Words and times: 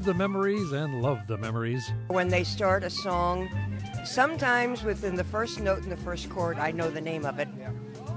live 0.00 0.06
the 0.06 0.14
memories 0.14 0.72
and 0.72 1.02
love 1.02 1.26
the 1.26 1.36
memories. 1.36 1.92
When 2.08 2.28
they 2.28 2.42
start 2.42 2.84
a 2.84 2.88
song, 2.88 3.50
sometimes 4.02 4.82
within 4.82 5.14
the 5.14 5.24
first 5.24 5.60
note 5.60 5.82
and 5.82 5.92
the 5.92 5.96
first 5.98 6.30
chord, 6.30 6.58
I 6.58 6.70
know 6.70 6.90
the 6.90 7.02
name 7.02 7.26
of 7.26 7.38
it. 7.38 7.48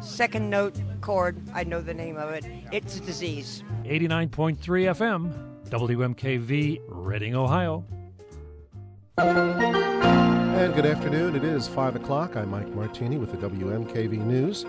Second 0.02 0.50
note, 0.50 0.80
chord, 1.02 1.36
I 1.54 1.66
know 1.66 1.82
the 1.82 1.94
name 1.94 2.16
of 2.16 2.30
it. 2.30 2.46
It's 2.72 2.96
a 2.96 3.02
disease. 3.02 3.66
89.3 3.84 4.58
FM, 4.62 5.34
WMKV, 5.70 6.80
Reading, 6.88 7.36
Ohio. 7.36 7.84
And 9.18 10.74
good 10.74 10.86
afternoon. 10.86 11.36
It 11.36 11.44
is 11.44 11.68
5 11.68 11.98
o'clock. 11.98 12.38
I'm 12.38 12.50
Mike 12.50 12.70
Martini 12.70 13.18
with 13.18 13.32
the 13.32 13.50
WMKV 13.50 14.20
News. 14.20 14.66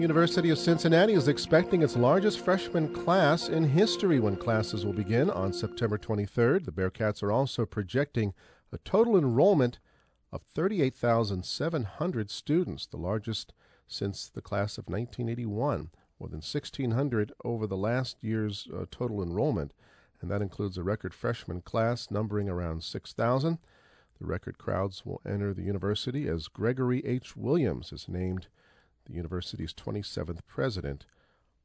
University 0.00 0.48
of 0.48 0.58
Cincinnati 0.58 1.12
is 1.12 1.28
expecting 1.28 1.82
its 1.82 1.94
largest 1.94 2.40
freshman 2.40 2.90
class 2.92 3.48
in 3.48 3.64
history 3.64 4.18
when 4.18 4.34
classes 4.34 4.86
will 4.86 4.94
begin 4.94 5.28
on 5.28 5.52
September 5.52 5.98
23rd. 5.98 6.64
The 6.64 6.72
Bearcats 6.72 7.22
are 7.22 7.30
also 7.30 7.66
projecting 7.66 8.32
a 8.72 8.78
total 8.78 9.18
enrollment 9.18 9.78
of 10.32 10.40
38,700 10.42 12.30
students, 12.30 12.86
the 12.86 12.96
largest 12.96 13.52
since 13.86 14.28
the 14.28 14.40
class 14.40 14.78
of 14.78 14.88
1981, 14.88 15.90
more 16.18 16.28
than 16.28 16.38
1,600 16.38 17.32
over 17.44 17.66
the 17.66 17.76
last 17.76 18.16
year's 18.22 18.68
uh, 18.74 18.86
total 18.90 19.22
enrollment, 19.22 19.74
and 20.22 20.30
that 20.30 20.40
includes 20.40 20.78
a 20.78 20.82
record 20.82 21.12
freshman 21.12 21.60
class 21.60 22.10
numbering 22.10 22.48
around 22.48 22.82
6,000. 22.82 23.58
The 24.18 24.26
record 24.26 24.56
crowds 24.56 25.04
will 25.04 25.20
enter 25.26 25.52
the 25.52 25.62
university 25.62 26.26
as 26.26 26.48
Gregory 26.48 27.04
H. 27.04 27.36
Williams 27.36 27.92
is 27.92 28.08
named 28.08 28.48
the 29.10 29.16
university's 29.16 29.74
27th 29.74 30.40
president 30.46 31.04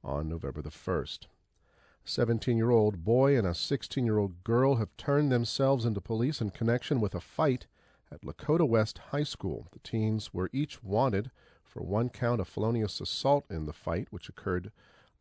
on 0.03 0.27
November 0.27 0.61
the 0.61 0.69
1st. 0.69 1.25
A 1.25 2.07
17 2.07 2.57
year 2.57 2.71
old 2.71 3.03
boy 3.03 3.37
and 3.37 3.47
a 3.47 3.53
16 3.53 4.05
year 4.05 4.17
old 4.17 4.43
girl 4.43 4.75
have 4.75 4.95
turned 4.97 5.31
themselves 5.31 5.85
into 5.85 6.01
police 6.01 6.41
in 6.41 6.49
connection 6.49 6.99
with 6.99 7.15
a 7.15 7.21
fight 7.21 7.67
at 8.11 8.21
Lakota 8.21 8.67
West 8.67 8.99
High 9.11 9.23
School. 9.23 9.67
The 9.71 9.79
teens 9.79 10.33
were 10.33 10.49
each 10.53 10.83
wanted 10.83 11.31
for 11.63 11.83
one 11.83 12.09
count 12.09 12.41
of 12.41 12.47
felonious 12.47 13.01
assault 13.01 13.45
in 13.49 13.65
the 13.65 13.73
fight, 13.73 14.07
which 14.11 14.29
occurred 14.29 14.71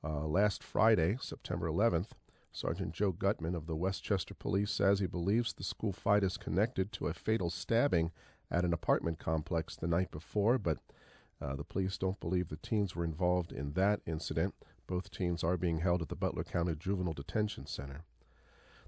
uh, 0.03 0.27
last 0.27 0.63
Friday, 0.63 1.17
September 1.21 1.69
11th. 1.69 2.11
Sergeant 2.53 2.93
Joe 2.93 3.11
Gutman 3.11 3.57
of 3.57 3.67
the 3.67 3.75
West 3.75 4.05
Chester 4.05 4.35
Police 4.35 4.71
says 4.71 5.01
he 5.01 5.07
believes 5.07 5.53
the 5.53 5.65
school 5.65 5.93
fight 5.93 6.23
is 6.23 6.37
connected 6.37 6.93
to 6.93 7.09
a 7.09 7.15
fatal 7.15 7.51
stabbing 7.51 8.13
at 8.51 8.65
an 8.65 8.73
apartment 8.73 9.19
complex 9.19 9.75
the 9.75 9.89
night 9.89 10.13
before, 10.13 10.57
but 10.59 10.79
uh, 11.41 11.57
the 11.57 11.65
police 11.65 11.99
don't 11.99 12.21
believe 12.21 12.49
the 12.49 12.57
teens 12.57 12.95
were 12.95 13.05
involved 13.05 13.53
in 13.53 13.73
that 13.73 14.01
incident. 14.07 14.55
Both 14.87 15.11
teens 15.11 15.43
are 15.43 15.57
being 15.57 15.79
held 15.79 16.03
at 16.03 16.09
the 16.09 16.17
Butler 16.17 16.45
County 16.45 16.75
Juvenile 16.75 17.15
Detention 17.15 17.67
Center. 17.67 18.05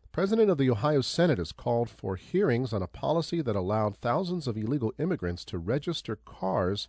The 0.03 0.09
president 0.09 0.50
of 0.50 0.59
the 0.59 0.71
Ohio 0.71 1.00
Senate 1.00 1.38
has 1.38 1.53
called 1.53 1.91
for 1.91 2.16
hearings 2.16 2.72
on 2.72 2.82
a 2.82 2.87
policy 2.87 3.43
that 3.43 3.56
allowed 3.56 3.97
thousands 3.97 4.47
of 4.47 4.56
illegal 4.56 4.94
immigrants 4.98 5.44
to 5.47 5.59
register 5.59 6.16
cars 6.16 6.88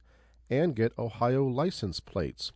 and 0.50 0.76
get 0.76 0.98
Ohio 0.98 1.44
license 1.44 2.00
plates. 2.00 2.52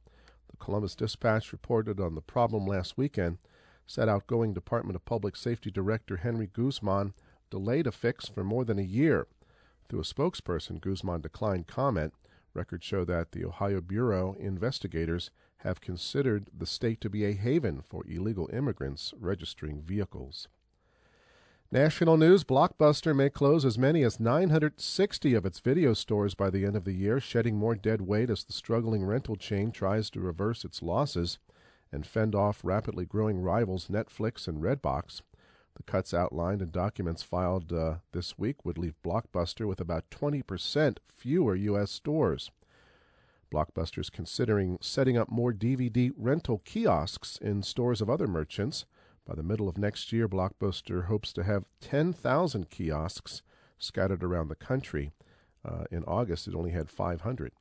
The 0.49 0.57
Columbus 0.57 0.95
Dispatch 0.95 1.51
reported 1.51 1.99
on 1.99 2.15
the 2.15 2.21
problem 2.21 2.65
last 2.65 2.97
weekend, 2.97 3.39
said 3.85 4.07
outgoing 4.07 4.53
Department 4.53 4.95
of 4.95 5.03
Public 5.03 5.35
Safety 5.35 5.71
Director 5.71 6.17
Henry 6.17 6.47
Guzman 6.47 7.13
delayed 7.49 7.87
a 7.87 7.91
fix 7.91 8.27
for 8.27 8.43
more 8.43 8.63
than 8.63 8.79
a 8.79 8.83
year. 8.83 9.27
Through 9.89 9.99
a 9.99 10.03
spokesperson, 10.03 10.79
Guzman 10.79 11.21
declined 11.21 11.67
comment. 11.67 12.13
Records 12.53 12.85
show 12.85 13.05
that 13.05 13.31
the 13.31 13.45
Ohio 13.45 13.81
Bureau 13.81 14.35
investigators 14.39 15.31
have 15.57 15.81
considered 15.81 16.49
the 16.57 16.65
state 16.65 16.99
to 17.01 17.09
be 17.09 17.25
a 17.25 17.33
haven 17.33 17.81
for 17.81 18.03
illegal 18.07 18.49
immigrants 18.51 19.13
registering 19.19 19.81
vehicles. 19.81 20.47
National 21.73 22.17
news 22.17 22.43
Blockbuster 22.43 23.15
may 23.15 23.29
close 23.29 23.63
as 23.63 23.77
many 23.77 24.03
as 24.03 24.19
960 24.19 25.33
of 25.33 25.45
its 25.45 25.59
video 25.59 25.93
stores 25.93 26.33
by 26.33 26.49
the 26.49 26.65
end 26.65 26.75
of 26.75 26.83
the 26.83 26.91
year, 26.91 27.21
shedding 27.21 27.55
more 27.55 27.75
dead 27.75 28.01
weight 28.01 28.29
as 28.29 28.43
the 28.43 28.51
struggling 28.51 29.05
rental 29.05 29.37
chain 29.37 29.71
tries 29.71 30.09
to 30.09 30.19
reverse 30.19 30.65
its 30.65 30.81
losses 30.81 31.37
and 31.89 32.05
fend 32.05 32.35
off 32.35 32.59
rapidly 32.63 33.05
growing 33.05 33.39
rivals 33.39 33.87
Netflix 33.87 34.49
and 34.49 34.61
Redbox. 34.61 35.21
The 35.75 35.83
cuts 35.83 36.13
outlined 36.13 36.61
in 36.61 36.71
documents 36.71 37.23
filed 37.23 37.71
uh, 37.71 37.95
this 38.11 38.37
week 38.37 38.65
would 38.65 38.77
leave 38.77 39.01
Blockbuster 39.03 39.67
with 39.67 39.79
about 39.79 40.09
20% 40.09 40.97
fewer 41.07 41.55
U.S. 41.55 41.91
stores. 41.91 42.51
Blockbuster 43.51 43.99
is 43.99 44.09
considering 44.09 44.77
setting 44.81 45.17
up 45.17 45.29
more 45.29 45.51
DVD 45.51 46.11
rental 46.17 46.61
kiosks 46.63 47.37
in 47.41 47.63
stores 47.63 48.01
of 48.01 48.09
other 48.09 48.27
merchants. 48.27 48.85
By 49.25 49.35
the 49.35 49.43
middle 49.43 49.67
of 49.67 49.77
next 49.77 50.11
year, 50.11 50.27
Blockbuster 50.27 51.05
hopes 51.05 51.33
to 51.33 51.43
have 51.43 51.65
10,000 51.81 52.69
kiosks 52.69 53.41
scattered 53.77 54.23
around 54.23 54.47
the 54.47 54.55
country. 54.55 55.11
Uh, 55.63 55.83
in 55.91 56.03
August, 56.05 56.47
it 56.47 56.55
only 56.55 56.71
had 56.71 56.89
500. 56.89 57.51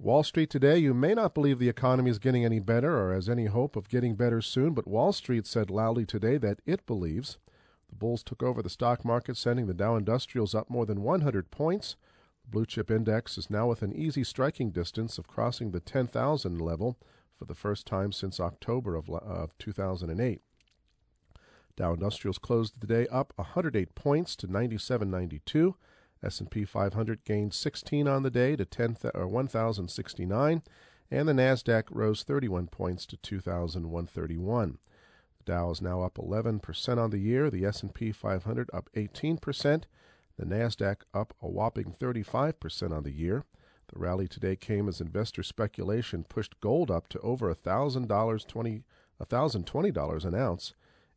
Wall 0.00 0.22
Street 0.22 0.48
today, 0.48 0.78
you 0.78 0.94
may 0.94 1.12
not 1.12 1.34
believe 1.34 1.58
the 1.58 1.68
economy 1.68 2.08
is 2.08 2.20
getting 2.20 2.44
any 2.44 2.60
better 2.60 2.96
or 2.96 3.12
has 3.12 3.28
any 3.28 3.46
hope 3.46 3.74
of 3.74 3.88
getting 3.88 4.14
better 4.14 4.40
soon, 4.40 4.72
but 4.72 4.86
Wall 4.86 5.12
Street 5.12 5.44
said 5.44 5.70
loudly 5.70 6.06
today 6.06 6.38
that 6.38 6.60
it 6.64 6.86
believes. 6.86 7.38
The 7.88 7.96
bulls 7.96 8.22
took 8.22 8.40
over 8.40 8.62
the 8.62 8.70
stock 8.70 9.04
market, 9.04 9.36
sending 9.36 9.66
the 9.66 9.74
Dow 9.74 9.96
Industrials 9.96 10.54
up 10.54 10.70
more 10.70 10.86
than 10.86 11.02
100 11.02 11.50
points. 11.50 11.96
The 12.44 12.50
blue 12.50 12.64
chip 12.64 12.92
index 12.92 13.36
is 13.36 13.50
now 13.50 13.66
within 13.66 13.92
easy 13.92 14.22
striking 14.22 14.70
distance 14.70 15.18
of 15.18 15.26
crossing 15.26 15.72
the 15.72 15.80
10,000 15.80 16.60
level 16.60 16.96
for 17.36 17.46
the 17.46 17.56
first 17.56 17.84
time 17.84 18.12
since 18.12 18.38
October 18.38 18.94
of, 18.94 19.10
uh, 19.10 19.14
of 19.14 19.58
2008. 19.58 20.40
Dow 21.74 21.92
Industrials 21.92 22.38
closed 22.38 22.80
the 22.80 22.86
day 22.86 23.08
up 23.08 23.32
108 23.34 23.96
points 23.96 24.36
to 24.36 24.46
97.92. 24.46 25.74
S&P 26.22 26.64
500 26.64 27.24
gained 27.24 27.54
16 27.54 28.08
on 28.08 28.22
the 28.22 28.30
day 28.30 28.56
to 28.56 28.64
10 28.64 28.96
or 29.14 29.26
1069 29.26 30.62
and 31.10 31.28
the 31.28 31.32
Nasdaq 31.32 31.84
rose 31.90 32.22
31 32.22 32.66
points 32.68 33.06
to 33.06 33.16
2131. 33.16 34.78
The 35.38 35.52
Dow 35.52 35.70
is 35.70 35.80
now 35.80 36.02
up 36.02 36.14
11% 36.14 36.98
on 36.98 37.10
the 37.10 37.18
year, 37.18 37.50
the 37.50 37.64
S&P 37.64 38.12
500 38.12 38.70
up 38.72 38.90
18%, 38.94 39.84
the 40.36 40.44
Nasdaq 40.44 40.96
up 41.14 41.34
a 41.40 41.48
whopping 41.48 41.94
35% 41.98 42.92
on 42.92 43.04
the 43.04 43.12
year. 43.12 43.44
The 43.92 43.98
rally 43.98 44.28
today 44.28 44.54
came 44.54 44.86
as 44.86 45.00
investor 45.00 45.42
speculation 45.42 46.24
pushed 46.24 46.60
gold 46.60 46.90
up 46.90 47.08
to 47.08 47.20
over 47.20 47.52
$1,000 47.54 48.46
20 48.46 48.84
$1,020 49.20 50.24
an 50.24 50.34
ounce 50.34 50.74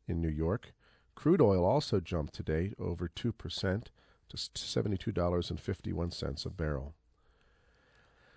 in 0.08 0.22
New 0.22 0.30
York. 0.30 0.74
Crude 1.14 1.42
oil 1.42 1.64
also 1.64 2.00
jumped 2.00 2.34
today 2.34 2.74
over 2.80 3.08
2% 3.08 3.84
to 4.32 4.38
$72.51 4.38 6.46
a 6.46 6.50
barrel. 6.50 6.94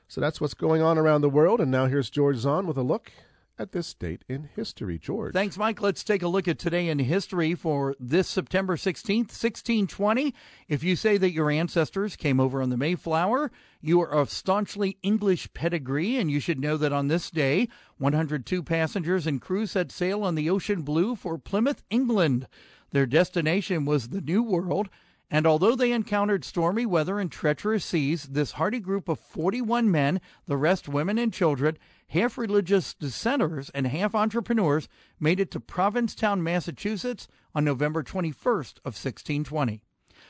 So 0.08 0.20
that's 0.20 0.40
what's 0.40 0.54
going 0.54 0.82
on 0.82 0.98
around 0.98 1.22
the 1.22 1.30
world. 1.30 1.60
And 1.60 1.70
now 1.70 1.86
here's 1.86 2.10
George 2.10 2.36
Zahn 2.36 2.66
with 2.66 2.76
a 2.76 2.82
look 2.82 3.12
at 3.58 3.72
this 3.72 3.94
date 3.94 4.24
in 4.28 4.48
history. 4.54 4.98
George. 4.98 5.32
Thanks, 5.32 5.56
Mike. 5.56 5.80
Let's 5.80 6.02
take 6.02 6.22
a 6.22 6.28
look 6.28 6.48
at 6.48 6.58
today 6.58 6.88
in 6.88 6.98
history 6.98 7.54
for 7.54 7.94
this 8.00 8.28
September 8.28 8.76
16th, 8.76 9.30
1620. 9.30 10.34
If 10.68 10.82
you 10.82 10.96
say 10.96 11.16
that 11.18 11.32
your 11.32 11.50
ancestors 11.50 12.16
came 12.16 12.40
over 12.40 12.60
on 12.60 12.70
the 12.70 12.76
Mayflower, 12.76 13.50
you 13.80 14.00
are 14.00 14.10
of 14.10 14.30
staunchly 14.30 14.98
English 15.02 15.52
pedigree, 15.54 16.16
and 16.16 16.30
you 16.30 16.40
should 16.40 16.60
know 16.60 16.76
that 16.76 16.92
on 16.92 17.08
this 17.08 17.30
day, 17.30 17.68
102 17.98 18.62
passengers 18.62 19.26
and 19.26 19.40
crew 19.40 19.66
set 19.66 19.92
sail 19.92 20.22
on 20.22 20.34
the 20.34 20.50
Ocean 20.50 20.82
Blue 20.82 21.14
for 21.14 21.38
Plymouth, 21.38 21.82
England. 21.90 22.48
Their 22.90 23.06
destination 23.06 23.84
was 23.84 24.08
the 24.08 24.20
New 24.20 24.42
World. 24.42 24.88
And 25.30 25.46
although 25.46 25.74
they 25.74 25.92
encountered 25.92 26.44
stormy 26.44 26.86
weather 26.86 27.18
and 27.18 27.32
treacherous 27.32 27.84
seas, 27.84 28.24
this 28.24 28.52
hardy 28.52 28.78
group 28.78 29.08
of 29.08 29.18
41 29.18 29.90
men, 29.90 30.20
the 30.46 30.56
rest 30.56 30.88
women 30.88 31.18
and 31.18 31.32
children, 31.32 31.78
half 32.08 32.36
religious 32.38 32.94
dissenters 32.94 33.70
and 33.70 33.86
half 33.86 34.14
entrepreneurs, 34.14 34.88
made 35.18 35.40
it 35.40 35.50
to 35.50 35.60
Provincetown, 35.60 36.42
Massachusetts 36.42 37.26
on 37.54 37.64
November 37.64 38.02
21st 38.02 38.78
of 38.84 38.94
1620. 38.94 39.82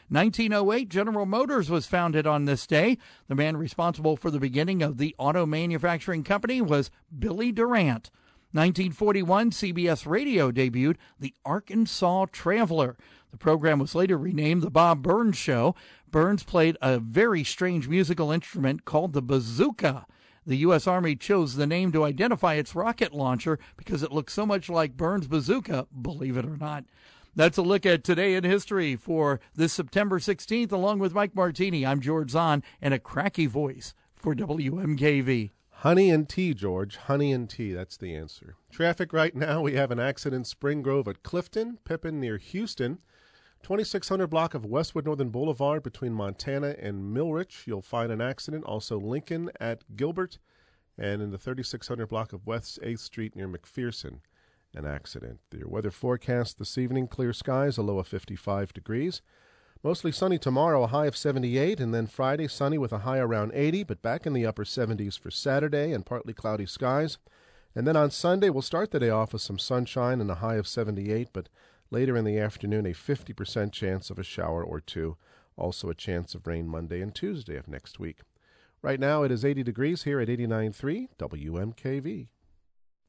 1908, 0.08 0.88
General 0.88 1.26
Motors 1.26 1.70
was 1.70 1.87
founded 1.87 2.26
on 2.26 2.44
this 2.44 2.67
day. 2.67 2.99
The 3.29 3.35
man 3.35 3.56
responsible 3.56 4.17
for 4.17 4.31
the 4.31 4.41
beginning 4.41 4.82
of 4.82 4.99
the 4.99 5.14
auto 5.19 5.46
manufacturing 5.46 6.25
company 6.25 6.61
was 6.61 6.91
Billy 7.17 7.52
Durant. 7.52 8.11
1941, 8.55 9.51
CBS 9.51 10.06
Radio 10.06 10.53
debuted 10.53 10.95
The 11.19 11.35
Arkansas 11.45 12.27
Traveler. 12.31 12.97
The 13.33 13.37
program 13.37 13.81
was 13.81 13.97
later 13.97 14.17
renamed 14.17 14.62
The 14.62 14.71
Bob 14.71 15.03
Burns 15.03 15.37
Show. 15.37 15.75
Burns 16.12 16.45
played 16.45 16.79
a 16.81 17.01
very 17.01 17.43
strange 17.43 17.89
musical 17.89 18.31
instrument 18.31 18.85
called 18.85 19.12
the 19.12 19.23
bazooka. 19.23 20.06
The 20.47 20.59
U.S. 20.59 20.87
Army 20.87 21.17
chose 21.17 21.56
the 21.56 21.67
name 21.67 21.91
to 21.91 22.05
identify 22.05 22.55
its 22.55 22.77
rocket 22.77 23.12
launcher 23.12 23.59
because 23.77 24.05
it 24.05 24.12
looked 24.12 24.31
so 24.31 24.47
much 24.47 24.69
like 24.69 24.97
Burns' 24.97 25.27
bazooka, 25.27 25.89
believe 26.01 26.37
it 26.37 26.47
or 26.47 26.56
not. 26.56 26.85
That's 27.35 27.59
a 27.59 27.62
look 27.62 27.85
at 27.85 28.05
today 28.05 28.35
in 28.35 28.45
history 28.45 28.95
for 28.95 29.41
this 29.56 29.73
September 29.73 30.21
16th. 30.21 30.71
Along 30.71 31.01
with 31.01 31.12
Mike 31.12 31.35
Martini, 31.35 31.85
I'm 31.85 31.99
George 31.99 32.31
Zahn 32.31 32.62
and 32.81 32.95
a 32.95 33.01
cracky 33.01 33.47
voice 33.47 33.95
for 34.15 34.33
WMKV. 34.33 35.51
Honey 35.85 36.09
and 36.09 36.27
tea, 36.27 36.55
George. 36.55 36.97
Honey 36.97 37.31
and 37.31 37.47
tea. 37.47 37.75
That's 37.75 37.99
the 37.99 38.17
answer. 38.17 38.57
Traffic 38.73 39.13
right 39.13 39.37
now. 39.37 39.61
We 39.61 39.75
have 39.75 39.91
an 39.91 40.01
accident 40.01 40.41
in 40.41 40.45
Spring 40.45 40.81
Grove 40.81 41.07
at 41.09 41.23
Clifton, 41.23 41.77
Pippin 41.85 42.19
near 42.19 42.39
Houston. 42.39 43.01
2600 43.63 44.27
block 44.29 44.55
of 44.55 44.65
Westwood 44.65 45.05
Northern 45.05 45.29
Boulevard 45.29 45.83
between 45.83 46.15
Montana 46.15 46.75
and 46.79 47.15
Millrich. 47.15 47.67
You'll 47.67 47.83
find 47.83 48.11
an 48.11 48.23
accident. 48.23 48.65
Also, 48.65 48.99
Lincoln 48.99 49.51
at 49.61 49.85
Gilbert. 49.95 50.39
And 50.97 51.21
in 51.21 51.33
the 51.33 51.37
3600 51.37 52.07
block 52.07 52.33
of 52.33 52.47
West 52.47 52.79
8th 52.83 53.01
Street 53.01 53.37
near 53.37 53.47
McPherson, 53.47 54.21
an 54.75 54.87
accident. 54.87 55.41
Your 55.53 55.69
weather 55.69 55.91
forecast 55.91 56.59
this 56.59 56.79
evening 56.79 57.09
clear 57.09 57.35
skies, 57.35 57.77
a 57.77 57.83
low 57.83 57.99
of 57.99 58.09
55 58.09 58.73
degrees. 58.73 59.21
Mostly 59.85 60.13
sunny 60.13 60.39
tomorrow, 60.39 60.85
a 60.85 60.87
high 60.87 61.05
of 61.05 61.15
78, 61.15 61.79
and 61.79 61.93
then 61.93 62.07
Friday 62.07 62.49
sunny 62.49 62.79
with 62.79 62.91
a 62.91 63.01
high 63.01 63.19
around 63.19 63.53
80, 63.53 63.85
but 63.85 64.01
back 64.01 64.25
in 64.25 64.33
the 64.33 64.47
upper 64.47 64.65
70s 64.65 65.19
for 65.19 65.31
Saturday 65.31 65.93
and 65.93 66.07
partly 66.07 66.33
cloudy 66.33 66.65
skies. 66.65 67.19
And 67.75 67.87
then 67.87 67.95
on 67.95 68.11
Sunday, 68.11 68.49
we'll 68.49 68.63
start 68.63 68.93
the 68.93 68.99
day 68.99 69.11
off 69.11 69.35
with 69.35 69.43
some 69.43 69.59
sunshine 69.59 70.23
and 70.23 70.31
a 70.31 70.37
high 70.37 70.55
of 70.55 70.67
78, 70.67 71.29
but 71.35 71.51
later 71.91 72.17
in 72.17 72.25
the 72.25 72.39
afternoon, 72.39 72.87
a 72.87 72.95
50% 72.95 73.73
chance 73.73 74.09
of 74.09 74.19
a 74.19 74.25
shower 74.25 74.65
or 74.65 74.81
two. 74.81 75.19
Also, 75.59 75.91
a 75.91 75.95
chance 75.95 76.35
of 76.35 76.47
rain 76.47 76.67
Monday 76.67 77.03
and 77.03 77.15
Tuesday 77.15 77.57
of 77.57 77.69
next 77.69 78.01
week. 78.01 78.21
Right 78.81 78.99
now, 78.99 79.23
it 79.23 79.31
is 79.31 79.45
80 79.45 79.65
degrees 79.65 80.05
here 80.05 80.19
at 80.19 80.29
89.3 80.29 81.09
WMKV. 81.19 82.29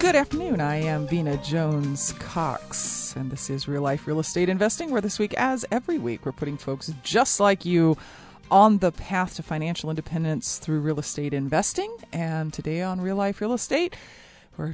Good 0.00 0.16
afternoon. 0.16 0.62
I 0.62 0.76
am 0.76 1.06
Vena 1.06 1.36
Jones 1.36 2.14
Cox, 2.14 3.14
and 3.16 3.30
this 3.30 3.50
is 3.50 3.68
Real 3.68 3.82
Life 3.82 4.06
Real 4.06 4.18
Estate 4.18 4.48
Investing, 4.48 4.90
where 4.90 5.02
this 5.02 5.18
week, 5.18 5.34
as 5.34 5.66
every 5.70 5.98
week, 5.98 6.24
we're 6.24 6.32
putting 6.32 6.56
folks 6.56 6.90
just 7.02 7.38
like 7.38 7.66
you 7.66 7.98
on 8.50 8.78
the 8.78 8.92
path 8.92 9.36
to 9.36 9.42
financial 9.42 9.90
independence 9.90 10.56
through 10.56 10.80
real 10.80 10.98
estate 10.98 11.34
investing. 11.34 11.94
And 12.14 12.50
today 12.50 12.80
on 12.80 13.02
Real 13.02 13.16
Life 13.16 13.42
Real 13.42 13.52
Estate, 13.52 13.94
we're 14.56 14.72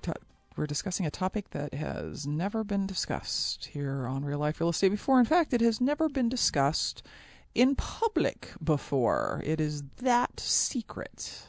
we're 0.57 0.67
discussing 0.69 1.07
a 1.07 1.11
topic 1.11 1.51
that 1.51 1.75
has 1.75 2.25
never 2.25 2.63
been 2.63 2.87
discussed 2.87 3.67
here 3.67 4.07
on 4.07 4.25
Real 4.25 4.39
Life 4.39 4.61
Real 4.61 4.71
Estate 4.71 4.91
before. 4.91 5.19
In 5.19 5.27
fact, 5.27 5.53
it 5.53 5.61
has 5.61 5.81
never 5.81 6.09
been 6.09 6.29
discussed 6.29 7.03
in 7.53 7.75
public 7.75 8.53
before. 8.63 9.43
It 9.45 9.61
is 9.61 9.83
that 9.97 10.39
secret. 10.39 11.43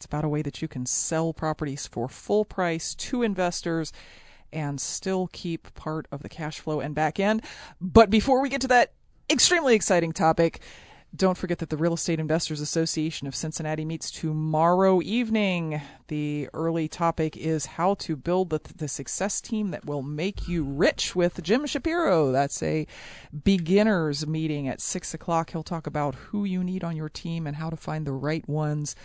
It's 0.00 0.06
about 0.06 0.24
a 0.24 0.30
way 0.30 0.40
that 0.40 0.62
you 0.62 0.66
can 0.66 0.86
sell 0.86 1.34
properties 1.34 1.86
for 1.86 2.08
full 2.08 2.46
price 2.46 2.94
to 2.94 3.22
investors 3.22 3.92
and 4.50 4.80
still 4.80 5.28
keep 5.30 5.74
part 5.74 6.08
of 6.10 6.22
the 6.22 6.28
cash 6.30 6.58
flow 6.58 6.80
and 6.80 6.94
back 6.94 7.20
end. 7.20 7.42
But 7.82 8.08
before 8.08 8.40
we 8.40 8.48
get 8.48 8.62
to 8.62 8.68
that 8.68 8.94
extremely 9.28 9.74
exciting 9.74 10.12
topic, 10.12 10.60
don't 11.14 11.36
forget 11.36 11.58
that 11.58 11.68
the 11.68 11.76
Real 11.76 11.92
Estate 11.92 12.18
Investors 12.18 12.62
Association 12.62 13.26
of 13.26 13.34
Cincinnati 13.34 13.84
meets 13.84 14.10
tomorrow 14.10 15.02
evening. 15.02 15.82
The 16.08 16.48
early 16.54 16.88
topic 16.88 17.36
is 17.36 17.66
how 17.66 17.94
to 17.96 18.16
build 18.16 18.48
the, 18.48 18.60
the 18.74 18.88
success 18.88 19.42
team 19.42 19.70
that 19.72 19.84
will 19.84 20.02
make 20.02 20.48
you 20.48 20.64
rich 20.64 21.14
with 21.14 21.42
Jim 21.42 21.66
Shapiro. 21.66 22.32
That's 22.32 22.62
a 22.62 22.86
beginners 23.44 24.26
meeting 24.26 24.66
at 24.66 24.80
six 24.80 25.12
o'clock. 25.12 25.50
He'll 25.50 25.62
talk 25.62 25.86
about 25.86 26.14
who 26.14 26.44
you 26.44 26.64
need 26.64 26.84
on 26.84 26.96
your 26.96 27.10
team 27.10 27.46
and 27.46 27.56
how 27.56 27.68
to 27.68 27.76
find 27.76 28.06
the 28.06 28.12
right 28.12 28.48
ones 28.48 28.96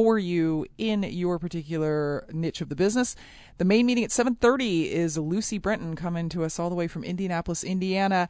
for 0.00 0.18
you 0.18 0.64
in 0.78 1.02
your 1.02 1.38
particular 1.38 2.24
niche 2.32 2.62
of 2.62 2.70
the 2.70 2.74
business. 2.74 3.14
The 3.58 3.66
main 3.66 3.84
meeting 3.84 4.02
at 4.02 4.10
7:30 4.10 4.90
is 4.90 5.18
Lucy 5.18 5.58
Brenton 5.58 5.94
coming 5.94 6.30
to 6.30 6.42
us 6.42 6.58
all 6.58 6.70
the 6.70 6.74
way 6.74 6.88
from 6.88 7.04
Indianapolis, 7.04 7.62
Indiana, 7.62 8.26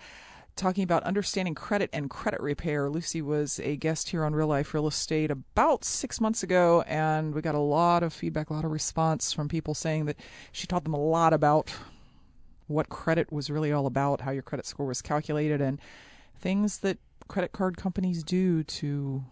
talking 0.57 0.83
about 0.83 1.05
understanding 1.05 1.55
credit 1.55 1.89
and 1.93 2.11
credit 2.11 2.41
repair. 2.41 2.91
Lucy 2.91 3.23
was 3.23 3.61
a 3.61 3.77
guest 3.77 4.09
here 4.09 4.25
on 4.25 4.35
Real 4.35 4.49
Life 4.49 4.75
Real 4.75 4.89
Estate 4.89 5.31
about 5.31 5.85
6 5.85 6.21
months 6.21 6.43
ago 6.43 6.83
and 6.89 7.37
we 7.37 7.41
got 7.41 7.55
a 7.55 7.61
lot 7.61 8.03
of 8.03 8.13
feedback, 8.13 8.51
a 8.51 8.53
lot 8.53 8.65
of 8.65 8.73
response 8.73 9.33
from 9.33 9.47
people 9.47 9.73
saying 9.73 10.07
that 10.07 10.17
she 10.51 10.67
taught 10.67 10.83
them 10.83 10.95
a 10.95 10.99
lot 10.99 11.33
about 11.33 11.73
what 12.67 12.89
credit 12.89 13.31
was 13.33 13.49
really 13.49 13.71
all 13.71 13.87
about, 13.87 14.23
how 14.23 14.33
your 14.33 14.43
credit 14.43 14.67
score 14.67 14.87
was 14.87 15.01
calculated 15.01 15.61
and 15.61 15.79
things 16.37 16.79
that 16.79 16.99
credit 17.29 17.53
card 17.53 17.77
companies 17.77 18.25
do 18.25 18.65
to 18.65 19.23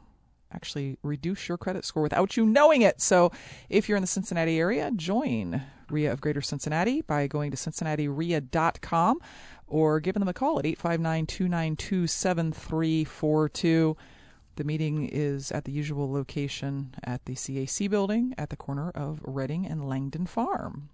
actually 0.53 0.99
reduce 1.03 1.49
your 1.49 1.59
credit 1.59 1.85
score 1.85 2.03
without 2.03 2.37
you 2.37 2.45
knowing 2.45 2.83
it. 2.83 3.01
So 3.01 3.33
if 3.69 3.89
you're 3.89 3.97
in 3.97 4.03
the 4.03 4.09
Cincinnati 4.09 4.59
area, 4.59 4.91
join 4.95 5.63
REIA 5.91 6.13
of 6.13 6.21
Greater 6.21 6.41
Cincinnati 6.41 7.01
by 7.03 7.27
going 7.27 7.51
to 7.51 7.57
cincinnatiria.com 7.57 9.21
or 9.67 10.01
giving 10.01 10.21
them 10.21 10.29
a 10.29 10.35
call 10.35 10.59
at 10.59 10.67
859 10.67 11.27
292 11.27 12.07
7342. 12.07 13.97
The 14.57 14.65
meeting 14.65 15.09
is 15.09 15.53
at 15.53 15.65
the 15.65 15.73
usual 15.73 16.11
location 16.11 16.95
at 17.05 17.25
the 17.27 17.35
CAC 17.35 17.89
building 17.89 18.35
at 18.37 18.51
the 18.51 18.57
corner 18.57 18.91
of 18.91 19.21
Reading 19.23 19.67
and 19.67 19.89
Langdon 19.89 20.27
Farm. 20.27 20.89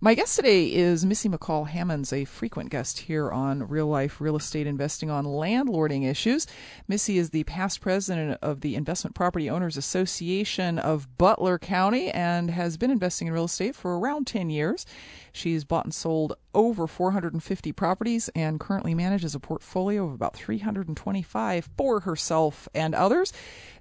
My 0.00 0.14
guest 0.14 0.36
today 0.36 0.72
is 0.72 1.04
Missy 1.04 1.28
McCall 1.28 1.68
Hammonds, 1.68 2.10
a 2.10 2.24
frequent 2.24 2.70
guest 2.70 3.00
here 3.00 3.30
on 3.30 3.68
Real 3.68 3.86
Life 3.86 4.18
Real 4.18 4.36
Estate 4.36 4.66
Investing 4.66 5.10
on 5.10 5.26
Landlording 5.26 6.08
Issues. 6.08 6.46
Missy 6.88 7.18
is 7.18 7.30
the 7.30 7.44
past 7.44 7.82
president 7.82 8.38
of 8.40 8.62
the 8.62 8.76
Investment 8.76 9.14
Property 9.14 9.50
Owners 9.50 9.76
Association 9.76 10.78
of 10.78 11.18
Butler 11.18 11.58
County 11.58 12.10
and 12.10 12.50
has 12.50 12.78
been 12.78 12.90
investing 12.90 13.28
in 13.28 13.34
real 13.34 13.44
estate 13.44 13.76
for 13.76 13.98
around 13.98 14.26
10 14.26 14.48
years. 14.48 14.86
She's 15.32 15.64
bought 15.64 15.84
and 15.84 15.94
sold 15.94 16.34
over 16.54 16.86
450 16.86 17.72
properties 17.72 18.30
and 18.34 18.60
currently 18.60 18.94
manages 18.94 19.34
a 19.34 19.40
portfolio 19.40 20.06
of 20.06 20.14
about 20.14 20.34
325 20.34 21.68
for 21.76 22.00
herself 22.00 22.68
and 22.74 22.94
others. 22.94 23.32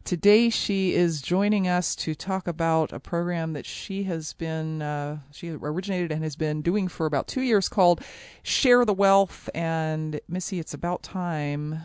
Today, 0.04 0.50
she 0.50 0.94
is 0.94 1.22
joining 1.22 1.66
us 1.66 1.96
to 1.96 2.14
talk 2.14 2.46
about 2.46 2.92
a 2.92 3.00
program 3.00 3.54
that 3.54 3.66
she 3.66 4.04
has 4.04 4.34
been, 4.34 4.82
uh, 4.82 5.20
she 5.32 5.52
originated 5.52 6.12
and 6.12 6.24
has 6.24 6.36
been 6.36 6.62
doing 6.62 6.90
for 6.90 7.06
about 7.06 7.26
two 7.26 7.42
years 7.42 7.70
called 7.70 8.02
Share 8.44 8.84
the 8.84 8.94
Wealth. 8.94 9.50
And 9.56 10.20
Missy, 10.28 10.60
it's 10.60 10.74
about 10.74 11.04
time 11.04 11.84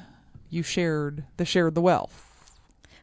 you 0.50 0.64
shared 0.64 1.25
the 1.37 1.44
Shared 1.44 1.76
the 1.76 1.80
Wealth. 1.80 2.27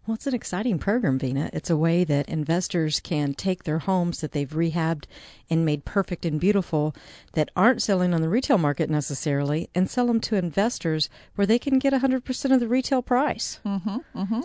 Well, 0.05 0.13
it's 0.13 0.27
an 0.27 0.35
exciting 0.35 0.77
program, 0.77 1.17
Vena. 1.17 1.49
It's 1.51 1.71
a 1.71 1.77
way 1.77 2.03
that 2.03 2.29
investors 2.29 2.99
can 2.99 3.33
take 3.33 3.63
their 3.63 3.79
homes 3.79 4.21
that 4.21 4.33
they've 4.33 4.47
rehabbed 4.47 5.05
and 5.49 5.65
made 5.65 5.83
perfect 5.83 6.25
and 6.25 6.39
beautiful 6.39 6.95
that 7.33 7.49
aren't 7.55 7.81
selling 7.81 8.13
on 8.13 8.21
the 8.21 8.29
retail 8.29 8.59
market 8.59 8.87
necessarily 8.87 9.67
and 9.73 9.89
sell 9.89 10.05
them 10.05 10.19
to 10.21 10.35
investors 10.35 11.09
where 11.33 11.47
they 11.47 11.57
can 11.57 11.79
get 11.79 11.91
100% 11.91 12.53
of 12.53 12.59
the 12.59 12.67
retail 12.67 13.01
price. 13.01 13.59
Mm-hmm, 13.65 13.97
mm-hmm. 14.15 14.41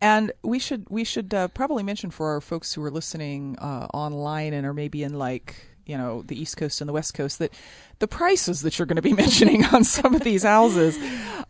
And 0.00 0.30
we 0.42 0.60
should 0.60 0.86
we 0.88 1.02
should 1.02 1.34
uh, 1.34 1.48
probably 1.48 1.82
mention 1.82 2.10
for 2.12 2.30
our 2.30 2.40
folks 2.40 2.72
who 2.74 2.84
are 2.84 2.90
listening 2.90 3.58
uh, 3.58 3.88
online 3.92 4.52
and 4.52 4.64
are 4.64 4.74
maybe 4.74 5.02
in 5.02 5.14
like 5.14 5.71
you 5.86 5.96
know 5.96 6.22
the 6.22 6.40
East 6.40 6.56
Coast 6.56 6.80
and 6.80 6.88
the 6.88 6.92
West 6.92 7.14
Coast 7.14 7.38
that 7.38 7.52
the 7.98 8.08
prices 8.08 8.62
that 8.62 8.78
you're 8.78 8.86
going 8.86 8.96
to 8.96 9.02
be 9.02 9.12
mentioning 9.24 9.64
on 9.66 9.84
some 9.84 10.14
of 10.14 10.22
these 10.22 10.42
houses 10.42 10.98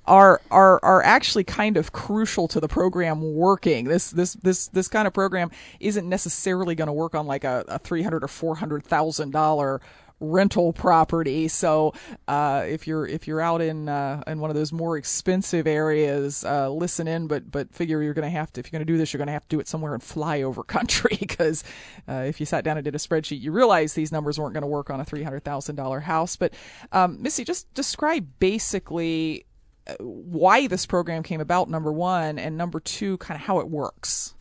are 0.06 0.40
are 0.50 0.80
are 0.82 1.02
actually 1.02 1.44
kind 1.44 1.76
of 1.76 1.92
crucial 1.92 2.48
to 2.48 2.60
the 2.60 2.68
program 2.68 3.34
working. 3.34 3.84
This 3.84 4.10
this 4.10 4.34
this 4.34 4.68
this 4.68 4.88
kind 4.88 5.06
of 5.06 5.14
program 5.14 5.50
isn't 5.80 6.08
necessarily 6.08 6.74
going 6.74 6.86
to 6.86 6.92
work 6.92 7.14
on 7.14 7.26
like 7.26 7.44
a, 7.44 7.64
a 7.68 7.78
three 7.78 8.02
hundred 8.02 8.24
or 8.24 8.28
four 8.28 8.56
hundred 8.56 8.84
thousand 8.84 9.30
dollar 9.30 9.80
rental 10.22 10.72
property. 10.72 11.48
So 11.48 11.92
uh, 12.28 12.64
if 12.66 12.86
you're 12.86 13.06
if 13.06 13.26
you're 13.26 13.40
out 13.40 13.60
in 13.60 13.88
uh, 13.88 14.22
in 14.26 14.40
one 14.40 14.50
of 14.50 14.56
those 14.56 14.72
more 14.72 14.96
expensive 14.96 15.66
areas, 15.66 16.44
uh, 16.44 16.70
listen 16.70 17.08
in. 17.08 17.26
But 17.26 17.50
but 17.50 17.74
figure 17.74 18.02
you're 18.02 18.14
going 18.14 18.30
to 18.30 18.30
have 18.30 18.52
to 18.54 18.60
if 18.60 18.66
you're 18.66 18.78
going 18.78 18.86
to 18.86 18.92
do 18.92 18.96
this, 18.96 19.12
you're 19.12 19.18
going 19.18 19.26
to 19.26 19.32
have 19.32 19.42
to 19.42 19.56
do 19.56 19.60
it 19.60 19.68
somewhere 19.68 19.94
in 19.94 20.00
flyover 20.00 20.66
country 20.66 21.16
because 21.20 21.64
uh, 22.08 22.24
if 22.26 22.40
you 22.40 22.46
sat 22.46 22.64
down 22.64 22.78
and 22.78 22.84
did 22.84 22.94
a 22.94 22.98
spreadsheet, 22.98 23.40
you 23.40 23.52
realize 23.52 23.94
these 23.94 24.12
numbers 24.12 24.38
weren't 24.38 24.54
going 24.54 24.62
to 24.62 24.68
work 24.68 24.88
on 24.88 25.00
a 25.00 25.04
three 25.04 25.22
hundred 25.22 25.44
thousand 25.44 25.76
dollar 25.76 26.00
house. 26.00 26.36
But 26.36 26.54
um, 26.92 27.20
Missy, 27.20 27.44
just 27.44 27.72
describe 27.74 28.26
basically 28.38 29.46
uh, 29.86 29.94
why 29.98 30.68
this 30.68 30.86
program 30.86 31.22
came 31.22 31.40
about. 31.40 31.68
Number 31.68 31.92
one, 31.92 32.38
and 32.38 32.56
number 32.56 32.80
two, 32.80 33.18
kind 33.18 33.38
of 33.40 33.46
how 33.46 33.58
it 33.58 33.68
works. 33.68 34.34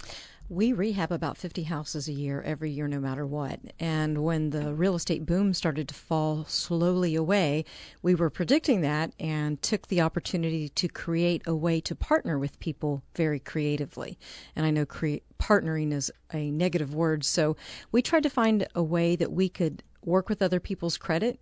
We 0.52 0.74
rehab 0.74 1.14
about 1.14 1.38
50 1.38 1.64
houses 1.64 2.10
a 2.10 2.12
year, 2.12 2.42
every 2.42 2.72
year, 2.72 2.86
no 2.86 3.00
matter 3.00 3.26
what. 3.26 3.62
And 3.80 4.22
when 4.22 4.50
the 4.50 4.74
real 4.74 4.96
estate 4.96 5.26
boom 5.26 5.54
started 5.54 5.88
to 5.88 5.96
fall 5.96 6.44
slowly 6.44 7.16
away, 7.16 7.64
we 8.02 8.16
were 8.16 8.30
predicting 8.30 8.82
that 8.82 9.14
and 9.18 9.62
took 9.62 9.88
the 9.88 10.02
opportunity 10.02 10.68
to 10.68 10.90
create 10.90 11.42
a 11.48 11.56
way 11.56 11.80
to 11.80 11.96
partner 11.96 12.38
with 12.38 12.60
people 12.60 13.02
very 13.16 13.40
creatively. 13.40 14.20
And 14.54 14.66
I 14.66 14.72
know 14.72 14.86
cre- 14.86 15.24
partnering 15.40 15.94
is 15.94 16.12
a 16.34 16.52
negative 16.52 16.94
word, 16.94 17.24
so 17.24 17.56
we 17.94 18.02
tried 18.02 18.24
to 18.24 18.30
find 18.30 18.68
a 18.76 18.84
way 18.84 19.16
that 19.16 19.32
we 19.32 19.48
could 19.48 19.84
work 20.04 20.28
with 20.28 20.42
other 20.42 20.60
people's 20.60 20.98
credit 20.98 21.40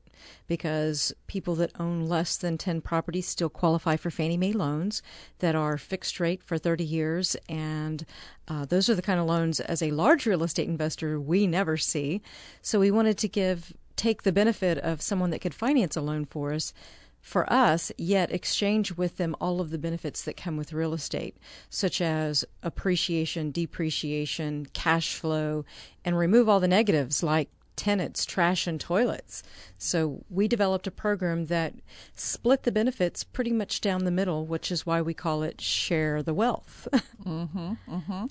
because 0.48 1.14
people 1.28 1.56
that 1.56 1.72
own 1.80 2.06
less 2.06 2.38
than 2.38 2.58
10 2.58 2.82
properties 2.82 3.28
still 3.28 3.50
qualify 3.50 3.96
for 3.96 4.10
Fannie 4.10 4.38
Mae 4.38 4.54
loans 4.54 5.02
that 5.40 5.56
are 5.56 5.78
fixed 5.78 6.20
rate 6.20 6.44
for 6.44 6.58
30 6.58 6.84
years. 6.84 7.36
And 7.48 8.06
uh, 8.48 8.66
those 8.66 8.90
are 8.90 8.96
the 8.96 9.02
kind 9.02 9.20
of 9.20 9.26
loans, 9.26 9.60
as 9.60 9.82
a 9.82 9.92
large 9.92 10.26
real 10.26 10.44
estate 10.44 10.68
investor, 10.68 11.20
we 11.20 11.48
never 11.48 11.78
see. 11.78 12.22
So 12.62 12.80
we 12.80 12.92
wanted 12.92 13.18
to 13.20 13.28
give 13.28 13.74
take 13.96 14.24
the 14.24 14.32
benefit 14.32 14.78
of 14.78 15.02
someone 15.02 15.30
that 15.30 15.42
could 15.42 15.54
finance 15.54 15.98
a 15.98 16.02
loan 16.02 16.24
for 16.24 16.54
us 16.54 16.74
for 17.22 17.52
us, 17.52 17.92
yet 17.98 18.32
exchange 18.32 18.94
with 18.94 19.18
them 19.18 19.36
all 19.42 19.62
of 19.62 19.72
the 19.72 19.78
benefits 19.78 20.24
that 20.24 20.38
come 20.38 20.58
with 20.58 20.74
real 20.74 20.94
estate, 20.94 21.38
such 21.70 22.02
as 22.02 22.46
appreciation, 22.64 23.52
depreciation, 23.52 24.66
cash 24.74 25.16
flow, 25.16 25.66
and 26.06 26.18
remove 26.18 26.48
all 26.48 26.60
the 26.60 26.68
negatives 26.68 27.22
like 27.22 27.50
tenants, 27.80 28.26
trash, 28.26 28.68
and 28.68 28.78
toilets. 28.78 29.42
So 29.78 30.26
we 30.30 30.50
developed 30.50 30.86
a 30.86 30.92
program 30.92 31.46
that 31.46 31.74
split 32.14 32.64
the 32.64 32.74
benefits 32.74 33.24
pretty 33.24 33.54
much 33.54 33.80
down 33.80 34.04
the 34.04 34.12
middle, 34.12 34.46
which 34.46 34.70
is 34.70 34.86
why 34.86 35.02
we 35.02 35.14
call 35.14 35.44
it 35.44 35.62
Share 35.62 36.22
the 36.22 36.34
Wealth. 36.34 36.90
mm-hmm, 37.24 37.74
mm-hmm. 37.90 38.26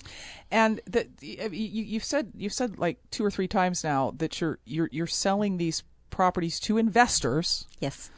And 0.51 0.81
the, 0.85 1.07
you, 1.19 1.49
you've 1.49 2.03
said 2.03 2.31
you've 2.35 2.53
said 2.53 2.77
like 2.77 2.99
two 3.09 3.25
or 3.25 3.31
three 3.31 3.47
times 3.47 3.83
now 3.83 4.13
that 4.17 4.39
you're 4.39 4.59
you're 4.65 4.89
you're 4.91 5.07
selling 5.07 5.57
these 5.57 5.81
properties 6.11 6.59
to 6.61 6.77
investors. 6.77 7.65
Yes. 7.79 8.11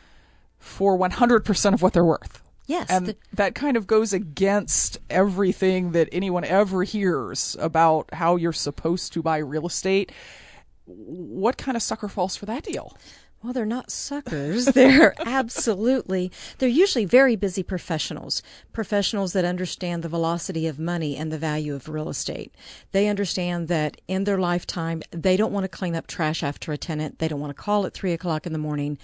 For 0.59 0.97
100% 0.97 1.73
of 1.73 1.81
what 1.81 1.93
they're 1.93 2.05
worth. 2.05 2.43
Yes. 2.67 2.89
And 2.89 3.07
the, 3.07 3.17
that 3.33 3.55
kind 3.55 3.77
of 3.77 3.87
goes 3.87 4.13
against 4.13 4.99
everything 5.09 5.93
that 5.93 6.09
anyone 6.11 6.43
ever 6.43 6.83
hears 6.83 7.55
about 7.59 8.13
how 8.13 8.35
you're 8.35 8.53
supposed 8.53 9.13
to 9.13 9.23
buy 9.23 9.37
real 9.37 9.65
estate 9.65 10.11
what 10.95 11.57
kind 11.57 11.75
of 11.75 11.83
sucker 11.83 12.07
falls 12.07 12.35
for 12.35 12.45
that 12.45 12.63
deal? 12.63 12.95
Well, 13.43 13.53
they're 13.53 13.65
not 13.65 13.89
suckers. 13.89 14.65
They're 14.81 15.15
absolutely, 15.25 16.31
they're 16.59 16.69
usually 16.69 17.05
very 17.05 17.35
busy 17.35 17.63
professionals, 17.63 18.43
professionals 18.71 19.33
that 19.33 19.45
understand 19.45 20.03
the 20.03 20.09
velocity 20.09 20.67
of 20.67 20.77
money 20.77 21.17
and 21.17 21.31
the 21.31 21.39
value 21.39 21.73
of 21.73 21.89
real 21.89 22.07
estate. 22.07 22.53
They 22.91 23.07
understand 23.07 23.67
that 23.67 23.99
in 24.07 24.25
their 24.25 24.37
lifetime, 24.37 25.01
they 25.09 25.37
don't 25.37 25.51
want 25.51 25.63
to 25.63 25.69
clean 25.69 25.95
up 25.95 26.05
trash 26.05 26.43
after 26.43 26.71
a 26.71 26.77
tenant. 26.77 27.17
They 27.17 27.27
don't 27.27 27.39
want 27.39 27.49
to 27.49 27.61
call 27.61 27.87
at 27.87 27.95
three 27.95 28.13
o'clock 28.13 28.45
in 28.45 28.53
the 28.53 28.59
morning. 28.59 28.99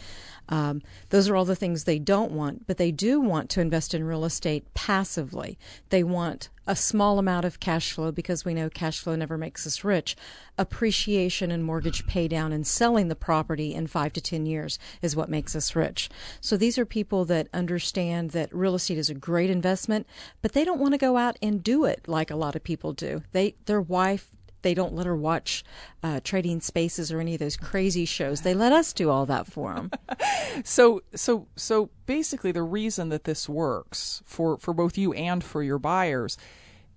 Um, 0.49 0.81
those 1.09 1.29
are 1.29 1.35
all 1.35 1.45
the 1.45 1.55
things 1.55 1.83
they 1.83 1.99
don't 1.99 2.31
want, 2.31 2.67
but 2.67 2.77
they 2.77 2.91
do 2.91 3.19
want 3.19 3.49
to 3.51 3.61
invest 3.61 3.93
in 3.93 4.03
real 4.03 4.25
estate 4.25 4.73
passively. 4.73 5.57
They 5.89 6.03
want 6.03 6.49
a 6.67 6.75
small 6.75 7.17
amount 7.17 7.45
of 7.45 7.59
cash 7.59 7.93
flow 7.93 8.11
because 8.11 8.43
we 8.43 8.53
know 8.53 8.69
cash 8.69 8.99
flow 8.99 9.15
never 9.15 9.37
makes 9.37 9.65
us 9.65 9.83
rich. 9.83 10.17
Appreciation 10.57 11.49
and 11.49 11.63
mortgage 11.63 12.05
pay 12.05 12.27
down 12.27 12.51
and 12.51 12.67
selling 12.67 13.07
the 13.07 13.15
property 13.15 13.73
in 13.73 13.87
five 13.87 14.11
to 14.13 14.21
10 14.21 14.45
years 14.45 14.77
is 15.01 15.15
what 15.15 15.29
makes 15.29 15.55
us 15.55 15.75
rich. 15.75 16.09
So 16.41 16.57
these 16.57 16.77
are 16.77 16.85
people 16.85 17.23
that 17.25 17.47
understand 17.53 18.31
that 18.31 18.53
real 18.53 18.75
estate 18.75 18.97
is 18.97 19.09
a 19.09 19.13
great 19.15 19.49
investment, 19.49 20.05
but 20.41 20.51
they 20.51 20.65
don't 20.65 20.79
want 20.79 20.93
to 20.93 20.97
go 20.97 21.15
out 21.15 21.37
and 21.41 21.63
do 21.63 21.85
it 21.85 22.07
like 22.07 22.29
a 22.29 22.35
lot 22.35 22.55
of 22.55 22.63
people 22.63 22.91
do. 22.91 23.23
They, 23.31 23.55
their 23.65 23.81
wife 23.81 24.36
they 24.61 24.73
don't 24.73 24.93
let 24.93 25.05
her 25.05 25.15
watch 25.15 25.63
uh, 26.03 26.19
Trading 26.23 26.61
Spaces 26.61 27.11
or 27.11 27.19
any 27.19 27.35
of 27.35 27.39
those 27.39 27.57
crazy 27.57 28.05
shows. 28.05 28.41
They 28.41 28.53
let 28.53 28.71
us 28.71 28.93
do 28.93 29.09
all 29.09 29.25
that 29.25 29.47
for 29.47 29.73
them. 29.73 29.91
so, 30.63 31.01
so, 31.15 31.47
so 31.55 31.89
basically, 32.05 32.51
the 32.51 32.63
reason 32.63 33.09
that 33.09 33.23
this 33.23 33.47
works 33.47 34.21
for 34.25 34.57
for 34.57 34.73
both 34.73 34.97
you 34.97 35.13
and 35.13 35.43
for 35.43 35.63
your 35.63 35.79
buyers 35.79 36.37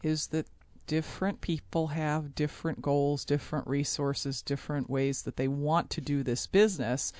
is 0.02 0.28
that 0.28 0.46
different 0.86 1.40
people 1.40 1.88
have 1.88 2.34
different 2.34 2.82
goals, 2.82 3.24
different 3.24 3.66
resources, 3.66 4.42
different 4.42 4.90
ways 4.90 5.22
that 5.22 5.36
they 5.36 5.48
want 5.48 5.90
to 5.90 6.00
do 6.00 6.22
this 6.22 6.46
business, 6.46 7.12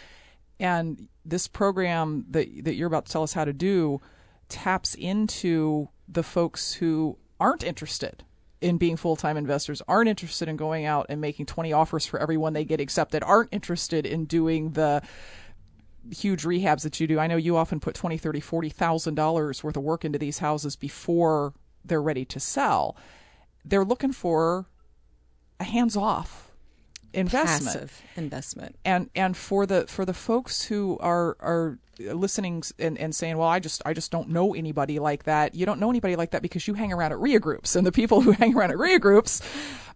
and 0.58 1.08
this 1.24 1.46
program 1.46 2.24
that 2.30 2.64
that 2.64 2.74
you're 2.74 2.88
about 2.88 3.06
to 3.06 3.12
tell 3.12 3.22
us 3.22 3.34
how 3.34 3.44
to 3.44 3.52
do 3.52 4.00
taps 4.48 4.94
into 4.94 5.88
the 6.08 6.24
folks 6.24 6.74
who 6.74 7.16
aren't 7.38 7.62
interested 7.62 8.24
in 8.60 8.78
being 8.78 8.96
full 8.96 9.16
time 9.16 9.36
investors, 9.36 9.82
aren't 9.88 10.08
interested 10.08 10.48
in 10.48 10.56
going 10.56 10.84
out 10.84 11.06
and 11.08 11.20
making 11.20 11.46
20 11.46 11.72
offers 11.72 12.06
for 12.06 12.20
everyone 12.20 12.52
they 12.52 12.64
get 12.64 12.80
accepted, 12.80 13.22
aren't 13.22 13.48
interested 13.52 14.06
in 14.06 14.24
doing 14.24 14.70
the 14.72 15.02
huge 16.10 16.44
rehabs 16.44 16.82
that 16.82 16.98
you 17.00 17.06
do. 17.06 17.18
I 17.18 17.26
know 17.26 17.36
you 17.36 17.56
often 17.56 17.80
put 17.80 17.94
20, 17.94 18.16
30, 18.18 18.40
40,000 18.40 19.14
dollars 19.14 19.62
worth 19.64 19.76
of 19.76 19.82
work 19.82 20.04
into 20.04 20.18
these 20.18 20.38
houses 20.38 20.76
before 20.76 21.54
they're 21.84 22.02
ready 22.02 22.24
to 22.26 22.40
sell. 22.40 22.96
They're 23.64 23.84
looking 23.84 24.12
for 24.12 24.66
a 25.58 25.64
hands 25.64 25.96
off 25.96 26.49
investment. 27.12 27.74
Passive 27.74 28.02
investment. 28.16 28.76
And 28.84 29.10
and 29.14 29.36
for 29.36 29.66
the 29.66 29.86
for 29.86 30.04
the 30.04 30.14
folks 30.14 30.64
who 30.64 30.98
are 31.00 31.36
are 31.40 31.78
listening 31.98 32.62
and, 32.78 32.98
and 32.98 33.14
saying, 33.14 33.36
well, 33.36 33.48
I 33.48 33.58
just 33.58 33.82
I 33.84 33.92
just 33.92 34.10
don't 34.10 34.28
know 34.30 34.54
anybody 34.54 34.98
like 34.98 35.24
that. 35.24 35.54
You 35.54 35.66
don't 35.66 35.80
know 35.80 35.90
anybody 35.90 36.16
like 36.16 36.30
that 36.30 36.42
because 36.42 36.66
you 36.66 36.74
hang 36.74 36.92
around 36.92 37.12
at 37.12 37.18
REIA 37.18 37.40
groups, 37.40 37.76
and 37.76 37.86
the 37.86 37.92
people 37.92 38.20
who 38.20 38.30
hang 38.32 38.54
around 38.54 38.70
at 38.70 38.78
REIA 38.78 38.98
groups 38.98 39.42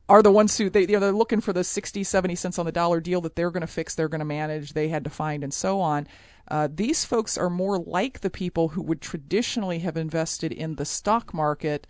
are 0.08 0.22
the 0.22 0.32
ones 0.32 0.56
who 0.58 0.68
they 0.68 0.82
you 0.82 0.88
know 0.88 1.00
they're 1.00 1.12
looking 1.12 1.40
for 1.40 1.52
the 1.52 1.64
60 1.64 2.04
70 2.04 2.34
cents 2.34 2.58
on 2.58 2.66
the 2.66 2.72
dollar 2.72 3.00
deal 3.00 3.20
that 3.22 3.36
they're 3.36 3.50
going 3.50 3.62
to 3.62 3.66
fix 3.66 3.94
they're 3.94 4.08
going 4.08 4.18
to 4.18 4.24
manage 4.24 4.74
they 4.74 4.88
had 4.88 5.04
to 5.04 5.10
find 5.10 5.42
and 5.42 5.54
so 5.54 5.80
on 5.80 6.06
uh, 6.48 6.68
these 6.70 7.06
folks 7.06 7.38
are 7.38 7.48
more 7.48 7.78
like 7.78 8.20
the 8.20 8.28
people 8.28 8.68
who 8.68 8.82
would 8.82 9.00
traditionally 9.00 9.78
have 9.78 9.96
invested 9.96 10.52
in 10.52 10.74
the 10.74 10.84
stock 10.84 11.32
market 11.32 11.86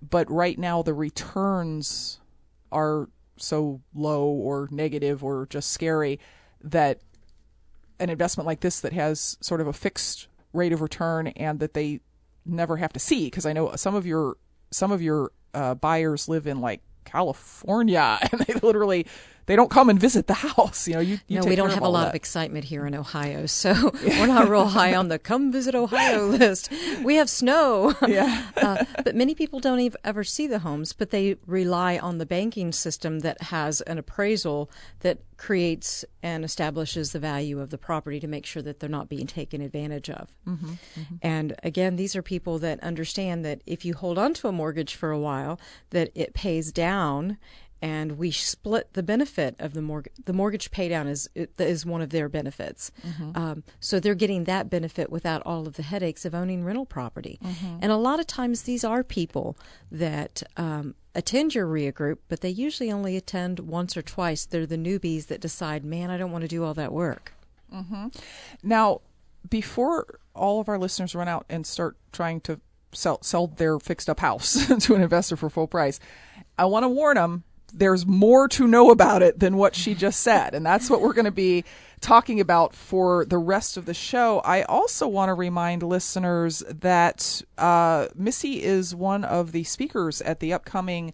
but 0.00 0.30
right 0.30 0.58
now 0.58 0.82
the 0.82 0.94
returns 0.94 2.20
are 2.70 3.08
so 3.42 3.80
low 3.94 4.24
or 4.24 4.68
negative 4.70 5.24
or 5.24 5.46
just 5.50 5.70
scary 5.70 6.20
that 6.62 7.00
an 7.98 8.10
investment 8.10 8.46
like 8.46 8.60
this 8.60 8.80
that 8.80 8.92
has 8.92 9.36
sort 9.40 9.60
of 9.60 9.66
a 9.66 9.72
fixed 9.72 10.28
rate 10.52 10.72
of 10.72 10.80
return 10.80 11.28
and 11.28 11.60
that 11.60 11.74
they 11.74 12.00
never 12.44 12.76
have 12.76 12.92
to 12.92 13.00
see 13.00 13.26
because 13.26 13.46
I 13.46 13.52
know 13.52 13.74
some 13.76 13.94
of 13.94 14.06
your 14.06 14.36
some 14.70 14.90
of 14.90 15.02
your 15.02 15.32
uh, 15.54 15.74
buyers 15.74 16.28
live 16.28 16.46
in 16.46 16.60
like 16.60 16.82
California 17.04 18.18
and 18.32 18.40
they 18.42 18.54
literally 18.54 19.06
they 19.46 19.56
don't 19.56 19.70
come 19.70 19.88
and 19.88 19.98
visit 19.98 20.26
the 20.26 20.34
house. 20.56 20.86
You 20.86 20.94
know, 20.94 21.00
you, 21.00 21.18
you 21.26 21.40
no, 21.40 21.46
we 21.46 21.56
don't 21.56 21.70
have 21.70 21.82
a 21.82 21.88
lot 21.88 22.02
that. 22.02 22.08
of 22.10 22.14
excitement 22.14 22.64
here 22.64 22.86
in 22.86 22.94
Ohio, 22.94 23.46
so 23.46 23.92
we're 24.04 24.26
not 24.26 24.48
real 24.48 24.66
high 24.66 24.94
on 24.94 25.08
the 25.08 25.18
"come 25.32 25.52
visit 25.52 25.74
Ohio" 25.74 26.26
list. 26.26 26.70
We 27.02 27.16
have 27.16 27.28
snow, 27.28 27.94
yeah, 28.06 28.50
uh, 28.56 28.84
but 29.04 29.14
many 29.14 29.34
people 29.34 29.60
don't 29.60 29.80
even 29.80 29.98
ever 30.04 30.24
see 30.24 30.46
the 30.46 30.60
homes, 30.60 30.92
but 30.92 31.10
they 31.10 31.36
rely 31.46 31.98
on 31.98 32.18
the 32.18 32.26
banking 32.26 32.72
system 32.72 33.20
that 33.20 33.42
has 33.42 33.80
an 33.82 33.98
appraisal 33.98 34.70
that 35.00 35.18
creates 35.42 36.04
and 36.22 36.44
establishes 36.44 37.10
the 37.10 37.18
value 37.18 37.58
of 37.58 37.70
the 37.70 37.78
property 37.78 38.20
to 38.20 38.28
make 38.28 38.46
sure 38.46 38.62
that 38.62 38.78
they're 38.78 38.88
not 38.88 39.08
being 39.08 39.26
taken 39.26 39.60
advantage 39.60 40.08
of. 40.08 40.28
Mm-hmm, 40.46 40.70
mm-hmm. 40.70 41.14
And 41.20 41.56
again, 41.64 41.96
these 41.96 42.14
are 42.14 42.22
people 42.22 42.60
that 42.60 42.78
understand 42.78 43.44
that 43.44 43.60
if 43.66 43.84
you 43.84 43.94
hold 43.94 44.18
on 44.18 44.34
to 44.34 44.46
a 44.46 44.52
mortgage 44.52 44.94
for 44.94 45.10
a 45.10 45.18
while, 45.18 45.58
that 45.90 46.10
it 46.14 46.32
pays 46.32 46.70
down 46.70 47.38
and 47.82 48.16
we 48.16 48.30
split 48.30 48.92
the 48.92 49.02
benefit 49.02 49.56
of 49.58 49.74
the 49.74 49.82
mortgage. 49.82 50.12
The 50.24 50.32
mortgage 50.32 50.70
paydown 50.70 51.08
is 51.08 51.28
is 51.58 51.84
one 51.84 52.00
of 52.00 52.10
their 52.10 52.28
benefits, 52.28 52.92
mm-hmm. 53.04 53.36
um, 53.36 53.64
so 53.80 53.98
they're 53.98 54.14
getting 54.14 54.44
that 54.44 54.70
benefit 54.70 55.10
without 55.10 55.42
all 55.44 55.66
of 55.66 55.74
the 55.74 55.82
headaches 55.82 56.24
of 56.24 56.34
owning 56.34 56.64
rental 56.64 56.86
property. 56.86 57.40
Mm-hmm. 57.44 57.78
And 57.82 57.90
a 57.90 57.96
lot 57.96 58.20
of 58.20 58.28
times, 58.28 58.62
these 58.62 58.84
are 58.84 59.02
people 59.02 59.58
that 59.90 60.44
um, 60.56 60.94
attend 61.16 61.56
your 61.56 61.66
REIA 61.66 61.90
group, 61.90 62.22
but 62.28 62.40
they 62.40 62.48
usually 62.48 62.92
only 62.92 63.16
attend 63.16 63.58
once 63.58 63.96
or 63.96 64.02
twice. 64.02 64.46
They're 64.46 64.64
the 64.64 64.76
newbies 64.76 65.26
that 65.26 65.40
decide, 65.40 65.84
"Man, 65.84 66.08
I 66.08 66.16
don't 66.16 66.30
want 66.30 66.42
to 66.42 66.48
do 66.48 66.62
all 66.62 66.74
that 66.74 66.92
work." 66.92 67.34
Mm-hmm. 67.74 68.08
Now, 68.62 69.00
before 69.50 70.20
all 70.34 70.60
of 70.60 70.68
our 70.68 70.78
listeners 70.78 71.16
run 71.16 71.28
out 71.28 71.46
and 71.48 71.66
start 71.66 71.96
trying 72.12 72.40
to 72.42 72.60
sell 72.92 73.20
sell 73.22 73.48
their 73.48 73.80
fixed 73.80 74.08
up 74.08 74.20
house 74.20 74.66
to 74.86 74.94
an 74.94 75.02
investor 75.02 75.36
for 75.36 75.50
full 75.50 75.66
price, 75.66 75.98
I 76.56 76.66
want 76.66 76.84
to 76.84 76.88
warn 76.88 77.16
them 77.16 77.42
there's 77.72 78.06
more 78.06 78.48
to 78.48 78.66
know 78.66 78.90
about 78.90 79.22
it 79.22 79.38
than 79.38 79.56
what 79.56 79.74
she 79.74 79.94
just 79.94 80.20
said. 80.20 80.54
And 80.54 80.64
that's 80.64 80.90
what 80.90 81.00
we're 81.00 81.12
going 81.12 81.24
to 81.24 81.30
be 81.30 81.64
talking 82.00 82.40
about 82.40 82.74
for 82.74 83.24
the 83.24 83.38
rest 83.38 83.76
of 83.76 83.86
the 83.86 83.94
show. 83.94 84.40
I 84.40 84.62
also 84.62 85.06
want 85.08 85.28
to 85.28 85.34
remind 85.34 85.82
listeners 85.82 86.62
that 86.68 87.42
uh, 87.56 88.08
Missy 88.14 88.62
is 88.62 88.94
one 88.94 89.24
of 89.24 89.52
the 89.52 89.64
speakers 89.64 90.20
at 90.22 90.40
the 90.40 90.52
upcoming 90.52 91.12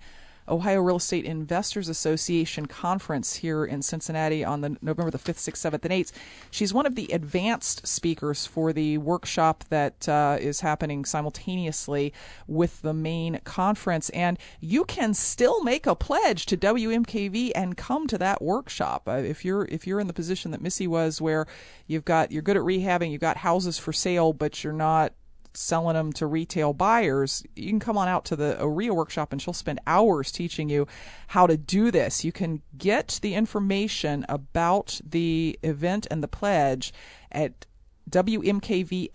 Ohio 0.49 0.81
Real 0.81 0.97
Estate 0.97 1.25
Investors 1.25 1.89
Association 1.89 2.67
conference 2.67 3.37
here 3.37 3.65
in 3.65 3.83
Cincinnati 3.83 4.45
on 4.45 4.61
the 4.61 4.77
November 4.81 5.11
the 5.11 5.19
5th, 5.19 5.49
6th, 5.49 5.71
7th, 5.71 5.85
and 5.85 5.93
8th. 5.93 6.13
She's 6.51 6.75
one 6.75 6.87
of 6.87 6.95
the 6.95 7.09
advanced 7.13 7.87
speakers 7.87 8.47
for 8.47 8.73
the 8.73 8.99
workshop 8.99 9.65
that 9.69 10.09
uh, 10.09 10.39
is 10.41 10.61
happening 10.61 11.05
simultaneously 11.05 12.13
with 12.47 12.83
the 12.83 12.95
main 12.95 13.41
conference. 13.45 14.11
And 14.11 14.39
you 14.61 14.85
can 14.85 15.15
still 15.15 15.63
make 15.63 15.87
a 15.87 15.95
pledge 15.95 16.47
to 16.47 16.57
WMKV 16.57 17.53
and 17.55 17.77
come 17.77 18.07
to 18.07 18.19
that 18.19 18.43
workshop. 18.43 19.09
Uh, 19.09 19.13
if 19.13 19.45
you're 19.45 19.67
if 19.67 19.87
you're 19.87 20.01
in 20.01 20.07
the 20.07 20.13
position 20.13 20.51
that 20.51 20.61
Missy 20.61 20.87
was 20.87 21.21
where 21.21 21.47
you've 21.87 22.05
got 22.05 22.33
you're 22.33 22.43
good 22.43 22.57
at 22.57 22.63
rehabbing, 22.63 23.11
you've 23.11 23.21
got 23.21 23.39
houses 23.39 23.79
for 23.79 23.93
sale, 23.93 24.33
but 24.33 24.65
you're 24.65 24.73
not 24.73 25.13
selling 25.55 25.95
them 25.95 26.13
to 26.15 26.27
retail 26.27 26.73
buyers, 26.73 27.45
you 27.57 27.69
can 27.69 27.81
come 27.81 27.99
on 27.99 28.09
out 28.09 28.25
to 28.27 28.37
the 28.37 28.57
OREA 28.61 28.95
workshop 28.95 29.33
and 29.33 29.41
she'll 29.41 29.53
spend 29.53 29.81
hours 29.87 30.31
teaching 30.33 30.69
you 30.69 30.87
how 31.29 31.47
to 31.47 31.57
do 31.57 31.91
this. 31.91 32.25
You 32.25 32.33
can 32.33 32.63
get 32.77 33.19
the 33.23 33.35
information 33.35 34.25
about 34.29 35.01
the 35.09 35.59
event 35.63 36.07
and 36.11 36.23
the 36.23 36.29
pledge 36.29 36.93
at 37.31 37.67
wmkvfm.org 38.09 39.09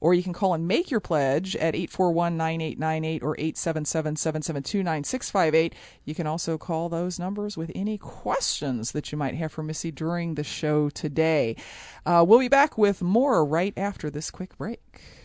or 0.00 0.14
you 0.14 0.22
can 0.22 0.32
call 0.32 0.54
and 0.54 0.68
make 0.68 0.90
your 0.90 1.00
pledge 1.00 1.54
at 1.56 1.74
841-9898 1.74 3.22
or 3.22 3.36
877-772-9658. 3.36 5.74
You 6.04 6.14
can 6.14 6.26
also 6.26 6.56
call 6.58 6.88
those 6.88 7.18
numbers 7.18 7.56
with 7.56 7.72
any 7.74 7.98
questions 7.98 8.92
that 8.92 9.10
you 9.12 9.18
might 9.18 9.34
have 9.34 9.52
for 9.52 9.62
Missy 9.62 9.90
during 9.90 10.34
the 10.34 10.44
show 10.44 10.88
today. 10.90 11.56
Uh, 12.06 12.24
we'll 12.26 12.38
be 12.38 12.48
back 12.48 12.78
with 12.78 13.02
more 13.02 13.44
right 13.44 13.74
after 13.76 14.08
this 14.10 14.30
quick 14.30 14.56
break. 14.56 14.80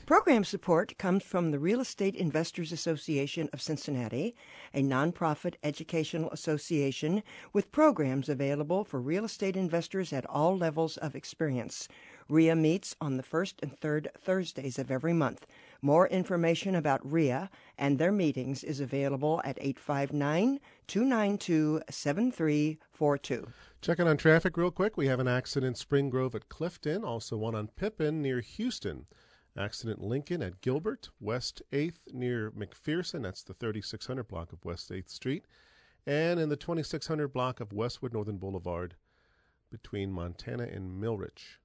Program 0.06 0.44
support 0.44 0.98
comes 0.98 1.24
from 1.24 1.52
the 1.52 1.60
Real 1.60 1.80
Estate 1.80 2.16
Investors 2.16 2.74
Association 2.74 3.50
of 3.54 3.62
Cincinnati, 3.62 4.36
a 4.74 4.84
nonprofit 4.84 5.54
educational 5.64 6.30
association 6.32 7.24
with 7.54 7.72
programs 7.72 8.28
available 8.28 8.84
for 8.84 9.00
real 9.00 9.24
estate 9.24 9.56
investors 9.56 10.12
at 10.12 10.26
all 10.26 10.58
levels 10.58 10.98
of 10.98 11.16
experience. 11.16 11.88
REIA 12.30 12.56
meets 12.56 12.96
on 13.02 13.18
the 13.18 13.24
first 13.24 13.60
and 13.62 13.78
third 13.78 14.10
Thursdays 14.18 14.80
of 14.80 14.90
every 14.90 15.14
month. 15.14 15.46
More 15.82 16.08
information 16.08 16.76
about 16.76 17.02
REIA 17.04 17.50
and 17.78 18.00
their 18.00 18.12
meetings 18.12 18.64
is 18.64 18.80
available 18.80 19.42
at 19.44 19.58
859 19.60 20.60
292 20.88 21.82
7342. 21.90 23.48
Checking 23.82 24.08
on 24.08 24.18
traffic 24.18 24.56
real 24.56 24.72
quick. 24.72 24.96
We 24.96 25.08
have 25.08 25.20
an 25.20 25.28
accident 25.28 25.78
Spring 25.78 26.10
Grove 26.10 26.36
at 26.36 26.50
Clifton, 26.50 27.04
also 27.04 27.36
one 27.36 27.56
on 27.56 27.68
Pippin 27.68 28.22
near 28.22 28.40
Houston. 28.40 29.06
Accident 29.58 30.02
Lincoln 30.02 30.42
at 30.42 30.62
Gilbert, 30.62 31.10
West 31.20 31.62
8th 31.72 32.00
near 32.12 32.50
McPherson. 32.52 33.24
That's 33.24 33.44
the 33.44 33.54
3600 33.54 34.28
block 34.28 34.52
of 34.52 34.66
West 34.66 34.90
8th 34.90 35.10
Street. 35.10 35.46
And 36.08 36.40
in 36.40 36.50
the 36.50 36.56
2600 36.56 37.28
block 37.28 37.60
of 37.60 37.72
Westwood 37.72 38.14
Northern 38.14 38.38
Boulevard 38.38 38.96
between 39.70 40.12
Montana 40.12 40.64
and 40.64 41.02
Milrich. 41.02 41.58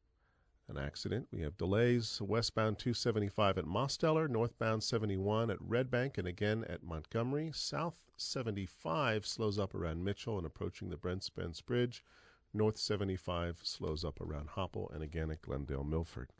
An 0.68 0.76
accident. 0.76 1.28
We 1.32 1.40
have 1.40 1.56
delays 1.56 2.20
westbound 2.20 2.78
275 2.78 3.56
at 3.56 3.64
Mosteller, 3.64 4.28
northbound 4.28 4.82
71 4.82 5.50
at 5.50 5.56
Red 5.62 5.90
Bank, 5.90 6.18
and 6.18 6.28
again 6.28 6.64
at 6.68 6.82
Montgomery. 6.82 7.50
South 7.54 8.02
75 8.18 9.24
slows 9.24 9.58
up 9.58 9.74
around 9.74 10.04
Mitchell 10.04 10.36
and 10.36 10.46
approaching 10.46 10.90
the 10.90 10.98
Brent 10.98 11.24
Spence 11.24 11.62
Bridge. 11.62 12.04
North 12.52 12.76
75 12.76 13.60
slows 13.62 14.04
up 14.04 14.20
around 14.20 14.50
Hopple 14.50 14.90
and 14.92 15.02
again 15.02 15.30
at 15.30 15.40
Glendale 15.40 15.84
Milford. 15.84 16.32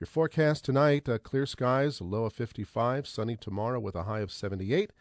Your 0.00 0.06
forecast 0.06 0.64
tonight 0.64 1.08
uh, 1.08 1.18
clear 1.18 1.46
skies, 1.46 2.00
a 2.00 2.04
low 2.04 2.24
of 2.24 2.32
55, 2.32 3.06
sunny 3.06 3.36
tomorrow 3.36 3.78
with 3.78 3.94
a 3.94 4.04
high 4.04 4.20
of 4.20 4.32
78, 4.32 4.92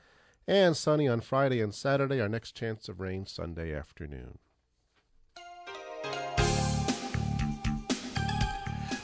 and 0.47 0.77
sunny 0.77 1.07
on 1.07 1.21
Friday 1.21 1.61
and 1.61 1.73
Saturday. 1.73 2.21
Our 2.21 2.29
next 2.29 2.53
chance 2.53 2.89
of 2.89 2.99
rain 2.99 3.25
Sunday 3.25 3.73
afternoon. 3.73 4.37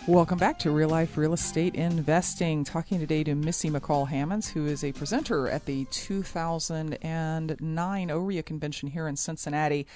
Welcome 0.06 0.38
back 0.38 0.60
to 0.60 0.72
Real 0.72 0.89
Life 0.89 1.16
Real 1.16 1.32
Estate 1.32 1.76
Investing. 1.76 2.66
Talking 2.66 3.00
today 3.00 3.24
to 3.24 3.36
Missy 3.36 3.70
McCall 3.70 4.10
Hammonds, 4.10 4.50
who 4.50 4.66
is 4.66 4.84
a 4.84 4.92
presenter 4.92 5.48
at 5.48 5.66
the 5.66 5.86
2009 5.92 8.10
OREA 8.10 8.44
convention 8.44 8.89
here 8.89 9.08
in 9.08 9.16
Cincinnati 9.16 9.88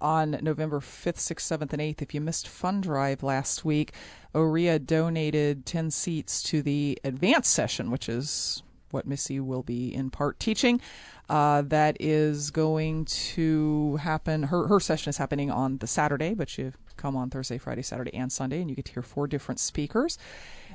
on 0.00 0.38
November 0.40 0.80
5th, 0.80 1.18
6th, 1.18 1.58
7th, 1.58 1.74
and 1.74 1.82
8th. 1.82 2.00
If 2.00 2.14
you 2.14 2.22
missed 2.22 2.48
Fund 2.48 2.84
Drive 2.84 3.22
last 3.22 3.62
week, 3.62 3.92
OREA 4.34 4.78
donated 4.78 5.66
10 5.66 5.90
seats 5.90 6.42
to 6.44 6.62
the 6.62 6.98
advanced 7.04 7.52
session, 7.52 7.90
which 7.90 8.08
is 8.08 8.62
what 8.92 9.06
Missy 9.06 9.40
will 9.40 9.62
be 9.62 9.94
in 9.94 10.08
part 10.08 10.40
teaching. 10.40 10.80
Uh, 11.28 11.60
that 11.62 11.96
is 12.00 12.50
going 12.50 13.04
to 13.04 13.96
happen. 13.96 14.44
Her 14.44 14.66
her 14.66 14.80
session 14.80 15.10
is 15.10 15.18
happening 15.18 15.50
on 15.50 15.78
the 15.78 15.86
Saturday, 15.86 16.34
but 16.34 16.56
you 16.58 16.72
come 17.00 17.16
on 17.16 17.30
Thursday, 17.30 17.58
Friday, 17.58 17.82
Saturday, 17.82 18.14
and 18.14 18.30
Sunday, 18.30 18.60
and 18.60 18.68
you 18.68 18.76
get 18.76 18.84
to 18.86 18.92
hear 18.92 19.02
four 19.02 19.26
different 19.26 19.58
speakers. 19.58 20.18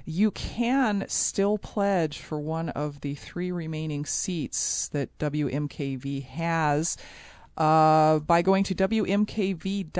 You 0.05 0.31
can 0.31 1.05
still 1.07 1.57
pledge 1.57 2.19
for 2.19 2.39
one 2.39 2.69
of 2.69 3.01
the 3.01 3.15
three 3.15 3.51
remaining 3.51 4.05
seats 4.05 4.87
that 4.89 5.17
WMKV 5.19 6.25
has. 6.25 6.97
Uh, 7.57 8.19
by 8.19 8.41
going 8.41 8.65
to 8.65 8.75
wmkv.org, 8.75 9.93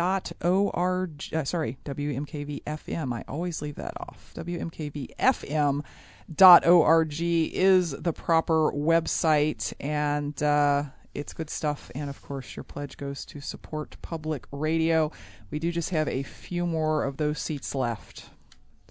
uh, 1.34 1.46
sorry, 1.46 1.78
WMKV-FM. 1.86 3.14
I 3.14 3.24
always 3.30 3.62
leave 3.62 3.76
that 3.76 3.94
off. 3.98 4.34
WMKV-FM.org 4.36 7.22
is 7.22 7.92
the 7.92 8.12
proper 8.12 8.72
website, 8.74 9.74
and 9.80 10.44
uh, 10.44 10.84
it's 11.16 11.34
good 11.34 11.50
stuff. 11.50 11.90
And 11.96 12.10
of 12.10 12.22
course, 12.22 12.56
your 12.56 12.64
pledge 12.64 12.98
goes 12.98 13.26
to 13.26 13.42
support 13.42 13.98
public 14.02 14.46
radio. 14.52 15.12
We 15.50 15.60
do 15.60 15.72
just 15.72 15.90
have 15.90 16.08
a 16.08 16.24
few 16.24 16.66
more 16.66 17.04
of 17.04 17.18
those 17.18 17.40
seats 17.40 17.74
left. 17.74 18.30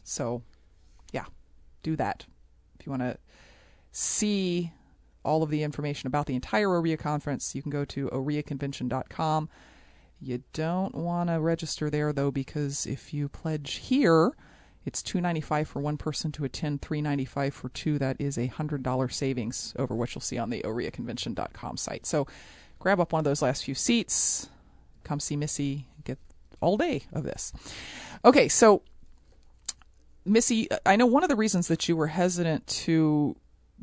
So, 0.02 0.42
yeah, 1.12 1.26
do 1.82 1.96
that. 1.96 2.26
If 2.78 2.86
you 2.86 2.90
want 2.90 3.02
to 3.02 3.18
see 3.92 4.72
all 5.24 5.42
of 5.42 5.50
the 5.50 5.62
information 5.62 6.06
about 6.06 6.26
the 6.26 6.34
entire 6.34 6.68
OREA 6.68 6.98
conference, 6.98 7.54
you 7.54 7.62
can 7.62 7.70
go 7.70 7.84
to 7.86 8.08
oreaconvention.com. 8.08 9.48
You 10.20 10.42
don't 10.52 10.94
want 10.94 11.28
to 11.28 11.40
register 11.40 11.90
there 11.90 12.12
though 12.12 12.30
because 12.30 12.86
if 12.86 13.12
you 13.12 13.28
pledge 13.28 13.74
here, 13.74 14.32
it's 14.84 15.02
two 15.02 15.20
ninety 15.20 15.40
five 15.40 15.68
for 15.68 15.80
one 15.80 15.96
person 15.96 16.32
to 16.32 16.44
attend, 16.44 16.82
three 16.82 17.00
ninety 17.00 17.24
five 17.24 17.54
for 17.54 17.68
two. 17.70 17.98
That 17.98 18.16
is 18.20 18.38
a 18.38 18.46
hundred 18.46 18.82
dollar 18.82 19.08
savings 19.08 19.74
over 19.78 19.94
what 19.94 20.14
you'll 20.14 20.22
see 20.22 20.38
on 20.38 20.50
the 20.50 20.62
oreaconvention.com 20.62 21.76
site. 21.76 22.06
So 22.06 22.26
grab 22.78 23.00
up 23.00 23.12
one 23.12 23.20
of 23.20 23.24
those 23.24 23.42
last 23.42 23.64
few 23.64 23.74
seats, 23.74 24.48
come 25.02 25.20
see 25.20 25.36
Missy, 25.36 25.86
get 26.04 26.18
all 26.60 26.76
day 26.76 27.04
of 27.12 27.24
this. 27.24 27.52
Okay, 28.24 28.48
so 28.48 28.82
Missy, 30.24 30.68
I 30.86 30.96
know 30.96 31.06
one 31.06 31.22
of 31.22 31.28
the 31.28 31.36
reasons 31.36 31.68
that 31.68 31.88
you 31.88 31.96
were 31.96 32.06
hesitant 32.08 32.66
to 32.66 33.36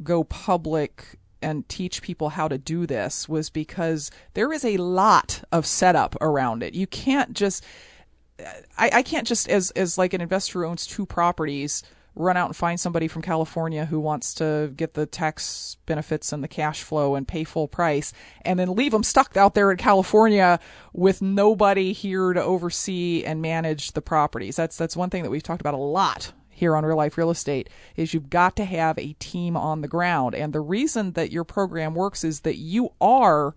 go 0.03 0.23
public 0.23 1.19
and 1.41 1.67
teach 1.67 2.01
people 2.01 2.29
how 2.29 2.47
to 2.47 2.57
do 2.57 2.85
this 2.85 3.27
was 3.27 3.49
because 3.49 4.11
there 4.33 4.51
is 4.53 4.63
a 4.63 4.77
lot 4.77 5.43
of 5.51 5.65
setup 5.65 6.15
around 6.21 6.63
it. 6.63 6.73
You 6.73 6.87
can't 6.87 7.33
just 7.33 7.65
I, 8.77 8.89
I 8.93 9.01
can't 9.03 9.27
just 9.27 9.49
as 9.49 9.71
as 9.71 9.97
like 9.97 10.13
an 10.13 10.21
investor 10.21 10.59
who 10.59 10.65
owns 10.67 10.87
two 10.87 11.05
properties 11.05 11.83
run 12.15 12.35
out 12.35 12.47
and 12.47 12.55
find 12.55 12.79
somebody 12.79 13.07
from 13.07 13.21
California 13.21 13.85
who 13.85 13.99
wants 13.99 14.33
to 14.33 14.73
get 14.75 14.93
the 14.95 15.05
tax 15.05 15.77
benefits 15.85 16.33
and 16.33 16.43
the 16.43 16.47
cash 16.47 16.83
flow 16.83 17.15
and 17.15 17.27
pay 17.27 17.43
full 17.43 17.67
price 17.67 18.11
and 18.43 18.59
then 18.59 18.75
leave 18.75 18.91
them 18.91 19.03
stuck 19.03 19.37
out 19.37 19.53
there 19.53 19.71
in 19.71 19.77
California 19.77 20.59
with 20.91 21.21
nobody 21.21 21.93
here 21.93 22.33
to 22.33 22.43
oversee 22.43 23.23
and 23.23 23.41
manage 23.41 23.93
the 23.93 24.01
properties. 24.01 24.57
That's 24.57 24.77
that's 24.77 24.97
one 24.97 25.09
thing 25.09 25.23
that 25.23 25.29
we've 25.29 25.43
talked 25.43 25.61
about 25.61 25.73
a 25.73 25.77
lot 25.77 26.33
here 26.49 26.75
on 26.75 26.85
Real 26.85 26.97
Life 26.97 27.17
Real 27.17 27.31
Estate 27.31 27.69
is 27.95 28.13
you've 28.13 28.29
got 28.29 28.55
to 28.57 28.65
have 28.65 28.99
a 28.99 29.13
team 29.13 29.55
on 29.57 29.81
the 29.81 29.87
ground. 29.87 30.35
And 30.35 30.53
the 30.53 30.59
reason 30.59 31.13
that 31.13 31.31
your 31.31 31.43
program 31.43 31.95
works 31.95 32.23
is 32.23 32.41
that 32.41 32.57
you 32.57 32.91
are 32.99 33.55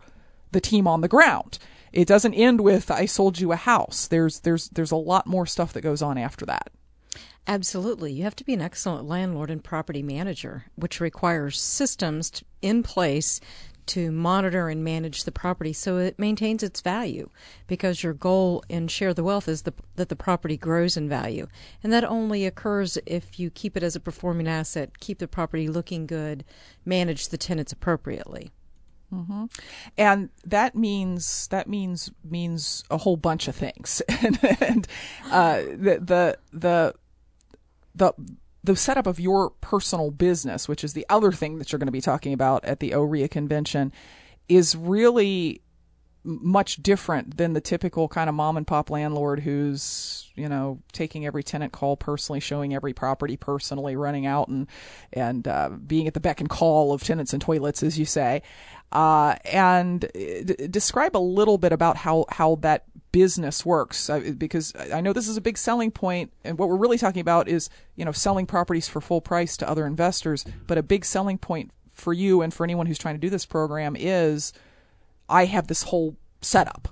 the 0.53 0.61
team 0.61 0.87
on 0.87 1.01
the 1.01 1.09
ground. 1.09 1.59
It 1.95 2.09
doesn't 2.09 2.35
end 2.35 2.61
with 2.61 2.91
I 2.91 3.07
sold 3.07 3.39
you 3.39 3.53
a 3.53 3.57
house. 3.57 4.09
There's 4.09 4.41
there's 4.41 4.69
there's 4.71 4.91
a 4.91 4.97
lot 4.97 5.29
more 5.29 5.47
stuff 5.47 5.73
that 5.73 5.83
goes 5.83 6.03
on 6.03 6.19
after 6.19 6.45
that. 6.47 6.73
Absolutely. 7.47 8.13
You 8.13 8.25
have 8.25 8.35
to 8.37 8.45
be 8.45 8.55
an 8.55 8.61
excellent 8.61 9.07
landlord 9.07 9.49
and 9.49 9.63
property 9.63 10.03
manager, 10.03 10.65
which 10.75 11.01
requires 11.01 11.61
systems 11.61 12.43
in 12.63 12.83
place 12.83 13.41
to 13.87 14.11
monitor 14.11 14.69
and 14.69 14.83
manage 14.83 15.23
the 15.23 15.31
property 15.31 15.73
so 15.73 15.99
it 15.99 16.19
maintains 16.19 16.63
its 16.63 16.81
value 16.81 17.29
because 17.67 18.03
your 18.03 18.15
goal 18.15 18.65
in 18.69 18.89
share 18.89 19.15
the 19.15 19.23
wealth 19.23 19.47
is 19.47 19.63
the, 19.63 19.75
that 19.97 20.09
the 20.09 20.17
property 20.17 20.57
grows 20.57 20.97
in 20.97 21.07
value 21.07 21.47
and 21.83 21.93
that 21.93 22.03
only 22.03 22.47
occurs 22.47 22.97
if 23.05 23.39
you 23.39 23.51
keep 23.51 23.77
it 23.77 23.83
as 23.83 23.95
a 23.95 24.01
performing 24.01 24.49
asset 24.49 25.01
keep 25.01 25.19
the 25.19 25.29
property 25.29 25.69
looking 25.69 26.07
good 26.07 26.45
manage 26.87 27.29
the 27.29 27.37
tenants 27.37 27.73
appropriately 27.73 28.51
Mm-hmm. 29.13 29.45
And 29.97 30.31
that 30.45 30.75
means 30.75 31.47
that 31.49 31.69
means 31.69 32.11
means 32.25 32.85
a 32.91 32.99
whole 32.99 33.17
bunch 33.17 33.49
of 33.49 33.55
things. 33.55 34.03
and, 34.09 34.39
and 34.61 34.89
uh, 35.31 35.63
the 35.63 36.01
the 36.01 36.39
the 36.53 36.95
the 37.95 38.13
the 38.65 38.77
setup 38.77 39.07
of 39.07 39.21
your 39.21 39.51
personal 39.51 40.11
business, 40.11 40.69
which 40.69 40.83
is 40.83 40.95
the 40.95 41.07
other 41.09 41.33
thing 41.33 41.59
that 41.59 41.71
you're 41.71 41.79
going 41.79 41.87
to 41.87 41.93
be 41.93 42.01
talking 42.01 42.33
about 42.33 42.65
at 42.65 42.81
the 42.81 42.93
OREA 42.93 43.31
convention, 43.31 43.93
is 44.49 44.75
really 44.75 45.61
much 46.25 46.83
different 46.83 47.37
than 47.37 47.53
the 47.53 47.61
typical 47.61 48.09
kind 48.09 48.29
of 48.29 48.35
mom 48.35 48.57
and 48.57 48.67
pop 48.67 48.89
landlord 48.89 49.41
who's 49.41 50.31
you 50.35 50.49
know 50.49 50.81
taking 50.93 51.27
every 51.27 51.43
tenant 51.43 51.71
call 51.71 51.97
personally 51.97 52.41
showing 52.41 52.75
every 52.75 52.95
property 52.95 53.37
personally 53.37 53.95
running 53.95 54.25
out 54.25 54.49
and 54.49 54.67
and 55.13 55.47
uh, 55.47 55.69
being 55.87 56.07
at 56.07 56.15
the 56.15 56.21
beck 56.21 56.41
and 56.41 56.49
call 56.49 56.93
of 56.93 57.03
tenants 57.03 57.33
and 57.33 57.43
toilets 57.43 57.83
as 57.83 57.99
you 57.99 58.05
say. 58.05 58.43
Uh, 58.91 59.35
and 59.45 60.09
d- 60.15 60.69
describe 60.71 61.17
a 61.17 61.19
little 61.19 61.59
bit 61.59 61.73
about 61.73 61.97
how 61.97 62.25
how 62.31 62.55
that 62.57 62.85
business 63.13 63.65
works. 63.65 64.09
Uh, 64.09 64.33
because 64.39 64.73
I 64.93 65.01
know 65.01 65.13
this 65.13 65.29
is 65.29 65.37
a 65.37 65.43
big 65.43 65.59
selling 65.59 65.91
point 65.91 66.33
and 66.43 66.59
what 66.59 66.69
we're 66.69 66.77
really 66.77 66.99
talking 66.99 67.21
about 67.21 67.49
is 67.49 67.69
you 67.97 68.05
know 68.05 68.13
selling 68.13 68.47
properties 68.47 68.89
for 68.89 69.01
full 69.01 69.21
price 69.21 69.57
to 69.59 69.69
other 69.69 69.87
investors. 69.87 70.45
But 70.67 70.79
a 70.79 70.83
big 70.83 71.05
selling 71.05 71.39
point 71.39 71.71
for 71.93 72.13
you 72.13 72.41
and 72.41 72.53
for 72.53 72.65
anyone 72.65 72.87
who's 72.87 72.99
trying 72.99 73.15
to 73.15 73.21
do 73.21 73.31
this 73.31 73.47
program 73.47 73.95
is 73.99 74.53
I 75.29 75.47
have 75.47 75.67
this 75.67 75.85
whole 75.85 76.17
setup. 76.41 76.89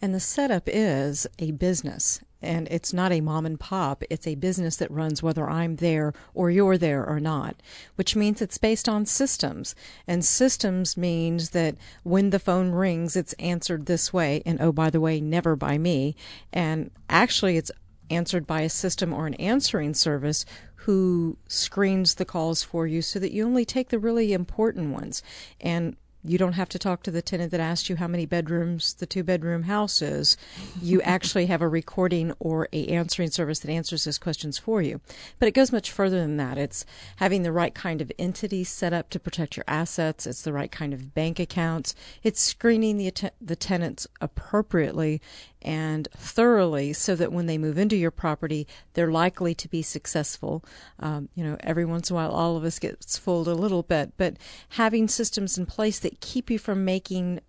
And 0.00 0.14
the 0.14 0.20
setup 0.20 0.64
is 0.66 1.26
a 1.38 1.52
business. 1.52 2.20
And 2.44 2.66
it's 2.72 2.92
not 2.92 3.12
a 3.12 3.20
mom 3.20 3.46
and 3.46 3.58
pop. 3.58 4.02
It's 4.10 4.26
a 4.26 4.34
business 4.34 4.76
that 4.78 4.90
runs 4.90 5.22
whether 5.22 5.48
I'm 5.48 5.76
there 5.76 6.12
or 6.34 6.50
you're 6.50 6.76
there 6.76 7.06
or 7.06 7.20
not, 7.20 7.62
which 7.94 8.16
means 8.16 8.42
it's 8.42 8.58
based 8.58 8.88
on 8.88 9.06
systems. 9.06 9.76
And 10.08 10.24
systems 10.24 10.96
means 10.96 11.50
that 11.50 11.76
when 12.02 12.30
the 12.30 12.40
phone 12.40 12.72
rings, 12.72 13.14
it's 13.14 13.32
answered 13.34 13.86
this 13.86 14.12
way. 14.12 14.42
And 14.44 14.60
oh, 14.60 14.72
by 14.72 14.90
the 14.90 15.00
way, 15.00 15.20
never 15.20 15.54
by 15.54 15.78
me. 15.78 16.16
And 16.52 16.90
actually, 17.08 17.56
it's 17.56 17.70
answered 18.10 18.46
by 18.46 18.62
a 18.62 18.68
system 18.68 19.12
or 19.12 19.28
an 19.28 19.34
answering 19.34 19.94
service 19.94 20.44
who 20.74 21.38
screens 21.46 22.16
the 22.16 22.24
calls 22.24 22.64
for 22.64 22.88
you 22.88 23.02
so 23.02 23.20
that 23.20 23.30
you 23.30 23.46
only 23.46 23.64
take 23.64 23.90
the 23.90 24.00
really 24.00 24.32
important 24.32 24.92
ones. 24.92 25.22
And 25.60 25.96
you 26.24 26.38
don't 26.38 26.52
have 26.52 26.68
to 26.70 26.78
talk 26.78 27.02
to 27.02 27.10
the 27.10 27.22
tenant 27.22 27.50
that 27.50 27.60
asked 27.60 27.88
you 27.88 27.96
how 27.96 28.06
many 28.06 28.26
bedrooms 28.26 28.94
the 28.94 29.06
two 29.06 29.24
bedroom 29.24 29.64
house 29.64 30.00
is. 30.00 30.36
You 30.80 31.02
actually 31.02 31.46
have 31.46 31.62
a 31.62 31.68
recording 31.68 32.32
or 32.38 32.68
a 32.72 32.86
answering 32.86 33.30
service 33.30 33.58
that 33.60 33.70
answers 33.70 34.04
those 34.04 34.18
questions 34.18 34.58
for 34.58 34.80
you. 34.80 35.00
But 35.38 35.48
it 35.48 35.54
goes 35.54 35.72
much 35.72 35.90
further 35.90 36.20
than 36.20 36.36
that. 36.36 36.58
It's 36.58 36.84
having 37.16 37.42
the 37.42 37.52
right 37.52 37.74
kind 37.74 38.00
of 38.00 38.12
entity 38.18 38.62
set 38.64 38.92
up 38.92 39.10
to 39.10 39.20
protect 39.20 39.56
your 39.56 39.64
assets. 39.66 40.26
It's 40.26 40.42
the 40.42 40.52
right 40.52 40.70
kind 40.70 40.94
of 40.94 41.14
bank 41.14 41.40
accounts. 41.40 41.94
It's 42.22 42.40
screening 42.40 42.98
the 42.98 43.12
the 43.40 43.56
tenants 43.56 44.06
appropriately 44.20 45.20
and 45.62 46.08
thoroughly 46.16 46.92
so 46.92 47.14
that 47.16 47.32
when 47.32 47.46
they 47.46 47.58
move 47.58 47.78
into 47.78 47.96
your 47.96 48.10
property, 48.10 48.66
they're 48.94 49.10
likely 49.10 49.54
to 49.54 49.68
be 49.68 49.82
successful. 49.82 50.64
Um, 51.00 51.28
you 51.34 51.44
know, 51.44 51.56
every 51.60 51.84
once 51.84 52.10
in 52.10 52.14
a 52.14 52.16
while, 52.16 52.30
all 52.30 52.56
of 52.56 52.64
us 52.64 52.78
gets 52.78 53.18
fooled 53.18 53.48
a 53.48 53.54
little 53.54 53.82
bit, 53.82 54.12
but 54.16 54.36
having 54.70 55.08
systems 55.08 55.58
in 55.58 55.66
place 55.66 55.98
that 56.00 56.20
keep 56.20 56.50
you 56.50 56.58
from 56.58 56.84
making 56.84 57.40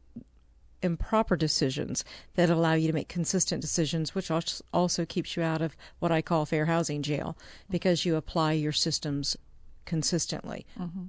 improper 0.84 1.36
decisions 1.36 2.04
that 2.36 2.50
allow 2.50 2.74
you 2.74 2.88
to 2.88 2.94
make 2.94 3.08
consistent 3.08 3.62
decisions, 3.62 4.14
which 4.14 4.30
also 4.30 5.06
keeps 5.06 5.36
you 5.36 5.44
out 5.44 5.62
of 5.62 5.76
what 6.00 6.12
I 6.12 6.22
call 6.22 6.46
fair 6.46 6.66
housing 6.66 7.02
jail 7.02 7.38
because 7.70 8.06
you 8.06 8.16
apply 8.16 8.54
your 8.54 8.74
systems 8.74 9.38
consistently. 9.86 10.66
Mm-hmm. 10.80 11.06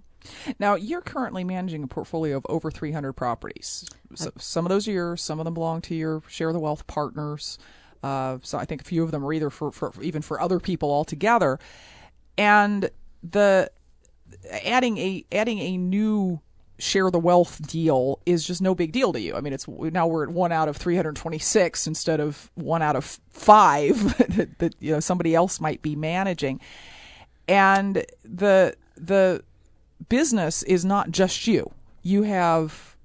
Now, 0.58 0.74
you're 0.74 1.00
currently 1.00 1.44
managing 1.44 1.82
a 1.82 1.86
portfolio 1.86 2.36
of 2.36 2.46
over 2.48 2.70
300 2.70 3.12
properties. 3.12 3.88
So, 4.14 4.30
some 4.38 4.64
of 4.64 4.70
those 4.70 4.88
are 4.88 4.92
yours, 4.92 5.22
some 5.22 5.40
of 5.40 5.44
them 5.44 5.54
belong 5.54 5.80
to 5.82 5.94
your 5.94 6.22
share 6.28 6.52
the 6.52 6.60
wealth 6.60 6.86
partners. 6.86 7.58
Uh, 8.02 8.38
so 8.42 8.58
I 8.58 8.66
think 8.66 8.82
a 8.82 8.84
few 8.84 9.02
of 9.02 9.10
them 9.12 9.24
are 9.24 9.32
either 9.32 9.48
for, 9.48 9.72
for 9.72 9.90
even 10.02 10.20
for 10.20 10.38
other 10.38 10.60
people 10.60 10.90
altogether. 10.90 11.58
And 12.36 12.90
the 13.22 13.70
adding 14.50 14.98
a 14.98 15.24
adding 15.32 15.58
a 15.58 15.76
new 15.78 16.40
share 16.78 17.10
the 17.10 17.18
wealth 17.18 17.66
deal 17.66 18.20
is 18.26 18.44
just 18.46 18.60
no 18.60 18.74
big 18.74 18.92
deal 18.92 19.12
to 19.12 19.20
you. 19.20 19.34
I 19.34 19.40
mean, 19.40 19.52
it's 19.52 19.66
now 19.68 20.06
we're 20.06 20.24
at 20.24 20.30
one 20.30 20.52
out 20.52 20.68
of 20.68 20.76
326 20.76 21.86
instead 21.86 22.20
of 22.20 22.50
one 22.54 22.82
out 22.82 22.96
of 22.96 23.18
five 23.30 24.18
that, 24.36 24.58
that 24.58 24.74
you 24.80 24.92
know 24.92 25.00
somebody 25.00 25.34
else 25.34 25.60
might 25.60 25.80
be 25.82 25.96
managing, 25.96 26.60
and 27.48 28.04
the 28.22 28.76
the 28.96 29.42
business 30.08 30.62
is 30.62 30.84
not 30.84 31.10
just 31.10 31.46
you. 31.46 31.72
You 32.02 32.22
have 32.22 32.96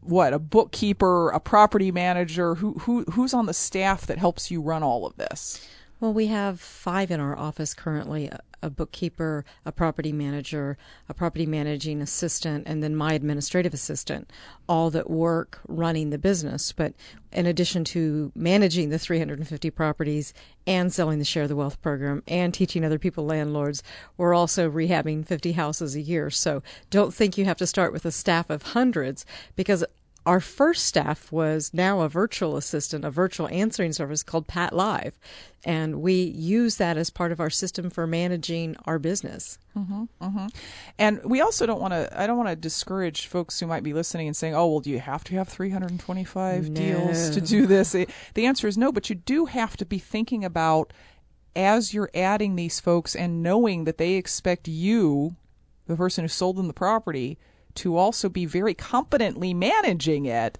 what 0.00 0.32
a 0.32 0.38
bookkeeper, 0.38 1.30
a 1.30 1.40
property 1.40 1.90
manager. 1.90 2.56
Who 2.56 2.74
who 2.80 3.04
who's 3.04 3.34
on 3.34 3.46
the 3.46 3.54
staff 3.54 4.06
that 4.06 4.18
helps 4.18 4.50
you 4.50 4.60
run 4.60 4.82
all 4.82 5.06
of 5.06 5.16
this? 5.16 5.66
Well, 6.00 6.12
we 6.12 6.26
have 6.28 6.60
five 6.60 7.10
in 7.10 7.20
our 7.20 7.36
office 7.36 7.74
currently 7.74 8.30
a 8.62 8.70
bookkeeper, 8.70 9.44
a 9.64 9.72
property 9.72 10.12
manager, 10.12 10.76
a 11.08 11.14
property 11.14 11.46
managing 11.46 12.00
assistant, 12.00 12.64
and 12.66 12.82
then 12.82 12.94
my 12.94 13.12
administrative 13.12 13.74
assistant, 13.74 14.30
all 14.68 14.90
that 14.90 15.10
work 15.10 15.60
running 15.66 16.10
the 16.10 16.18
business. 16.18 16.72
But 16.72 16.94
in 17.32 17.46
addition 17.46 17.84
to 17.84 18.32
managing 18.34 18.90
the 18.90 18.98
350 18.98 19.70
properties 19.70 20.34
and 20.66 20.92
selling 20.92 21.18
the 21.18 21.24
Share 21.24 21.44
of 21.44 21.48
the 21.48 21.56
Wealth 21.56 21.80
program 21.80 22.22
and 22.26 22.52
teaching 22.52 22.84
other 22.84 22.98
people 22.98 23.24
landlords, 23.24 23.82
we're 24.16 24.34
also 24.34 24.70
rehabbing 24.70 25.26
50 25.26 25.52
houses 25.52 25.94
a 25.94 26.00
year. 26.00 26.30
So 26.30 26.62
don't 26.90 27.14
think 27.14 27.38
you 27.38 27.44
have 27.44 27.58
to 27.58 27.66
start 27.66 27.92
with 27.92 28.04
a 28.04 28.12
staff 28.12 28.50
of 28.50 28.62
hundreds 28.62 29.24
because 29.56 29.84
our 30.26 30.40
first 30.40 30.84
staff 30.84 31.32
was 31.32 31.72
now 31.72 32.00
a 32.00 32.08
virtual 32.08 32.56
assistant, 32.56 33.04
a 33.04 33.10
virtual 33.10 33.48
answering 33.48 33.92
service 33.92 34.22
called 34.22 34.46
PATLive, 34.46 35.12
and 35.64 36.02
we 36.02 36.14
use 36.14 36.76
that 36.76 36.96
as 36.96 37.10
part 37.10 37.32
of 37.32 37.40
our 37.40 37.50
system 37.50 37.90
for 37.90 38.06
managing 38.06 38.76
our 38.84 38.98
business. 38.98 39.58
Mm-hmm, 39.76 40.04
mm-hmm. 40.20 40.46
And 40.98 41.20
we 41.24 41.40
also 41.40 41.64
don't 41.64 41.80
want 41.80 41.92
to. 41.92 42.20
I 42.20 42.26
don't 42.26 42.36
want 42.36 42.50
to 42.50 42.56
discourage 42.56 43.26
folks 43.26 43.58
who 43.60 43.66
might 43.66 43.82
be 43.82 43.94
listening 43.94 44.26
and 44.26 44.36
saying, 44.36 44.54
"Oh, 44.54 44.66
well, 44.66 44.80
do 44.80 44.90
you 44.90 45.00
have 45.00 45.24
to 45.24 45.34
have 45.36 45.48
325 45.48 46.68
no. 46.68 46.74
deals 46.74 47.30
to 47.30 47.40
do 47.40 47.66
this?" 47.66 47.92
The 47.92 48.46
answer 48.46 48.68
is 48.68 48.76
no, 48.76 48.92
but 48.92 49.08
you 49.08 49.16
do 49.16 49.46
have 49.46 49.76
to 49.78 49.86
be 49.86 49.98
thinking 49.98 50.44
about 50.44 50.92
as 51.56 51.94
you're 51.94 52.10
adding 52.14 52.56
these 52.56 52.78
folks 52.78 53.16
and 53.16 53.42
knowing 53.42 53.84
that 53.84 53.98
they 53.98 54.14
expect 54.14 54.68
you, 54.68 55.36
the 55.86 55.96
person 55.96 56.24
who 56.24 56.28
sold 56.28 56.56
them 56.56 56.68
the 56.68 56.72
property 56.72 57.38
to 57.80 57.96
also 57.96 58.28
be 58.28 58.44
very 58.44 58.74
competently 58.74 59.54
managing 59.54 60.26
it 60.26 60.58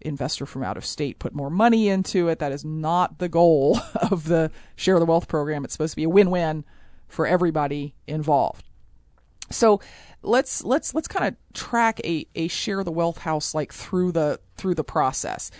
investor 0.00 0.46
from 0.46 0.62
out 0.62 0.76
of 0.76 0.84
state 0.84 1.18
put 1.18 1.34
more 1.34 1.50
money 1.50 1.88
into 1.88 2.28
it. 2.28 2.38
That 2.38 2.52
is 2.52 2.64
not 2.64 3.18
the 3.18 3.28
goal 3.28 3.80
of 4.10 4.24
the 4.24 4.50
Share 4.76 4.98
the 4.98 5.06
Wealth 5.06 5.28
program. 5.28 5.64
It's 5.64 5.74
supposed 5.74 5.92
to 5.92 5.96
be 5.96 6.04
a 6.04 6.08
win-win 6.08 6.64
for 7.08 7.26
everybody 7.26 7.94
involved. 8.06 8.64
So 9.50 9.80
let's 10.22 10.62
let's 10.64 10.94
let's 10.94 11.08
kind 11.08 11.26
of 11.26 11.54
track 11.54 12.00
a, 12.04 12.26
a 12.34 12.48
share 12.48 12.84
the 12.84 12.92
wealth 12.92 13.18
house 13.18 13.54
like 13.54 13.72
through 13.72 14.12
the 14.12 14.40
through 14.56 14.74
the 14.74 14.84
process. 14.84 15.50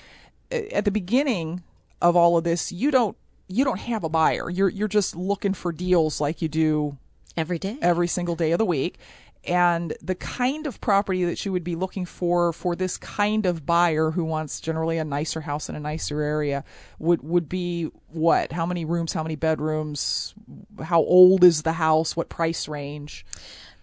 At 0.50 0.84
the 0.84 0.90
beginning 0.90 1.62
of 2.00 2.16
all 2.16 2.36
of 2.36 2.44
this, 2.44 2.70
you 2.72 2.90
don't 2.90 3.16
you 3.48 3.64
don't 3.64 3.80
have 3.80 4.04
a 4.04 4.08
buyer. 4.08 4.50
You're 4.50 4.68
you're 4.68 4.88
just 4.88 5.16
looking 5.16 5.54
for 5.54 5.72
deals 5.72 6.20
like 6.20 6.42
you 6.42 6.48
do 6.48 6.98
every 7.36 7.58
day, 7.58 7.78
every 7.80 8.08
single 8.08 8.34
day 8.34 8.52
of 8.52 8.58
the 8.58 8.66
week. 8.66 8.98
And 9.44 9.94
the 10.02 10.14
kind 10.14 10.66
of 10.66 10.80
property 10.80 11.24
that 11.24 11.44
you 11.46 11.52
would 11.52 11.64
be 11.64 11.76
looking 11.76 12.04
for 12.04 12.52
for 12.52 12.76
this 12.76 12.98
kind 12.98 13.46
of 13.46 13.64
buyer 13.64 14.10
who 14.10 14.24
wants 14.24 14.60
generally 14.60 14.98
a 14.98 15.04
nicer 15.04 15.40
house 15.40 15.68
in 15.68 15.74
a 15.74 15.80
nicer 15.80 16.20
area 16.20 16.64
would 16.98 17.22
would 17.22 17.48
be 17.48 17.84
what? 18.08 18.52
How 18.52 18.66
many 18.66 18.84
rooms? 18.84 19.12
How 19.12 19.22
many 19.22 19.36
bedrooms? 19.36 20.34
How 20.82 21.00
old 21.00 21.44
is 21.44 21.62
the 21.62 21.72
house? 21.72 22.16
What 22.16 22.28
price 22.28 22.68
range? 22.68 23.24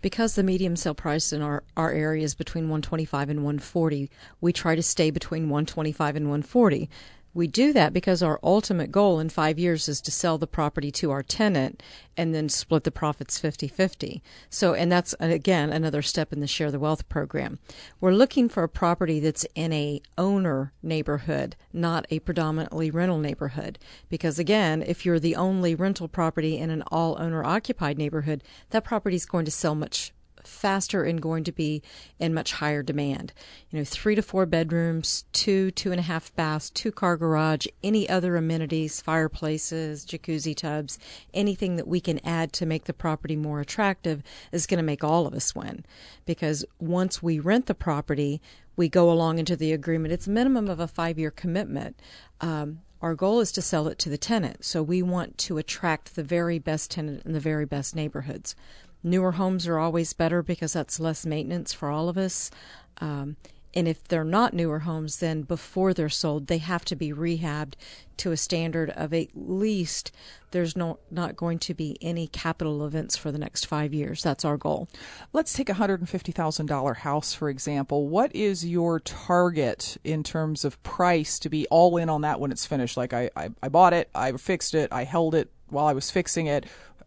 because 0.05 0.35
the 0.35 0.43
medium 0.43 0.75
sale 0.75 0.93
price 0.93 1.33
in 1.33 1.41
our, 1.41 1.63
our 1.75 1.91
area 1.91 2.23
is 2.23 2.35
between 2.35 2.65
125 2.65 3.27
and 3.27 3.39
140 3.39 4.11
we 4.39 4.53
try 4.53 4.75
to 4.75 4.83
stay 4.83 5.09
between 5.09 5.49
125 5.49 6.15
and 6.15 6.25
140 6.25 6.87
we 7.35 7.47
do 7.47 7.73
that 7.73 7.91
because 7.91 8.23
our 8.23 8.39
ultimate 8.41 8.91
goal 8.91 9.19
in 9.19 9.27
five 9.27 9.59
years 9.59 9.89
is 9.89 9.99
to 10.01 10.09
sell 10.09 10.37
the 10.37 10.47
property 10.47 10.89
to 10.89 11.11
our 11.11 11.21
tenant 11.21 11.83
and 12.15 12.33
then 12.33 12.47
split 12.47 12.85
the 12.85 12.91
profits 12.91 13.37
50 13.37 13.67
50. 13.67 14.23
So, 14.49 14.73
and 14.73 14.89
that's 14.89 15.13
uh, 15.15 15.25
again 15.25 15.69
another 15.69 16.01
step 16.01 16.31
in 16.31 16.39
the 16.39 16.47
Share 16.47 16.71
the 16.71 16.79
Wealth 16.79 17.07
program. 17.09 17.59
We're 17.99 18.13
looking 18.13 18.47
for 18.47 18.63
a 18.63 18.69
property 18.69 19.19
that's 19.19 19.45
in 19.53 19.73
a 19.73 20.01
owner 20.17 20.71
neighborhood, 20.81 21.57
not 21.73 22.07
a 22.09 22.19
predominantly 22.19 22.89
rental 22.89 23.19
neighborhood. 23.19 23.77
Because 24.09 24.39
again, 24.39 24.81
if 24.81 25.05
you're 25.05 25.19
the 25.19 25.35
only 25.35 25.75
rental 25.75 26.07
property 26.07 26.57
in 26.57 26.69
an 26.69 26.83
all 26.83 27.17
owner 27.19 27.43
occupied 27.43 27.97
neighborhood, 27.97 28.43
that 28.69 28.85
property 28.85 29.17
is 29.17 29.25
going 29.25 29.43
to 29.43 29.51
sell 29.51 29.75
much 29.75 30.13
faster 30.47 31.03
and 31.03 31.21
going 31.21 31.43
to 31.43 31.51
be 31.51 31.81
in 32.19 32.33
much 32.33 32.53
higher 32.53 32.83
demand. 32.83 33.33
You 33.69 33.79
know, 33.79 33.85
three 33.85 34.15
to 34.15 34.21
four 34.21 34.45
bedrooms, 34.45 35.25
two, 35.31 35.71
two 35.71 35.91
and 35.91 35.99
a 35.99 36.03
half 36.03 36.35
baths, 36.35 36.69
two 36.69 36.91
car 36.91 37.17
garage, 37.17 37.67
any 37.83 38.09
other 38.09 38.35
amenities, 38.35 39.01
fireplaces, 39.01 40.05
jacuzzi 40.05 40.55
tubs, 40.55 40.99
anything 41.33 41.75
that 41.75 41.87
we 41.87 41.99
can 41.99 42.19
add 42.25 42.53
to 42.53 42.65
make 42.65 42.85
the 42.85 42.93
property 42.93 43.35
more 43.35 43.59
attractive 43.59 44.23
is 44.51 44.67
going 44.67 44.77
to 44.77 44.83
make 44.83 45.03
all 45.03 45.27
of 45.27 45.33
us 45.33 45.55
win. 45.55 45.85
Because 46.25 46.65
once 46.79 47.21
we 47.21 47.39
rent 47.39 47.65
the 47.65 47.75
property, 47.75 48.41
we 48.75 48.89
go 48.89 49.11
along 49.11 49.39
into 49.39 49.55
the 49.55 49.73
agreement. 49.73 50.13
It's 50.13 50.27
a 50.27 50.31
minimum 50.31 50.69
of 50.69 50.79
a 50.79 50.87
five 50.87 51.17
year 51.17 51.31
commitment. 51.31 51.99
Um, 52.41 52.81
our 53.05 53.13
goal 53.13 53.39
is 53.39 53.51
to 53.51 53.61
sell 53.61 53.87
it 53.87 53.99
to 53.99 54.09
the 54.09 54.17
tenant. 54.17 54.65
So 54.65 54.81
we 54.81 55.03
want 55.03 55.37
to 55.37 55.59
attract 55.59 56.15
the 56.15 56.23
very 56.23 56.57
best 56.57 56.89
tenant 56.89 57.21
in 57.23 57.33
the 57.33 57.39
very 57.39 57.63
best 57.63 57.95
neighborhoods. 57.95 58.55
Newer 59.03 59.33
homes 59.33 59.67
are 59.67 59.77
always 59.77 60.11
better 60.13 60.41
because 60.41 60.73
that's 60.73 60.99
less 60.99 61.23
maintenance 61.23 61.71
for 61.71 61.91
all 61.91 62.09
of 62.09 62.17
us. 62.17 62.49
Um, 62.97 63.35
and 63.75 63.87
if 63.87 64.07
they're 64.07 64.23
not 64.23 64.53
newer 64.53 64.79
homes, 64.79 65.17
then 65.17 65.41
before 65.41 65.93
they're 65.93 66.07
sold, 66.07 66.47
they 66.47 66.59
have 66.59 66.85
to 66.85 66.95
be 66.95 67.11
rehabbed 67.11 67.73
to 68.17 68.31
a 68.31 68.37
standard 68.37 68.89
of 68.91 69.13
at 69.13 69.27
least 69.35 70.11
there's 70.51 70.77
no 70.77 70.99
not 71.11 71.35
going 71.35 71.59
to 71.59 71.73
be 71.73 71.97
any 72.01 72.27
capital 72.27 72.85
events 72.85 73.17
for 73.17 73.31
the 73.31 73.37
next 73.37 73.65
five 73.65 73.93
years. 73.93 74.23
That's 74.23 74.45
our 74.45 74.55
goal. 74.55 74.87
Let's 75.33 75.51
take 75.51 75.67
a 75.69 75.73
hundred 75.73 75.99
and 75.99 76.09
fifty 76.09 76.31
thousand 76.31 76.67
dollar 76.67 76.93
house 76.93 77.33
for 77.33 77.49
example. 77.49 78.07
What 78.07 78.33
is 78.33 78.65
your 78.65 79.01
target 79.01 79.97
in 80.05 80.23
terms 80.23 80.63
of 80.63 80.81
price 80.83 81.37
to 81.39 81.49
be 81.49 81.67
all 81.67 81.97
in 81.97 82.09
on 82.09 82.21
that 82.21 82.39
when 82.39 82.51
it's 82.51 82.65
finished? 82.65 82.95
Like 82.95 83.13
I, 83.13 83.29
I, 83.35 83.49
I 83.61 83.67
bought 83.67 83.93
it, 83.93 84.09
I 84.15 84.31
fixed 84.33 84.73
it, 84.73 84.93
I 84.93 85.03
held 85.03 85.35
it 85.35 85.51
while 85.67 85.87
I 85.87 85.93
was 85.93 86.09
fixing 86.09 86.45
it 86.45 86.65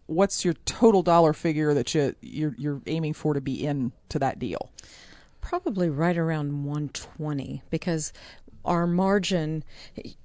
what's 0.08 0.42
your 0.42 0.54
total 0.64 1.02
dollar 1.02 1.34
figure 1.34 1.74
that 1.74 1.94
you 1.94 2.14
you're, 2.22 2.54
you're 2.58 2.82
aiming 2.86 3.12
for 3.12 3.34
to 3.34 3.40
be 3.40 3.64
in 3.64 3.92
to 4.08 4.18
that 4.18 4.38
deal? 4.38 4.72
Probably 5.48 5.88
right 5.88 6.18
around 6.18 6.66
120 6.66 7.62
because 7.70 8.12
our 8.66 8.86
margin 8.86 9.64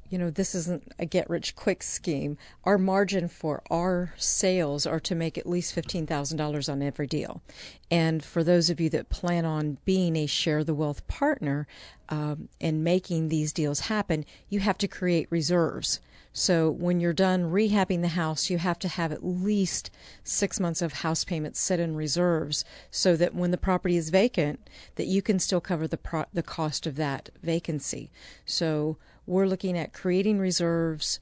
you 0.09 0.19
know 0.19 0.29
this 0.29 0.53
isn't 0.53 0.91
a 0.99 1.05
get 1.05 1.29
rich 1.29 1.55
quick 1.55 1.81
scheme. 1.81 2.37
Our 2.65 2.77
margin 2.77 3.29
for 3.29 3.63
our 3.71 4.13
sales 4.17 4.85
are 4.85 4.99
to 4.99 5.15
make 5.15 5.37
at 5.37 5.47
least 5.47 5.73
$15,000 5.73 6.71
on 6.71 6.81
every 6.81 7.07
deal. 7.07 7.41
And 7.89 8.21
for 8.21 8.43
those 8.43 8.69
of 8.69 8.81
you 8.81 8.89
that 8.89 9.09
plan 9.09 9.45
on 9.45 9.77
being 9.85 10.17
a 10.17 10.27
share 10.27 10.65
the 10.65 10.73
wealth 10.73 11.07
partner 11.07 11.67
um, 12.09 12.49
and 12.59 12.83
making 12.83 13.29
these 13.29 13.53
deals 13.53 13.79
happen 13.79 14.25
you 14.49 14.59
have 14.59 14.77
to 14.79 14.89
create 14.89 15.27
reserves 15.31 16.01
so 16.33 16.71
when 16.71 16.99
you're 16.99 17.13
done 17.13 17.51
rehabbing 17.51 18.01
the 18.01 18.09
house, 18.09 18.49
you 18.49 18.57
have 18.57 18.79
to 18.79 18.87
have 18.87 19.11
at 19.11 19.23
least 19.23 19.91
six 20.23 20.59
months 20.59 20.81
of 20.81 20.93
house 20.93 21.23
payments 21.23 21.59
set 21.59 21.79
in 21.79 21.95
reserves 21.95 22.65
so 22.89 23.15
that 23.15 23.35
when 23.35 23.51
the 23.51 23.57
property 23.57 23.95
is 23.95 24.09
vacant, 24.09 24.67
that 24.95 25.05
you 25.05 25.21
can 25.21 25.37
still 25.37 25.61
cover 25.61 25.87
the 25.87 25.97
pro- 25.97 26.25
the 26.33 26.41
cost 26.41 26.87
of 26.87 26.95
that 26.95 27.29
vacancy. 27.43 28.11
So 28.45 28.97
we're 29.27 29.45
looking 29.45 29.77
at 29.77 29.93
creating 29.93 30.39
reserves, 30.39 31.19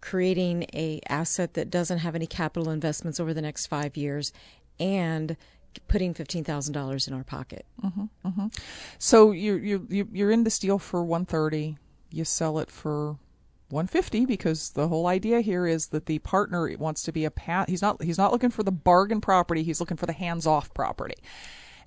creating 0.00 0.66
a 0.72 1.00
asset 1.08 1.52
that 1.52 1.70
doesn't 1.70 1.98
have 1.98 2.14
any 2.14 2.26
capital 2.26 2.70
investments 2.70 3.20
over 3.20 3.34
the 3.34 3.42
next 3.42 3.66
five 3.66 3.94
years, 3.94 4.32
and 4.80 5.36
putting 5.86 6.14
fifteen 6.14 6.44
thousand 6.44 6.72
dollars 6.72 7.06
in 7.06 7.12
our 7.12 7.24
pocket. 7.24 7.66
Mm-hmm, 7.84 8.04
mm-hmm. 8.26 8.46
So 8.98 9.32
you're 9.32 9.58
you 9.58 9.86
you're 9.90 10.30
in 10.30 10.44
this 10.44 10.58
deal 10.58 10.78
for 10.78 11.04
one 11.04 11.26
thirty. 11.26 11.76
You 12.10 12.24
sell 12.24 12.58
it 12.58 12.70
for 12.70 13.18
150 13.68 14.26
because 14.26 14.70
the 14.70 14.88
whole 14.88 15.06
idea 15.06 15.40
here 15.40 15.66
is 15.66 15.88
that 15.88 16.06
the 16.06 16.18
partner 16.20 16.70
wants 16.78 17.02
to 17.02 17.12
be 17.12 17.24
a 17.24 17.30
pat 17.30 17.68
he's 17.68 17.82
not 17.82 18.00
he's 18.02 18.18
not 18.18 18.32
looking 18.32 18.50
for 18.50 18.62
the 18.62 18.70
bargain 18.72 19.20
property 19.20 19.62
he's 19.62 19.80
looking 19.80 19.96
for 19.96 20.06
the 20.06 20.12
hands-off 20.12 20.72
property 20.72 21.16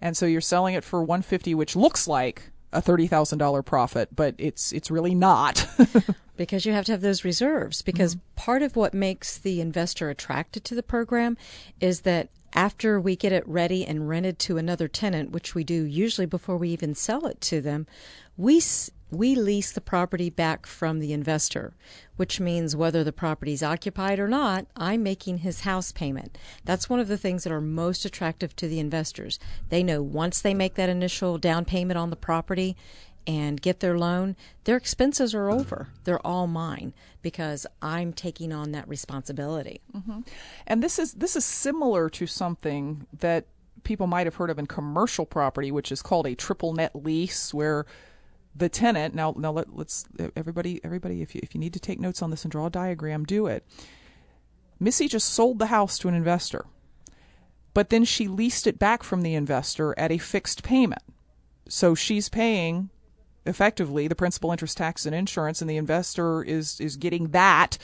and 0.02 0.18
so 0.18 0.26
you're 0.26 0.42
selling 0.42 0.76
it 0.76 0.84
for 0.84 1.02
150 1.02 1.56
which 1.56 1.76
looks 1.76 2.08
like 2.08 2.52
a 2.72 2.82
$30,000 2.82 3.66
profit 3.66 4.14
but 4.14 4.36
it's 4.38 4.74
it's 4.74 4.92
really 4.92 5.16
not 5.16 5.66
because 6.38 6.66
you 6.66 6.74
have 6.74 6.86
to 6.86 6.92
have 6.92 7.02
those 7.02 7.24
reserves 7.24 7.82
because 7.82 8.16
mm-hmm. 8.16 8.36
part 8.36 8.62
of 8.62 8.76
what 8.76 8.94
makes 8.94 9.38
the 9.38 9.62
investor 9.62 10.10
attracted 10.10 10.66
to 10.66 10.76
the 10.76 10.84
program 10.84 11.38
is 11.80 12.02
that 12.02 12.30
after 12.54 13.00
we 13.00 13.16
get 13.16 13.32
it 13.32 13.48
ready 13.48 13.86
and 13.86 14.10
rented 14.10 14.38
to 14.38 14.58
another 14.58 14.88
tenant 14.88 15.32
which 15.32 15.56
we 15.56 15.64
do 15.64 15.84
usually 15.84 16.26
before 16.26 16.58
we 16.58 16.70
even 16.70 16.94
sell 16.94 17.26
it 17.26 17.40
to 17.40 17.62
them 17.62 17.88
we 18.38 18.60
we 19.12 19.36
lease 19.36 19.72
the 19.72 19.82
property 19.82 20.30
back 20.30 20.66
from 20.66 21.00
the 21.00 21.14
investor, 21.14 21.74
which 22.16 22.40
means 22.40 22.76
whether 22.76 23.04
the 23.04 23.12
property 23.12 23.54
is 23.54 23.64
occupied 23.64 24.20
or 24.20 24.28
not, 24.28 24.68
I'm 24.76 25.04
making 25.04 25.40
his 25.40 25.62
house 25.62 25.92
payment. 25.92 26.38
That's 26.66 26.90
one 26.90 27.00
of 27.00 27.08
the 27.08 27.18
things 27.18 27.44
that 27.44 27.54
are 27.54 27.62
most 27.62 28.06
attractive 28.06 28.56
to 28.58 28.68
the 28.68 28.80
investors. 28.80 29.40
They 29.70 29.84
know 29.84 30.02
once 30.02 30.42
they 30.42 30.54
make 30.54 30.76
that 30.76 30.90
initial 30.90 31.38
down 31.38 31.66
payment 31.66 31.98
on 31.98 32.10
the 32.10 32.16
property 32.16 32.76
and 33.26 33.62
get 33.62 33.80
their 33.80 33.98
loan, 33.98 34.36
their 34.64 34.78
expenses 34.78 35.36
are 35.36 35.52
over. 35.52 35.90
They're 36.04 36.26
all 36.26 36.48
mine 36.48 36.94
because 37.22 37.68
I'm 37.82 38.14
taking 38.14 38.52
on 38.52 38.72
that 38.72 38.88
responsibility. 38.88 39.82
Mm-hmm. 39.96 40.22
And 40.66 40.84
this 40.84 40.98
is 40.98 41.14
this 41.14 41.36
is 41.36 41.46
similar 41.46 42.10
to 42.10 42.26
something 42.26 43.06
that 43.20 43.46
people 43.84 44.08
might 44.08 44.28
have 44.28 44.36
heard 44.36 44.50
of 44.50 44.60
in 44.60 44.68
commercial 44.68 45.26
property, 45.26 45.72
which 45.72 45.92
is 45.92 46.02
called 46.02 46.28
a 46.28 46.36
triple 46.36 46.74
net 46.74 46.96
lease, 46.96 47.54
where 47.54 47.86
the 48.60 48.70
tenant 48.70 49.16
now 49.16 49.34
now 49.38 49.52
let, 49.52 49.68
us 49.78 50.06
everybody 50.36 50.80
everybody 50.84 51.22
if 51.22 51.34
you 51.34 51.42
if 51.44 51.56
you 51.56 51.60
need 51.60 51.74
to 51.74 51.80
take 51.80 52.00
notes 52.00 52.22
on 52.22 52.30
this 52.30 52.44
and 52.44 52.52
draw 52.52 52.68
a 52.68 52.70
diagram 52.70 53.26
do 53.26 53.48
it. 53.48 53.66
Missy 54.80 55.08
just 55.08 55.34
sold 55.34 55.60
the 55.60 55.68
house 55.68 55.98
to 56.00 56.08
an 56.08 56.14
investor 56.14 56.66
but 57.74 57.90
then 57.90 58.04
she 58.04 58.28
leased 58.28 58.68
it 58.68 58.80
back 58.80 59.04
from 59.04 59.22
the 59.22 59.36
investor 59.36 59.98
at 59.98 60.12
a 60.12 60.18
fixed 60.18 60.64
payment. 60.64 61.04
So 61.68 61.96
she's 61.96 62.30
paying 62.30 62.90
effectively 63.46 64.08
the 64.08 64.16
principal 64.16 64.52
interest 64.52 64.78
tax 64.78 65.06
and 65.06 65.16
insurance 65.16 65.62
and 65.62 65.70
the 65.70 65.78
investor 65.78 66.44
is 66.44 66.80
is 66.82 66.98
getting 66.98 67.30
that 67.30 67.78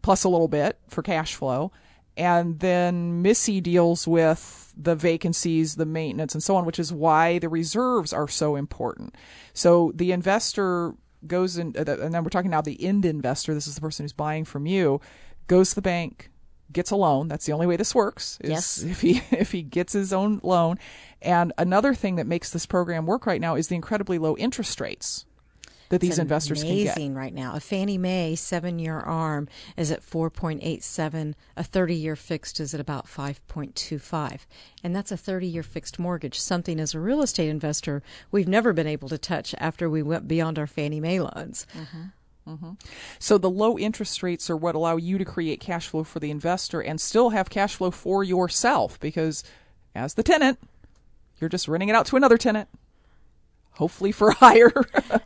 plus 0.00 0.24
a 0.24 0.28
little 0.28 0.48
bit 0.48 0.78
for 0.88 1.02
cash 1.02 1.34
flow. 1.34 1.72
And 2.16 2.60
then 2.60 3.22
Missy 3.22 3.60
deals 3.60 4.06
with 4.06 4.61
the 4.76 4.94
vacancies, 4.94 5.76
the 5.76 5.86
maintenance, 5.86 6.34
and 6.34 6.42
so 6.42 6.56
on, 6.56 6.64
which 6.64 6.78
is 6.78 6.92
why 6.92 7.38
the 7.38 7.48
reserves 7.48 8.12
are 8.12 8.28
so 8.28 8.56
important. 8.56 9.14
So 9.52 9.92
the 9.94 10.12
investor 10.12 10.94
goes 11.26 11.56
in, 11.56 11.74
uh, 11.76 11.84
and 11.86 12.14
then 12.14 12.24
we're 12.24 12.30
talking 12.30 12.50
now 12.50 12.62
the 12.62 12.82
end 12.84 13.04
investor. 13.04 13.54
This 13.54 13.66
is 13.66 13.74
the 13.74 13.80
person 13.80 14.04
who's 14.04 14.12
buying 14.12 14.44
from 14.44 14.66
you. 14.66 15.00
Goes 15.46 15.70
to 15.70 15.74
the 15.76 15.82
bank, 15.82 16.30
gets 16.72 16.90
a 16.90 16.96
loan. 16.96 17.28
That's 17.28 17.46
the 17.46 17.52
only 17.52 17.66
way 17.66 17.76
this 17.76 17.94
works. 17.94 18.38
yes. 18.42 18.82
If 18.82 19.00
he 19.00 19.22
if 19.30 19.52
he 19.52 19.62
gets 19.62 19.92
his 19.92 20.12
own 20.12 20.40
loan, 20.42 20.78
and 21.20 21.52
another 21.58 21.94
thing 21.94 22.16
that 22.16 22.26
makes 22.26 22.50
this 22.50 22.66
program 22.66 23.06
work 23.06 23.26
right 23.26 23.40
now 23.40 23.54
is 23.54 23.68
the 23.68 23.74
incredibly 23.74 24.18
low 24.18 24.36
interest 24.36 24.80
rates 24.80 25.26
that 25.92 26.00
these 26.00 26.18
investors 26.18 26.62
can 26.62 26.74
get. 26.74 26.96
Amazing 26.96 27.14
right 27.14 27.34
now. 27.34 27.54
A 27.54 27.60
Fannie 27.60 27.98
Mae 27.98 28.34
seven-year 28.34 28.98
ARM 28.98 29.46
is 29.76 29.90
at 29.92 30.00
4.87. 30.00 31.34
A 31.54 31.62
30-year 31.62 32.16
fixed 32.16 32.60
is 32.60 32.72
at 32.72 32.80
about 32.80 33.06
5.25, 33.06 34.46
and 34.82 34.96
that's 34.96 35.12
a 35.12 35.16
30-year 35.16 35.62
fixed 35.62 35.98
mortgage. 35.98 36.40
Something 36.40 36.80
as 36.80 36.94
a 36.94 37.00
real 37.00 37.20
estate 37.20 37.50
investor 37.50 38.02
we've 38.30 38.48
never 38.48 38.72
been 38.72 38.86
able 38.86 39.10
to 39.10 39.18
touch 39.18 39.54
after 39.58 39.90
we 39.90 40.02
went 40.02 40.26
beyond 40.26 40.58
our 40.58 40.66
Fannie 40.66 40.98
Mae 40.98 41.20
loans. 41.20 41.66
Mm-hmm. 41.76 42.54
Mm-hmm. 42.54 42.70
So 43.18 43.36
the 43.36 43.50
low 43.50 43.78
interest 43.78 44.22
rates 44.22 44.48
are 44.48 44.56
what 44.56 44.74
allow 44.74 44.96
you 44.96 45.18
to 45.18 45.26
create 45.26 45.60
cash 45.60 45.88
flow 45.88 46.04
for 46.04 46.20
the 46.20 46.30
investor 46.30 46.80
and 46.80 46.98
still 46.98 47.30
have 47.30 47.50
cash 47.50 47.74
flow 47.74 47.90
for 47.90 48.24
yourself 48.24 48.98
because 48.98 49.44
as 49.94 50.14
the 50.14 50.22
tenant, 50.22 50.58
you're 51.38 51.50
just 51.50 51.68
renting 51.68 51.90
it 51.90 51.94
out 51.94 52.06
to 52.06 52.16
another 52.16 52.38
tenant 52.38 52.70
hopefully 53.74 54.12
for 54.12 54.30
higher. 54.30 54.72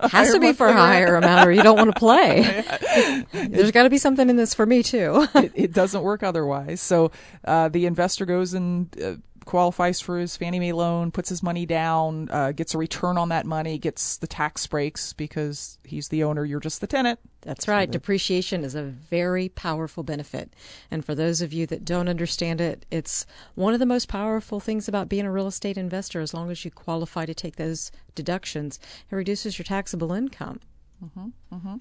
Has 0.00 0.32
to 0.32 0.40
be 0.40 0.52
for 0.52 0.68
a 0.68 0.72
higher 0.72 1.16
amount, 1.16 1.48
or 1.48 1.52
you 1.52 1.62
don't 1.62 1.76
want 1.76 1.94
to 1.94 1.98
play. 1.98 2.64
There's 3.32 3.70
got 3.70 3.84
to 3.84 3.90
be 3.90 3.98
something 3.98 4.28
in 4.28 4.36
this 4.36 4.54
for 4.54 4.66
me 4.66 4.82
too. 4.82 5.26
it, 5.34 5.52
it 5.54 5.72
doesn't 5.72 6.02
work 6.02 6.22
otherwise. 6.22 6.80
So 6.80 7.10
uh, 7.44 7.68
the 7.68 7.86
investor 7.86 8.26
goes 8.26 8.54
and 8.54 9.02
uh, 9.02 9.14
qualifies 9.46 10.00
for 10.00 10.18
his 10.18 10.36
Fannie 10.36 10.60
Mae 10.60 10.72
loan, 10.72 11.10
puts 11.10 11.30
his 11.30 11.42
money 11.42 11.64
down, 11.64 12.28
uh, 12.30 12.52
gets 12.52 12.74
a 12.74 12.78
return 12.78 13.16
on 13.16 13.30
that 13.30 13.46
money, 13.46 13.78
gets 13.78 14.18
the 14.18 14.26
tax 14.26 14.66
breaks 14.66 15.12
because 15.14 15.78
he's 15.84 16.08
the 16.08 16.24
owner, 16.24 16.44
you're 16.44 16.60
just 16.60 16.82
the 16.82 16.86
tenant. 16.86 17.18
That's 17.42 17.68
right. 17.68 17.90
Depreciation 17.90 18.64
is 18.64 18.74
a 18.74 18.82
very 18.82 19.48
powerful 19.48 20.02
benefit. 20.02 20.52
And 20.90 21.04
for 21.04 21.14
those 21.14 21.40
of 21.40 21.52
you 21.52 21.66
that 21.68 21.84
don't 21.84 22.08
understand 22.08 22.60
it, 22.60 22.84
it's 22.90 23.24
one 23.54 23.72
of 23.72 23.78
the 23.78 23.86
most 23.86 24.08
powerful 24.08 24.58
things 24.60 24.88
about 24.88 25.08
being 25.08 25.24
a 25.24 25.32
real 25.32 25.46
estate 25.46 25.78
investor. 25.78 26.20
As 26.20 26.34
long 26.34 26.50
as 26.50 26.64
you 26.64 26.70
qualify 26.72 27.24
to 27.24 27.34
take 27.34 27.56
those 27.56 27.92
deductions, 28.16 28.80
it 29.10 29.14
reduces 29.14 29.58
your 29.58 29.64
taxable 29.64 30.12
income. 30.12 30.60
Mm-hmm, 31.02 31.28
mm-hmm. 31.54 31.76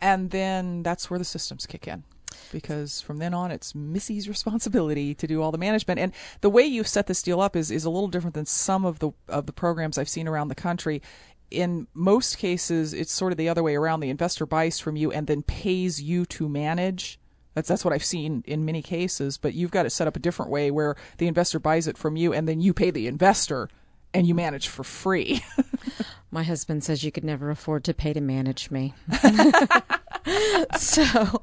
And 0.00 0.30
then 0.30 0.82
that's 0.82 1.08
where 1.08 1.18
the 1.18 1.24
systems 1.24 1.66
kick 1.66 1.86
in 1.86 2.02
because 2.52 3.00
from 3.00 3.18
then 3.18 3.34
on 3.34 3.50
it's 3.50 3.74
Missy's 3.74 4.28
responsibility 4.28 5.14
to 5.14 5.26
do 5.26 5.42
all 5.42 5.52
the 5.52 5.58
management. 5.58 6.00
And 6.00 6.12
the 6.40 6.50
way 6.50 6.64
you've 6.64 6.88
set 6.88 7.06
this 7.06 7.22
deal 7.22 7.40
up 7.40 7.56
is, 7.56 7.70
is 7.70 7.84
a 7.84 7.90
little 7.90 8.08
different 8.08 8.34
than 8.34 8.46
some 8.46 8.84
of 8.84 8.98
the 8.98 9.10
of 9.28 9.46
the 9.46 9.52
programs 9.52 9.98
I've 9.98 10.08
seen 10.08 10.28
around 10.28 10.48
the 10.48 10.54
country. 10.54 11.02
In 11.50 11.86
most 11.94 12.38
cases, 12.38 12.92
it's 12.92 13.12
sort 13.12 13.32
of 13.32 13.38
the 13.38 13.48
other 13.48 13.62
way 13.62 13.76
around. 13.76 14.00
The 14.00 14.10
investor 14.10 14.46
buys 14.46 14.80
from 14.80 14.96
you 14.96 15.12
and 15.12 15.26
then 15.26 15.42
pays 15.42 16.02
you 16.02 16.26
to 16.26 16.48
manage. 16.48 17.20
That's 17.54 17.68
that's 17.68 17.84
what 17.84 17.94
I've 17.94 18.04
seen 18.04 18.42
in 18.46 18.64
many 18.64 18.82
cases. 18.82 19.38
But 19.38 19.54
you've 19.54 19.70
got 19.70 19.86
it 19.86 19.90
set 19.90 20.08
up 20.08 20.16
a 20.16 20.20
different 20.20 20.50
way 20.50 20.70
where 20.70 20.96
the 21.18 21.28
investor 21.28 21.58
buys 21.58 21.86
it 21.86 21.96
from 21.96 22.16
you 22.16 22.32
and 22.32 22.48
then 22.48 22.60
you 22.60 22.74
pay 22.74 22.90
the 22.90 23.06
investor 23.06 23.68
and 24.12 24.26
you 24.26 24.34
manage 24.34 24.68
for 24.68 24.82
free. 24.82 25.42
My 26.30 26.42
husband 26.42 26.82
says 26.82 27.04
you 27.04 27.12
could 27.12 27.24
never 27.24 27.50
afford 27.50 27.84
to 27.84 27.94
pay 27.94 28.12
to 28.12 28.20
manage 28.20 28.70
me. 28.70 28.94
so 30.78 31.42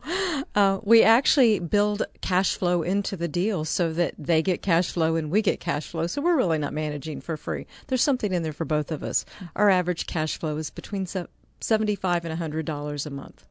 uh, 0.56 0.80
we 0.84 1.04
actually 1.04 1.60
build 1.60 2.04
cash 2.22 2.56
flow 2.56 2.82
into 2.82 3.16
the 3.16 3.28
deal 3.28 3.66
so 3.66 3.94
that 3.94 4.16
they 4.18 4.42
get 4.42 4.62
cash 4.62 4.92
flow 4.92 5.16
and 5.16 5.32
we 5.32 5.42
get 5.42 5.60
cash 5.60 5.88
flow. 5.88 6.08
So 6.08 6.22
we're 6.22 6.38
really 6.38 6.58
not 6.58 6.74
managing 6.74 7.22
for 7.22 7.38
free. 7.38 7.66
There's 7.88 8.02
something 8.02 8.34
in 8.34 8.44
there 8.44 8.54
for 8.54 8.66
both 8.66 8.92
of 8.92 9.04
us. 9.04 9.26
Our 9.56 9.70
average 9.70 10.08
cash 10.08 10.38
flow 10.38 10.58
is 10.58 10.70
between 10.70 11.08
seventy-five 11.60 12.26
and 12.26 12.38
hundred 12.38 12.66
dollars 12.66 13.06
a 13.06 13.10
month. 13.10 13.46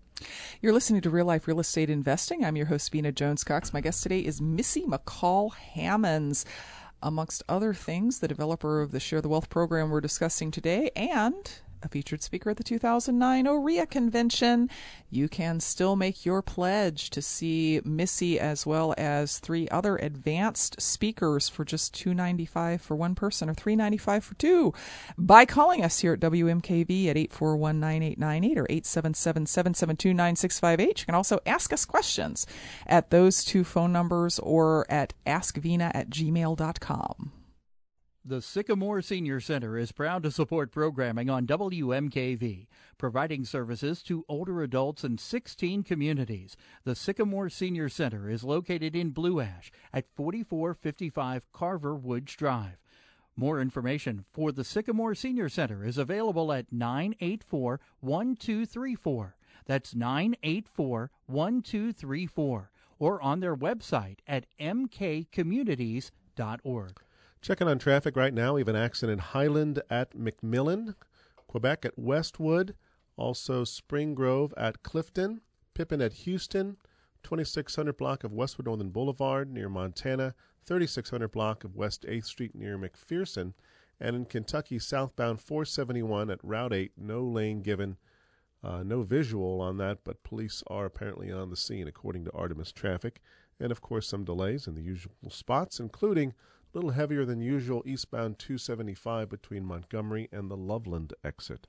You're 0.60 0.72
listening 0.72 1.00
to 1.02 1.10
Real 1.10 1.26
Life 1.26 1.48
Real 1.48 1.60
Estate 1.60 1.90
Investing. 1.90 2.44
I'm 2.44 2.56
your 2.56 2.66
host, 2.66 2.92
Vena 2.92 3.12
Jones 3.12 3.42
Cox. 3.42 3.72
My 3.72 3.80
guest 3.80 4.02
today 4.02 4.20
is 4.20 4.40
Missy 4.40 4.82
McCall 4.82 5.54
Hammonds 5.54 6.44
amongst 7.02 7.42
other 7.48 7.74
things, 7.74 8.20
the 8.20 8.28
developer 8.28 8.80
of 8.80 8.92
the 8.92 9.00
Share 9.00 9.20
the 9.20 9.28
Wealth 9.28 9.50
program 9.50 9.90
we're 9.90 10.00
discussing 10.00 10.50
today, 10.52 10.90
and 10.94 11.50
a 11.84 11.88
featured 11.88 12.22
speaker 12.22 12.50
at 12.50 12.56
the 12.56 12.64
2009 12.64 13.46
OREA 13.46 13.88
convention. 13.88 14.68
You 15.10 15.28
can 15.28 15.60
still 15.60 15.96
make 15.96 16.24
your 16.24 16.40
pledge 16.42 17.10
to 17.10 17.22
see 17.22 17.80
Missy 17.84 18.40
as 18.40 18.66
well 18.66 18.94
as 18.96 19.38
three 19.38 19.68
other 19.68 19.96
advanced 19.96 20.80
speakers 20.80 21.48
for 21.48 21.64
just295 21.64 22.80
for 22.80 22.96
one 22.96 23.14
person 23.14 23.48
or 23.48 23.54
395 23.54 24.24
for 24.24 24.34
two 24.34 24.74
by 25.18 25.44
calling 25.44 25.84
us 25.84 26.00
here 26.00 26.14
at 26.14 26.20
WMKV 26.20 27.08
at 27.08 27.16
8419898 27.16 28.56
or 28.56 28.66
877-772-9658. 28.66 31.00
You 31.00 31.06
can 31.06 31.14
also 31.14 31.38
ask 31.46 31.72
us 31.72 31.84
questions 31.84 32.46
at 32.86 33.10
those 33.10 33.44
two 33.44 33.64
phone 33.64 33.92
numbers 33.92 34.38
or 34.38 34.90
at 34.90 35.12
askvena 35.26 35.90
at 35.94 36.08
gmail.com. 36.10 37.32
The 38.24 38.40
Sycamore 38.40 39.02
Senior 39.02 39.40
Center 39.40 39.76
is 39.76 39.90
proud 39.90 40.22
to 40.22 40.30
support 40.30 40.70
programming 40.70 41.28
on 41.28 41.44
WMKV, 41.44 42.68
providing 42.96 43.44
services 43.44 44.00
to 44.04 44.24
older 44.28 44.62
adults 44.62 45.02
in 45.02 45.18
16 45.18 45.82
communities. 45.82 46.56
The 46.84 46.94
Sycamore 46.94 47.48
Senior 47.48 47.88
Center 47.88 48.30
is 48.30 48.44
located 48.44 48.94
in 48.94 49.10
Blue 49.10 49.40
Ash 49.40 49.72
at 49.92 50.06
4455 50.14 51.50
Carver 51.52 51.96
Woods 51.96 52.36
Drive. 52.36 52.76
More 53.34 53.60
information 53.60 54.24
for 54.32 54.52
the 54.52 54.62
Sycamore 54.62 55.16
Senior 55.16 55.48
Center 55.48 55.84
is 55.84 55.98
available 55.98 56.52
at 56.52 56.72
984 56.72 57.80
1234. 57.98 59.34
That's 59.66 59.96
984 59.96 61.10
1234 61.26 62.70
or 63.00 63.20
on 63.20 63.40
their 63.40 63.56
website 63.56 64.18
at 64.28 64.46
mkcommunities.org. 64.60 67.02
Checking 67.42 67.66
on 67.66 67.80
traffic 67.80 68.14
right 68.14 68.32
now. 68.32 68.54
We 68.54 68.60
have 68.60 68.68
an 68.68 68.76
accident 68.76 69.14
in 69.14 69.18
Highland 69.18 69.82
at 69.90 70.16
McMillan, 70.16 70.94
Quebec 71.48 71.84
at 71.84 71.98
Westwood, 71.98 72.76
also 73.16 73.64
Spring 73.64 74.14
Grove 74.14 74.54
at 74.56 74.84
Clifton, 74.84 75.40
Pippin 75.74 76.00
at 76.00 76.12
Houston, 76.12 76.76
2600 77.24 77.96
block 77.96 78.22
of 78.22 78.32
Westwood 78.32 78.66
Northern 78.66 78.90
Boulevard 78.90 79.50
near 79.50 79.68
Montana, 79.68 80.36
3600 80.66 81.32
block 81.32 81.64
of 81.64 81.74
West 81.74 82.06
8th 82.08 82.26
Street 82.26 82.54
near 82.54 82.78
McPherson, 82.78 83.54
and 83.98 84.14
in 84.14 84.24
Kentucky 84.24 84.78
southbound 84.78 85.40
471 85.40 86.30
at 86.30 86.38
Route 86.44 86.72
8, 86.72 86.92
no 86.96 87.24
lane 87.24 87.60
given. 87.60 87.96
Uh, 88.62 88.84
no 88.84 89.02
visual 89.02 89.60
on 89.60 89.78
that, 89.78 89.98
but 90.04 90.22
police 90.22 90.62
are 90.68 90.84
apparently 90.84 91.32
on 91.32 91.50
the 91.50 91.56
scene 91.56 91.88
according 91.88 92.24
to 92.24 92.30
ARTIMIS 92.30 92.72
Traffic. 92.72 93.20
And 93.58 93.72
of 93.72 93.80
course, 93.80 94.06
some 94.06 94.22
delays 94.22 94.68
in 94.68 94.76
the 94.76 94.82
usual 94.82 95.12
spots, 95.28 95.80
including 95.80 96.34
little 96.74 96.90
heavier 96.90 97.24
than 97.24 97.40
usual 97.40 97.82
eastbound 97.84 98.38
275 98.38 99.28
between 99.28 99.64
Montgomery 99.64 100.28
and 100.32 100.50
the 100.50 100.56
Loveland 100.56 101.12
exit. 101.24 101.66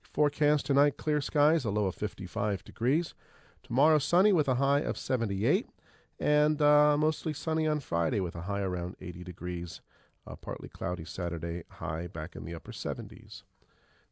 Forecast 0.00 0.66
tonight 0.66 0.96
clear 0.96 1.20
skies, 1.20 1.64
a 1.64 1.70
low 1.70 1.86
of 1.86 1.94
55 1.94 2.64
degrees. 2.64 3.14
Tomorrow 3.62 3.98
sunny 3.98 4.32
with 4.32 4.48
a 4.48 4.56
high 4.56 4.80
of 4.80 4.98
78, 4.98 5.66
and 6.20 6.62
uh, 6.62 6.96
mostly 6.96 7.32
sunny 7.32 7.66
on 7.66 7.80
Friday 7.80 8.20
with 8.20 8.36
a 8.36 8.42
high 8.42 8.60
around 8.60 8.96
80 9.00 9.24
degrees. 9.24 9.80
Uh, 10.26 10.36
partly 10.36 10.68
cloudy 10.68 11.04
Saturday, 11.04 11.64
high 11.68 12.06
back 12.06 12.36
in 12.36 12.44
the 12.44 12.54
upper 12.54 12.72
70s. 12.72 13.42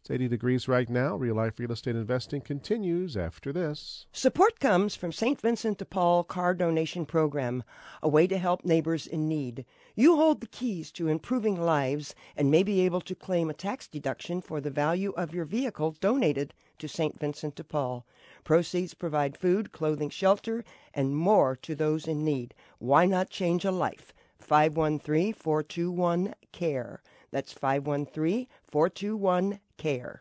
It's 0.02 0.10
80 0.10 0.26
degrees 0.26 0.66
right 0.66 0.90
now. 0.90 1.14
Real 1.14 1.36
life 1.36 1.60
real 1.60 1.70
estate 1.70 1.94
investing 1.94 2.40
continues 2.40 3.16
after 3.16 3.52
this. 3.52 4.08
Support 4.10 4.58
comes 4.58 4.96
from 4.96 5.12
St. 5.12 5.40
Vincent 5.40 5.78
de 5.78 5.84
Paul 5.84 6.24
Car 6.24 6.54
Donation 6.54 7.06
Program, 7.06 7.62
a 8.02 8.08
way 8.08 8.26
to 8.26 8.36
help 8.36 8.64
neighbors 8.64 9.06
in 9.06 9.28
need. 9.28 9.64
You 9.94 10.16
hold 10.16 10.40
the 10.40 10.48
keys 10.48 10.90
to 10.92 11.06
improving 11.06 11.54
lives 11.54 12.16
and 12.36 12.50
may 12.50 12.64
be 12.64 12.80
able 12.80 13.00
to 13.02 13.14
claim 13.14 13.48
a 13.48 13.54
tax 13.54 13.86
deduction 13.86 14.40
for 14.40 14.60
the 14.60 14.72
value 14.72 15.12
of 15.12 15.32
your 15.32 15.44
vehicle 15.44 15.94
donated 16.00 16.52
to 16.78 16.88
St. 16.88 17.20
Vincent 17.20 17.54
de 17.54 17.62
Paul. 17.62 18.04
Proceeds 18.42 18.94
provide 18.94 19.36
food, 19.36 19.70
clothing, 19.70 20.10
shelter, 20.10 20.64
and 20.92 21.14
more 21.14 21.54
to 21.62 21.76
those 21.76 22.08
in 22.08 22.24
need. 22.24 22.54
Why 22.80 23.06
not 23.06 23.30
change 23.30 23.64
a 23.64 23.70
life? 23.70 24.12
513 24.40 25.32
421 25.32 26.34
CARE. 26.50 27.00
That's 27.30 27.52
513 27.52 28.48
421 28.64 29.60
CARE. 29.82 30.20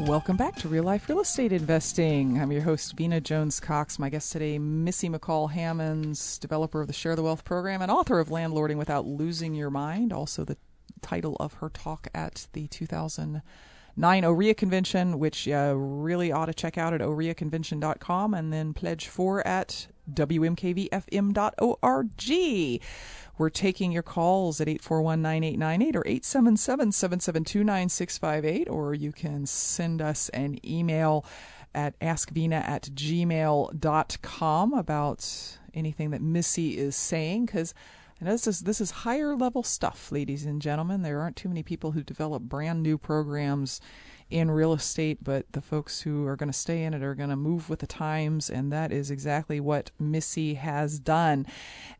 Welcome 0.00 0.36
back 0.36 0.54
to 0.56 0.68
Real 0.68 0.84
Life 0.84 1.08
Real 1.08 1.18
Estate 1.18 1.52
Investing. 1.52 2.40
I'm 2.40 2.52
your 2.52 2.62
host, 2.62 2.96
Vena 2.96 3.20
Jones 3.20 3.58
Cox. 3.58 3.98
My 3.98 4.08
guest 4.08 4.30
today, 4.30 4.56
Missy 4.60 5.08
McCall 5.08 5.50
Hammonds, 5.50 6.38
developer 6.38 6.80
of 6.80 6.86
the 6.86 6.92
Share 6.92 7.16
the 7.16 7.24
Wealth 7.24 7.44
program 7.44 7.82
and 7.82 7.90
author 7.90 8.20
of 8.20 8.28
Landlording 8.28 8.76
Without 8.76 9.06
Losing 9.06 9.56
Your 9.56 9.70
Mind, 9.70 10.12
also 10.12 10.44
the 10.44 10.56
title 11.02 11.36
of 11.40 11.54
her 11.54 11.68
talk 11.68 12.06
at 12.14 12.46
the 12.52 12.68
2009 12.68 14.22
OREA 14.22 14.56
convention, 14.56 15.18
which 15.18 15.48
you 15.48 15.72
really 15.74 16.30
ought 16.30 16.46
to 16.46 16.54
check 16.54 16.78
out 16.78 16.94
at 16.94 17.00
oreaconvention.com 17.00 18.34
and 18.34 18.52
then 18.52 18.72
pledge 18.72 19.08
for 19.08 19.44
at 19.44 19.88
wmkvfm.org. 20.14 20.80
We're 23.38 23.50
taking 23.50 23.92
your 23.92 24.02
calls 24.02 24.60
at 24.60 24.66
841-9898 24.66 25.94
or 25.94 26.02
877-772-9658, 26.02 28.68
or 28.68 28.94
you 28.94 29.12
can 29.12 29.46
send 29.46 30.02
us 30.02 30.28
an 30.30 30.58
email 30.68 31.24
at 31.74 31.98
askvena 32.00 32.66
at 32.66 32.90
gmail.com 32.94 34.72
about 34.72 35.58
anything 35.72 36.10
that 36.10 36.20
Missy 36.20 36.76
is 36.76 36.96
saying, 36.96 37.46
because 37.46 37.74
this 38.20 38.48
is, 38.48 38.62
this 38.62 38.80
is 38.80 38.90
higher 38.90 39.36
level 39.36 39.62
stuff, 39.62 40.10
ladies 40.10 40.44
and 40.44 40.60
gentlemen. 40.60 41.02
There 41.02 41.20
aren't 41.20 41.36
too 41.36 41.48
many 41.48 41.62
people 41.62 41.92
who 41.92 42.02
develop 42.02 42.42
brand 42.42 42.82
new 42.82 42.98
programs 42.98 43.80
in 44.30 44.50
real 44.50 44.72
estate, 44.72 45.18
but 45.22 45.50
the 45.52 45.60
folks 45.60 46.02
who 46.02 46.26
are 46.26 46.36
going 46.36 46.50
to 46.50 46.58
stay 46.58 46.84
in 46.84 46.94
it 46.94 47.02
are 47.02 47.14
going 47.14 47.30
to 47.30 47.36
move 47.36 47.70
with 47.70 47.78
the 47.80 47.86
times, 47.86 48.50
and 48.50 48.72
that 48.72 48.92
is 48.92 49.10
exactly 49.10 49.60
what 49.60 49.90
Missy 49.98 50.54
has 50.54 50.98
done. 50.98 51.46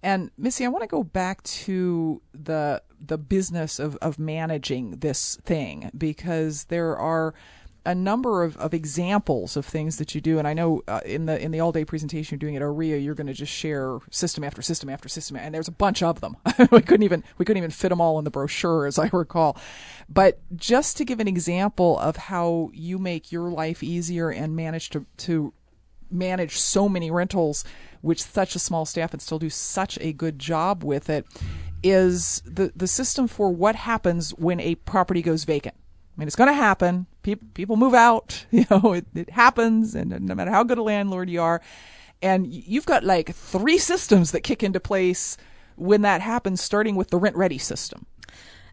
And 0.03 0.31
Missy, 0.37 0.65
I 0.65 0.69
want 0.69 0.83
to 0.83 0.89
go 0.89 1.03
back 1.03 1.43
to 1.43 2.21
the 2.33 2.83
the 3.01 3.19
business 3.19 3.79
of 3.79 3.97
of 3.97 4.19
managing 4.19 4.99
this 4.99 5.37
thing 5.45 5.91
because 5.97 6.65
there 6.65 6.97
are 6.97 7.33
a 7.89 7.95
number 7.95 8.43
of, 8.43 8.55
of 8.59 8.75
examples 8.75 9.57
of 9.57 9.65
things 9.65 9.97
that 9.97 10.15
you 10.15 10.21
do, 10.21 10.39
and 10.39 10.47
I 10.47 10.53
know 10.53 10.83
uh, 10.87 11.01
in 11.07 11.25
the 11.25 11.43
in 11.43 11.53
the 11.53 11.61
all 11.61 11.73
day 11.73 11.87
presentation 11.87 12.35
you're 12.35 12.39
doing 12.39 12.55
at 12.55 12.61
OREA, 12.61 13.03
you're 13.03 13.15
going 13.15 13.29
to 13.29 13.33
just 13.33 13.51
share 13.51 13.99
system 14.11 14.45
after 14.45 14.61
system 14.61 14.91
after 14.91 15.09
system, 15.09 15.39
and 15.39 15.55
there's 15.55 15.69
a 15.69 15.73
bunch 15.73 16.03
of 16.03 16.21
them. 16.21 16.37
we 16.71 16.83
couldn't 16.83 17.05
even 17.05 17.25
we 17.39 17.47
couldn't 17.47 17.57
even 17.57 17.71
fit 17.71 17.89
them 17.89 17.99
all 17.99 18.19
in 18.19 18.27
the 18.27 18.31
brochure, 18.31 18.85
as 18.85 18.99
I 18.99 19.09
recall. 19.11 19.57
But 20.07 20.39
just 20.55 20.99
to 20.99 21.07
give 21.07 21.19
an 21.19 21.29
example 21.29 21.99
of 21.99 22.17
how 22.17 22.71
you 22.75 22.99
make 22.99 23.33
your 23.33 23.49
life 23.49 23.83
easier 23.83 24.29
and 24.29 24.55
manage 24.55 24.91
to 24.91 25.07
to 25.19 25.55
manage 26.11 26.59
so 26.59 26.91
many 26.91 27.11
rentals 27.11 27.65
with 28.03 28.21
such 28.21 28.55
a 28.55 28.59
small 28.59 28.85
staff 28.85 29.15
and 29.15 29.23
still 29.23 29.39
do 29.39 29.49
such 29.49 29.99
a 30.03 30.13
good 30.13 30.39
job 30.39 30.85
with 30.85 31.09
it 31.09 31.27
is 31.83 32.43
the 32.45 32.71
the 32.77 32.87
system 32.87 33.27
for 33.27 33.51
what 33.51 33.77
happens 33.77 34.33
when 34.33 34.61
a 34.61 34.75
property 34.75 35.23
goes 35.23 35.45
vacant. 35.45 35.75
I 36.19 36.21
mean, 36.21 36.27
it's 36.27 36.37
going 36.37 36.49
to 36.49 36.55
happen. 36.55 37.07
People 37.23 37.47
people 37.55 37.77
move 37.77 37.95
out. 37.95 38.45
You 38.51 38.65
know, 38.71 38.93
it, 38.95 39.07
it 39.15 39.31
happens, 39.31 39.95
and 39.95 40.11
no 40.23 40.35
matter 40.35 40.51
how 40.51 40.65
good 40.65 40.79
a 40.79 40.83
landlord 40.83 41.31
you 41.31 41.41
are, 41.41 41.61
and 42.21 42.45
you've 42.53 42.87
got 42.87 43.05
like 43.05 43.33
three 43.33 43.79
systems 43.79 44.33
that 44.33 44.41
kick 44.41 44.65
into 44.65 44.81
place 44.81 45.37
when 45.77 46.03
that 46.03 46.21
happens, 46.21 46.61
starting 46.61 46.97
with 46.97 47.11
the 47.11 47.19
rent 47.19 47.37
ready 47.37 47.59
system. 47.59 48.07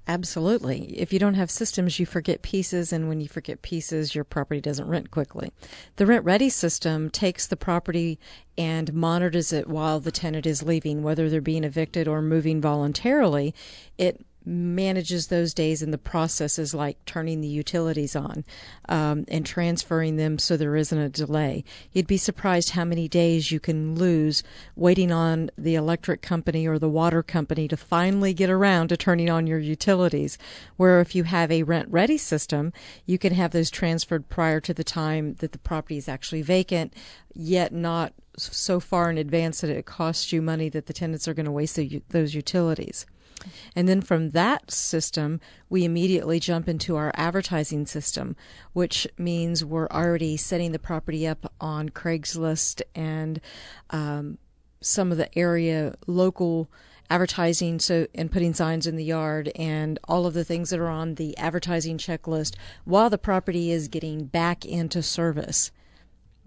Absolutely. 0.08 0.98
If 0.98 1.12
you 1.14 1.20
don't 1.20 1.36
have 1.36 1.52
systems, 1.52 2.00
you 2.00 2.06
forget 2.06 2.42
pieces, 2.42 2.92
and 2.92 3.08
when 3.08 3.22
you 3.22 3.28
forget 3.28 3.62
pieces, 3.62 4.16
your 4.16 4.24
property 4.24 4.62
doesn't 4.62 4.88
rent 4.88 5.12
quickly. 5.12 5.52
The 5.98 6.06
rent 6.06 6.26
ready 6.26 6.50
system 6.50 7.12
takes 7.12 7.46
the 7.46 7.58
property 7.58 8.20
and 8.58 8.94
monitors 8.94 9.52
it 9.54 9.68
while 9.68 10.00
the 10.00 10.12
tenant 10.12 10.46
is 10.46 10.64
leaving, 10.64 11.04
whether 11.04 11.30
they're 11.30 11.42
being 11.42 11.64
evicted 11.64 12.08
or 12.08 12.22
moving 12.22 12.62
voluntarily. 12.62 13.54
It 13.98 14.26
manages 14.46 15.28
those 15.28 15.54
days 15.54 15.82
and 15.82 15.92
the 15.92 15.98
processes 15.98 16.74
like 16.74 17.04
turning 17.06 17.42
the 17.42 17.48
utilities 17.48 18.16
on 18.16 18.46
um, 18.88 19.26
and 19.28 19.46
transferring 19.46 20.18
them 20.18 20.38
so 20.38 20.56
there 20.56 20.76
isn't 20.76 20.98
a 20.98 21.10
delay. 21.10 21.64
You'd 21.92 22.08
be 22.08 22.18
surprised 22.18 22.72
how 22.72 22.86
many 22.86 23.08
days 23.08 23.52
you 23.52 23.60
can 23.60 23.96
lose 23.96 24.44
waiting 24.76 25.12
on 25.12 25.50
the 25.58 25.76
electric 25.76 26.22
company 26.22 26.68
or 26.68 26.78
the 26.78 26.90
water 26.90 27.24
company 27.24 27.68
to 27.68 27.78
finally 27.78 28.34
get 28.34 28.50
around 28.50 28.90
to 28.90 28.98
turning 28.98 29.30
on 29.30 29.48
your 29.48 29.60
utilities. 29.60 30.38
Where 30.78 31.02
if 31.02 31.16
you 31.16 31.24
have 31.24 31.52
a 31.52 31.64
rent 31.64 31.90
ready 31.90 32.18
system, 32.18 32.74
you 33.06 33.18
can 33.18 33.34
have 33.34 33.52
those 33.52 33.72
transferred 33.72 34.30
prior 34.30 34.60
to 34.62 34.74
the 34.74 34.84
time 34.84 35.36
that 35.36 35.52
the 35.52 35.58
property 35.58 35.98
is 35.98 36.08
actually 36.08 36.42
vacant, 36.42 36.94
yet 37.34 37.74
not 37.74 38.14
so 38.38 38.80
far 38.80 39.10
in 39.10 39.18
advance 39.18 39.62
that 39.62 39.70
it 39.70 39.86
costs 39.86 40.32
you 40.32 40.42
money 40.42 40.70
that 40.70 40.88
the 40.88 40.94
tenants 40.94 41.28
are 41.28 41.34
going 41.34 41.46
to 41.46 41.52
waste 41.52 41.76
the, 41.76 42.02
those 42.10 42.34
utilities. 42.34 43.06
And 43.76 43.88
then 43.88 44.02
from 44.02 44.32
that 44.32 44.72
system, 44.72 45.40
we 45.70 45.86
immediately 45.86 46.40
jump 46.40 46.68
into 46.68 46.96
our 46.96 47.12
advertising 47.16 47.86
system, 47.86 48.36
which 48.74 49.08
means 49.18 49.64
we're 49.64 49.88
already 49.88 50.38
setting 50.38 50.72
the 50.72 50.80
property 50.80 51.28
up 51.28 51.52
on 51.60 51.90
Craigslist 51.90 52.82
and 52.94 53.42
um, 53.90 54.38
some 54.82 55.12
of 55.12 55.18
the 55.18 55.36
area 55.38 55.96
local 56.08 56.70
advertising 57.10 57.80
so 57.80 58.08
and 58.16 58.32
putting 58.32 58.54
signs 58.54 58.88
in 58.88 58.96
the 58.96 59.04
yard 59.04 59.52
and 59.56 60.00
all 60.06 60.26
of 60.26 60.34
the 60.34 60.44
things 60.44 60.72
that 60.72 60.80
are 60.80 60.90
on 60.90 61.16
the 61.16 61.38
advertising 61.38 61.98
checklist 61.98 62.56
while 62.84 63.10
the 63.10 63.18
property 63.18 63.72
is 63.72 63.88
getting 63.88 64.26
back 64.26 64.66
into 64.66 65.04
service. 65.04 65.72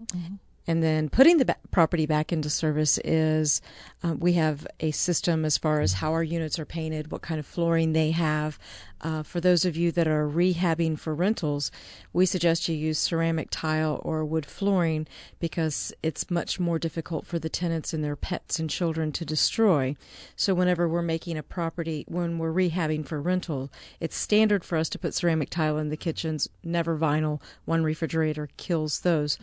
Mm-hmm. 0.03 0.35
And 0.69 0.83
then 0.83 1.09
putting 1.09 1.39
the 1.39 1.55
property 1.71 2.05
back 2.05 2.31
into 2.31 2.47
service 2.47 2.99
is 3.03 3.59
um, 4.03 4.19
we 4.19 4.33
have 4.33 4.67
a 4.79 4.91
system 4.91 5.43
as 5.43 5.57
far 5.57 5.81
as 5.81 5.93
how 5.93 6.13
our 6.13 6.21
units 6.21 6.59
are 6.59 6.65
painted, 6.65 7.11
what 7.11 7.23
kind 7.23 7.39
of 7.39 7.47
flooring 7.47 7.93
they 7.93 8.11
have, 8.11 8.59
uh, 9.01 9.23
for 9.23 9.39
those 9.39 9.65
of 9.65 9.77
you 9.77 9.91
that 9.91 10.07
are 10.07 10.27
rehabbing 10.27 10.99
for 10.99 11.15
rentals, 11.15 11.71
we 12.13 12.25
suggest 12.25 12.67
you 12.67 12.75
use 12.75 12.99
ceramic 12.99 13.47
tile 13.51 14.01
or 14.03 14.25
wood 14.25 14.45
flooring 14.45 15.07
because 15.39 15.93
it's 16.03 16.29
much 16.29 16.59
more 16.59 16.79
difficult 16.79 17.25
for 17.25 17.39
the 17.39 17.49
tenants 17.49 17.93
and 17.93 18.03
their 18.03 18.15
pets 18.15 18.59
and 18.59 18.69
children 18.69 19.11
to 19.11 19.25
destroy. 19.25 19.95
So, 20.35 20.53
whenever 20.53 20.87
we're 20.87 21.01
making 21.01 21.37
a 21.37 21.43
property, 21.43 22.05
when 22.07 22.37
we're 22.37 22.53
rehabbing 22.53 23.05
for 23.05 23.21
rental, 23.21 23.71
it's 23.99 24.15
standard 24.15 24.63
for 24.63 24.77
us 24.77 24.89
to 24.89 24.99
put 24.99 25.13
ceramic 25.13 25.49
tile 25.49 25.77
in 25.77 25.89
the 25.89 25.97
kitchens, 25.97 26.49
never 26.63 26.97
vinyl. 26.97 27.41
One 27.65 27.83
refrigerator 27.83 28.49
kills 28.57 29.01
those. 29.01 29.37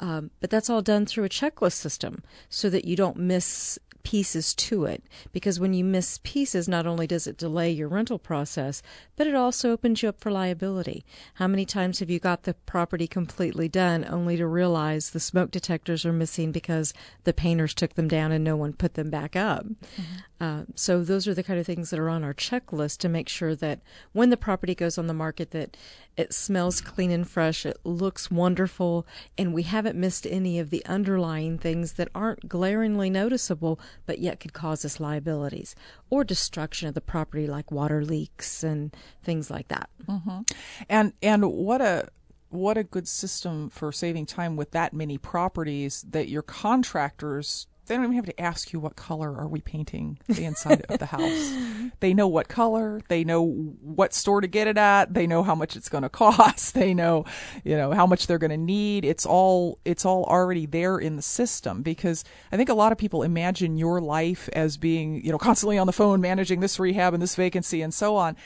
Um, 0.00 0.30
but 0.40 0.50
that's 0.50 0.68
all 0.68 0.82
done 0.82 1.06
through 1.06 1.24
a 1.24 1.28
checklist 1.28 1.74
system 1.74 2.22
so 2.48 2.68
that 2.70 2.84
you 2.84 2.96
don't 2.96 3.16
miss 3.16 3.78
pieces 4.02 4.54
to 4.54 4.84
it 4.84 5.02
because 5.32 5.60
when 5.60 5.74
you 5.74 5.84
miss 5.84 6.18
pieces, 6.22 6.68
not 6.68 6.86
only 6.86 7.06
does 7.06 7.26
it 7.26 7.36
delay 7.36 7.70
your 7.70 7.88
rental 7.88 8.18
process, 8.18 8.82
but 9.16 9.26
it 9.26 9.34
also 9.34 9.72
opens 9.72 10.02
you 10.02 10.08
up 10.08 10.20
for 10.20 10.30
liability. 10.30 11.04
How 11.34 11.46
many 11.46 11.64
times 11.64 12.00
have 12.00 12.10
you 12.10 12.18
got 12.18 12.42
the 12.42 12.54
property 12.54 13.06
completely 13.06 13.68
done 13.68 14.04
only 14.08 14.36
to 14.36 14.46
realize 14.46 15.10
the 15.10 15.20
smoke 15.20 15.50
detectors 15.50 16.04
are 16.04 16.12
missing 16.12 16.52
because 16.52 16.92
the 17.24 17.32
painters 17.32 17.74
took 17.74 17.94
them 17.94 18.08
down 18.08 18.32
and 18.32 18.44
no 18.44 18.56
one 18.56 18.72
put 18.72 18.94
them 18.94 19.10
back 19.10 19.36
up? 19.36 19.64
Mm-hmm. 19.64 20.02
Uh, 20.42 20.62
so 20.74 21.04
those 21.04 21.28
are 21.28 21.34
the 21.34 21.44
kind 21.44 21.60
of 21.60 21.66
things 21.66 21.90
that 21.90 22.00
are 22.00 22.08
on 22.08 22.24
our 22.24 22.34
checklist 22.34 22.98
to 22.98 23.08
make 23.08 23.28
sure 23.28 23.54
that 23.54 23.80
when 24.12 24.30
the 24.30 24.36
property 24.36 24.74
goes 24.74 24.98
on 24.98 25.06
the 25.06 25.14
market 25.14 25.52
that 25.52 25.76
it 26.16 26.34
smells 26.34 26.80
clean 26.80 27.10
and 27.10 27.28
fresh, 27.28 27.64
it 27.64 27.78
looks 27.84 28.30
wonderful, 28.30 29.06
and 29.38 29.54
we 29.54 29.62
haven't 29.62 29.96
missed 29.96 30.26
any 30.26 30.58
of 30.58 30.70
the 30.70 30.84
underlying 30.84 31.58
things 31.58 31.92
that 31.92 32.08
aren't 32.14 32.48
glaringly 32.48 33.08
noticeable 33.08 33.78
but 34.06 34.18
yet 34.18 34.40
could 34.40 34.52
cause 34.52 34.84
us 34.84 35.00
liabilities 35.00 35.74
or 36.10 36.24
destruction 36.24 36.88
of 36.88 36.94
the 36.94 37.00
property 37.00 37.46
like 37.46 37.70
water 37.70 38.04
leaks 38.04 38.62
and 38.62 38.94
things 39.22 39.50
like 39.50 39.68
that. 39.68 39.88
Mm-hmm. 40.06 40.40
And 40.88 41.12
and 41.22 41.50
what 41.50 41.80
a 41.80 42.08
what 42.50 42.76
a 42.76 42.84
good 42.84 43.08
system 43.08 43.70
for 43.70 43.92
saving 43.92 44.26
time 44.26 44.56
with 44.56 44.72
that 44.72 44.92
many 44.92 45.16
properties 45.16 46.04
that 46.10 46.28
your 46.28 46.42
contractors 46.42 47.66
they 47.86 47.96
don't 47.96 48.04
even 48.04 48.16
have 48.16 48.26
to 48.26 48.40
ask 48.40 48.72
you 48.72 48.78
what 48.78 48.94
color 48.94 49.36
are 49.36 49.48
we 49.48 49.60
painting 49.60 50.18
the 50.28 50.44
inside 50.44 50.84
of 50.88 50.98
the 50.98 51.06
house. 51.06 51.52
They 52.00 52.14
know 52.14 52.26
what 52.26 52.48
color, 52.48 53.00
they 53.08 53.22
know 53.22 53.44
what 53.44 54.12
store 54.12 54.40
to 54.40 54.48
get 54.48 54.66
it 54.66 54.76
at, 54.76 55.14
they 55.14 55.26
know 55.26 55.44
how 55.44 55.54
much 55.54 55.76
it's 55.76 55.88
going 55.88 56.02
to 56.02 56.08
cost, 56.08 56.74
they 56.74 56.94
know, 56.94 57.26
you 57.62 57.76
know, 57.76 57.92
how 57.92 58.06
much 58.06 58.26
they're 58.26 58.38
going 58.38 58.50
to 58.50 58.56
need. 58.56 59.04
It's 59.04 59.24
all 59.24 59.78
it's 59.84 60.04
all 60.04 60.24
already 60.24 60.66
there 60.66 60.98
in 60.98 61.14
the 61.14 61.22
system 61.22 61.82
because 61.82 62.24
I 62.50 62.56
think 62.56 62.68
a 62.68 62.74
lot 62.74 62.90
of 62.90 62.98
people 62.98 63.22
imagine 63.22 63.76
your 63.76 64.00
life 64.00 64.48
as 64.52 64.76
being, 64.76 65.24
you 65.24 65.30
know, 65.30 65.38
constantly 65.38 65.78
on 65.78 65.86
the 65.86 65.92
phone 65.92 66.20
managing 66.20 66.60
this 66.60 66.80
rehab 66.80 67.14
and 67.14 67.22
this 67.22 67.36
vacancy 67.36 67.82
and 67.82 67.94
so 67.94 68.16
on 68.16 68.36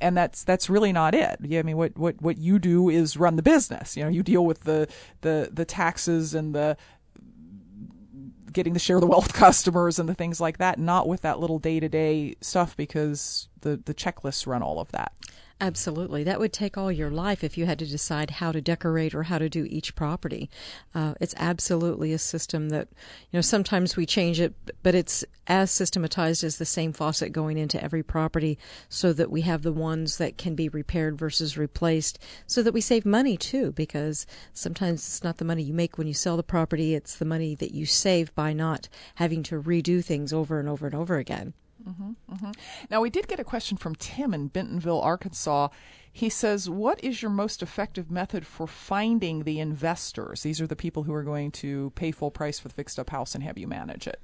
and 0.00 0.16
that's 0.16 0.44
that's 0.44 0.68
really 0.68 0.92
not 0.92 1.14
it. 1.14 1.38
Yeah, 1.42 1.60
I 1.60 1.62
mean, 1.62 1.76
what, 1.76 1.96
what 1.96 2.20
what 2.20 2.38
you 2.38 2.58
do 2.58 2.88
is 2.88 3.16
run 3.16 3.36
the 3.36 3.42
business. 3.42 3.96
You 3.96 4.04
know, 4.04 4.10
you 4.10 4.22
deal 4.22 4.44
with 4.44 4.64
the 4.64 4.88
the 5.22 5.48
the 5.52 5.64
taxes 5.64 6.34
and 6.34 6.54
the 6.54 6.76
getting 8.56 8.72
the 8.72 8.80
share 8.80 8.98
the 8.98 9.06
wealth 9.06 9.32
customers 9.34 9.98
and 10.00 10.08
the 10.08 10.14
things 10.14 10.40
like 10.40 10.58
that, 10.58 10.78
not 10.78 11.06
with 11.06 11.20
that 11.20 11.38
little 11.38 11.60
day 11.60 11.78
to 11.78 11.88
day 11.88 12.34
stuff 12.40 12.76
because 12.76 13.48
the, 13.60 13.76
the 13.76 13.94
checklists 13.94 14.46
run 14.46 14.62
all 14.62 14.80
of 14.80 14.90
that. 14.90 15.12
Absolutely. 15.58 16.22
That 16.22 16.38
would 16.38 16.52
take 16.52 16.76
all 16.76 16.92
your 16.92 17.08
life 17.08 17.42
if 17.42 17.56
you 17.56 17.64
had 17.64 17.78
to 17.78 17.86
decide 17.86 18.30
how 18.30 18.52
to 18.52 18.60
decorate 18.60 19.14
or 19.14 19.22
how 19.22 19.38
to 19.38 19.48
do 19.48 19.64
each 19.70 19.94
property. 19.94 20.50
Uh, 20.94 21.14
it's 21.18 21.34
absolutely 21.38 22.12
a 22.12 22.18
system 22.18 22.68
that, 22.68 22.88
you 23.30 23.38
know, 23.38 23.40
sometimes 23.40 23.96
we 23.96 24.04
change 24.04 24.38
it, 24.38 24.52
but 24.82 24.94
it's 24.94 25.24
as 25.46 25.70
systematized 25.70 26.44
as 26.44 26.58
the 26.58 26.66
same 26.66 26.92
faucet 26.92 27.32
going 27.32 27.56
into 27.56 27.82
every 27.82 28.02
property 28.02 28.58
so 28.90 29.14
that 29.14 29.30
we 29.30 29.40
have 29.42 29.62
the 29.62 29.72
ones 29.72 30.18
that 30.18 30.36
can 30.36 30.54
be 30.54 30.68
repaired 30.68 31.16
versus 31.16 31.56
replaced 31.56 32.18
so 32.46 32.62
that 32.62 32.74
we 32.74 32.82
save 32.82 33.06
money 33.06 33.38
too, 33.38 33.72
because 33.72 34.26
sometimes 34.52 35.06
it's 35.06 35.24
not 35.24 35.38
the 35.38 35.44
money 35.44 35.62
you 35.62 35.72
make 35.72 35.96
when 35.96 36.06
you 36.06 36.12
sell 36.12 36.36
the 36.36 36.42
property, 36.42 36.94
it's 36.94 37.16
the 37.16 37.24
money 37.24 37.54
that 37.54 37.72
you 37.72 37.86
save 37.86 38.34
by 38.34 38.52
not 38.52 38.90
having 39.14 39.42
to 39.42 39.62
redo 39.62 40.04
things 40.04 40.34
over 40.34 40.60
and 40.60 40.68
over 40.68 40.84
and 40.84 40.94
over 40.94 41.16
again. 41.16 41.54
Mm-hmm, 41.88 42.10
mm-hmm. 42.32 42.50
Now, 42.90 43.00
we 43.00 43.10
did 43.10 43.28
get 43.28 43.38
a 43.38 43.44
question 43.44 43.76
from 43.76 43.94
Tim 43.94 44.34
in 44.34 44.48
Bentonville, 44.48 45.00
Arkansas. 45.00 45.68
He 46.12 46.28
says, 46.28 46.68
What 46.68 47.02
is 47.04 47.22
your 47.22 47.30
most 47.30 47.62
effective 47.62 48.10
method 48.10 48.46
for 48.46 48.66
finding 48.66 49.44
the 49.44 49.60
investors? 49.60 50.42
These 50.42 50.60
are 50.60 50.66
the 50.66 50.76
people 50.76 51.04
who 51.04 51.14
are 51.14 51.22
going 51.22 51.52
to 51.52 51.92
pay 51.94 52.10
full 52.10 52.30
price 52.30 52.58
for 52.58 52.68
the 52.68 52.74
fixed 52.74 52.98
up 52.98 53.10
house 53.10 53.34
and 53.34 53.44
have 53.44 53.58
you 53.58 53.68
manage 53.68 54.06
it. 54.06 54.20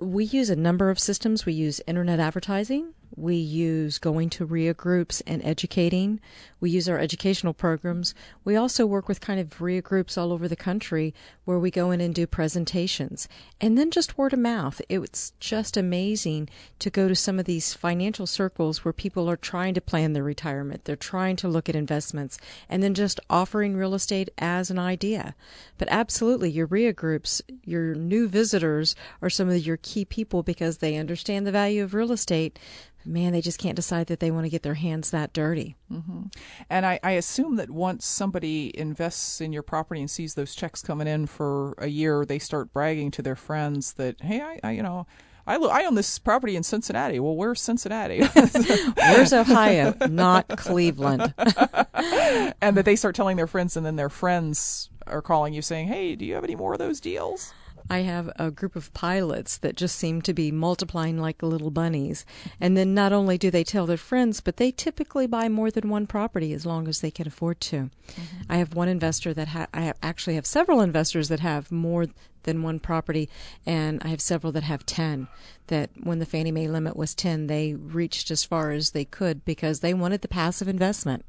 We 0.00 0.24
use 0.24 0.50
a 0.50 0.56
number 0.56 0.90
of 0.90 0.98
systems. 0.98 1.46
We 1.46 1.52
use 1.52 1.80
internet 1.86 2.20
advertising. 2.20 2.94
We 3.16 3.36
use 3.36 3.98
going 3.98 4.30
to 4.30 4.44
REIA 4.44 4.74
groups 4.74 5.22
and 5.26 5.44
educating. 5.44 6.20
We 6.60 6.70
use 6.70 6.88
our 6.88 6.98
educational 6.98 7.54
programs. 7.54 8.14
We 8.44 8.56
also 8.56 8.86
work 8.86 9.08
with 9.08 9.20
kind 9.20 9.38
of 9.38 9.60
REIA 9.60 9.82
groups 9.82 10.18
all 10.18 10.32
over 10.32 10.48
the 10.48 10.56
country 10.56 11.14
where 11.44 11.58
we 11.58 11.70
go 11.70 11.90
in 11.90 12.00
and 12.00 12.14
do 12.14 12.26
presentations. 12.26 13.28
And 13.60 13.78
then 13.78 13.90
just 13.90 14.18
word 14.18 14.32
of 14.32 14.40
mouth. 14.40 14.80
It's 14.88 15.32
just 15.38 15.76
amazing 15.76 16.48
to 16.80 16.90
go 16.90 17.06
to 17.06 17.14
some 17.14 17.38
of 17.38 17.44
these 17.44 17.74
financial 17.74 18.26
circles 18.26 18.84
where 18.84 18.92
people 18.92 19.30
are 19.30 19.36
trying 19.36 19.74
to 19.74 19.80
plan 19.80 20.12
their 20.12 20.24
retirement. 20.24 20.84
They're 20.84 20.96
trying 20.96 21.36
to 21.36 21.48
look 21.48 21.68
at 21.68 21.76
investments 21.76 22.38
and 22.68 22.82
then 22.82 22.94
just 22.94 23.20
offering 23.30 23.76
real 23.76 23.94
estate 23.94 24.30
as 24.38 24.70
an 24.70 24.78
idea. 24.78 25.34
But 25.78 25.88
absolutely, 25.90 26.50
your 26.50 26.66
REIA 26.66 26.92
groups, 26.92 27.42
your 27.64 27.94
new 27.94 28.26
visitors 28.26 28.96
are 29.22 29.30
some 29.30 29.48
of 29.48 29.64
your 29.64 29.76
key 29.76 30.04
people 30.04 30.42
because 30.42 30.78
they 30.78 30.96
understand 30.96 31.46
the 31.46 31.52
value 31.52 31.82
of 31.84 31.94
real 31.94 32.10
estate 32.10 32.58
man, 33.06 33.32
they 33.32 33.40
just 33.40 33.58
can't 33.58 33.76
decide 33.76 34.06
that 34.08 34.20
they 34.20 34.30
want 34.30 34.44
to 34.44 34.50
get 34.50 34.62
their 34.62 34.74
hands 34.74 35.10
that 35.10 35.32
dirty. 35.32 35.76
Mm-hmm. 35.90 36.22
And 36.70 36.86
I, 36.86 37.00
I, 37.02 37.12
assume 37.12 37.56
that 37.56 37.70
once 37.70 38.06
somebody 38.06 38.76
invests 38.78 39.40
in 39.40 39.52
your 39.52 39.62
property 39.62 40.00
and 40.00 40.10
sees 40.10 40.34
those 40.34 40.54
checks 40.54 40.82
coming 40.82 41.06
in 41.06 41.26
for 41.26 41.74
a 41.78 41.88
year, 41.88 42.24
they 42.24 42.38
start 42.38 42.72
bragging 42.72 43.10
to 43.12 43.22
their 43.22 43.36
friends 43.36 43.94
that, 43.94 44.20
hey, 44.20 44.40
I, 44.40 44.60
I 44.62 44.70
you 44.72 44.82
know, 44.82 45.06
I, 45.46 45.56
lo- 45.56 45.68
I 45.68 45.84
own 45.84 45.94
this 45.94 46.18
property 46.18 46.56
in 46.56 46.62
Cincinnati. 46.62 47.20
Well, 47.20 47.36
where's 47.36 47.60
Cincinnati? 47.60 48.24
where's 48.94 49.32
Ohio? 49.32 49.94
Not 50.08 50.48
Cleveland. 50.48 51.34
and 51.38 52.76
that 52.76 52.84
they 52.84 52.96
start 52.96 53.14
telling 53.14 53.36
their 53.36 53.46
friends, 53.46 53.76
and 53.76 53.84
then 53.84 53.96
their 53.96 54.08
friends 54.08 54.88
are 55.06 55.22
calling 55.22 55.52
you 55.52 55.62
saying, 55.62 55.88
hey, 55.88 56.16
do 56.16 56.24
you 56.24 56.34
have 56.34 56.44
any 56.44 56.56
more 56.56 56.72
of 56.72 56.78
those 56.78 57.00
deals? 57.00 57.52
I 57.90 57.98
have 57.98 58.30
a 58.36 58.50
group 58.50 58.76
of 58.76 58.92
pilots 58.94 59.58
that 59.58 59.76
just 59.76 59.96
seem 59.96 60.22
to 60.22 60.32
be 60.32 60.50
multiplying 60.50 61.18
like 61.18 61.42
little 61.42 61.70
bunnies. 61.70 62.24
And 62.60 62.76
then 62.76 62.94
not 62.94 63.12
only 63.12 63.36
do 63.36 63.50
they 63.50 63.64
tell 63.64 63.86
their 63.86 63.96
friends, 63.96 64.40
but 64.40 64.56
they 64.56 64.70
typically 64.70 65.26
buy 65.26 65.48
more 65.48 65.70
than 65.70 65.90
one 65.90 66.06
property 66.06 66.52
as 66.52 66.64
long 66.64 66.88
as 66.88 67.00
they 67.00 67.10
can 67.10 67.26
afford 67.26 67.60
to. 67.62 67.76
Mm-hmm. 67.76 68.42
I 68.48 68.56
have 68.56 68.74
one 68.74 68.88
investor 68.88 69.34
that 69.34 69.48
ha- 69.48 69.66
I 69.74 69.92
actually 70.02 70.36
have 70.36 70.46
several 70.46 70.80
investors 70.80 71.28
that 71.28 71.40
have 71.40 71.70
more 71.70 72.06
than 72.44 72.62
one 72.62 72.78
property, 72.78 73.28
and 73.66 74.00
I 74.02 74.08
have 74.08 74.20
several 74.20 74.52
that 74.52 74.62
have 74.62 74.86
10. 74.86 75.28
That 75.66 75.90
when 76.02 76.18
the 76.18 76.26
Fannie 76.26 76.52
Mae 76.52 76.68
limit 76.68 76.96
was 76.96 77.14
10, 77.14 77.46
they 77.46 77.74
reached 77.74 78.30
as 78.30 78.44
far 78.44 78.70
as 78.70 78.90
they 78.90 79.04
could 79.04 79.44
because 79.44 79.80
they 79.80 79.94
wanted 79.94 80.20
the 80.20 80.28
passive 80.28 80.68
investment. 80.68 81.24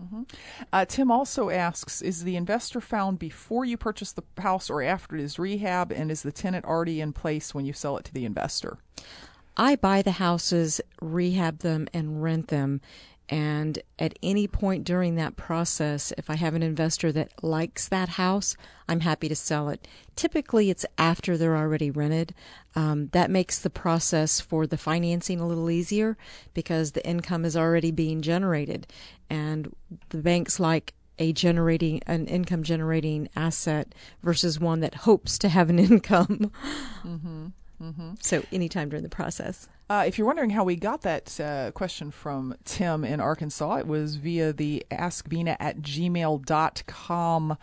Mm-hmm. 0.00 0.22
Uh, 0.72 0.84
Tim 0.84 1.10
also 1.10 1.50
asks 1.50 2.02
Is 2.02 2.24
the 2.24 2.36
investor 2.36 2.80
found 2.80 3.18
before 3.18 3.64
you 3.64 3.76
purchase 3.76 4.12
the 4.12 4.22
house 4.38 4.68
or 4.68 4.82
after 4.82 5.16
it 5.16 5.22
is 5.22 5.38
rehab? 5.38 5.92
And 5.92 6.10
is 6.10 6.22
the 6.22 6.32
tenant 6.32 6.64
already 6.64 7.00
in 7.00 7.12
place 7.12 7.54
when 7.54 7.64
you 7.64 7.72
sell 7.72 7.96
it 7.96 8.04
to 8.06 8.14
the 8.14 8.24
investor? 8.24 8.78
I 9.56 9.76
buy 9.76 10.02
the 10.02 10.12
houses, 10.12 10.80
rehab 11.00 11.58
them, 11.58 11.88
and 11.92 12.22
rent 12.22 12.48
them. 12.48 12.80
And 13.30 13.78
at 13.96 14.18
any 14.24 14.48
point 14.48 14.82
during 14.82 15.14
that 15.14 15.36
process, 15.36 16.12
if 16.18 16.28
I 16.28 16.34
have 16.34 16.54
an 16.54 16.64
investor 16.64 17.12
that 17.12 17.44
likes 17.44 17.86
that 17.86 18.10
house, 18.10 18.56
I'm 18.88 19.00
happy 19.00 19.28
to 19.28 19.36
sell 19.36 19.68
it. 19.68 19.86
Typically, 20.16 20.68
it's 20.68 20.84
after 20.98 21.38
they're 21.38 21.56
already 21.56 21.92
rented. 21.92 22.34
Um, 22.74 23.06
that 23.12 23.30
makes 23.30 23.60
the 23.60 23.70
process 23.70 24.40
for 24.40 24.66
the 24.66 24.76
financing 24.76 25.38
a 25.38 25.46
little 25.46 25.70
easier 25.70 26.18
because 26.54 26.90
the 26.90 27.06
income 27.06 27.44
is 27.44 27.56
already 27.56 27.92
being 27.92 28.20
generated. 28.20 28.88
And 29.30 29.76
the 30.08 30.18
banks 30.18 30.58
like 30.58 30.92
a 31.20 31.32
generating 31.32 32.00
an 32.06 32.26
income 32.26 32.64
generating 32.64 33.28
asset 33.36 33.94
versus 34.22 34.58
one 34.58 34.80
that 34.80 34.94
hopes 34.94 35.38
to 35.38 35.48
have 35.48 35.70
an 35.70 35.78
income. 35.90 36.50
Mm-hmm. 37.04 37.46
Mm-hmm. 37.80 38.14
So 38.20 38.44
anytime 38.52 38.88
during 38.88 39.02
the 39.02 39.08
process. 39.08 39.68
Uh, 39.88 40.04
if 40.06 40.18
you're 40.18 40.26
wondering 40.26 40.50
how 40.50 40.64
we 40.64 40.76
got 40.76 41.02
that 41.02 41.40
uh, 41.40 41.70
question 41.72 42.10
from 42.10 42.54
Tim 42.64 43.04
in 43.04 43.20
Arkansas, 43.20 43.76
it 43.76 43.86
was 43.86 44.16
via 44.16 44.52
the 44.52 44.84
askvena 44.90 45.56
at 45.58 45.80
gmail.com 45.80 47.56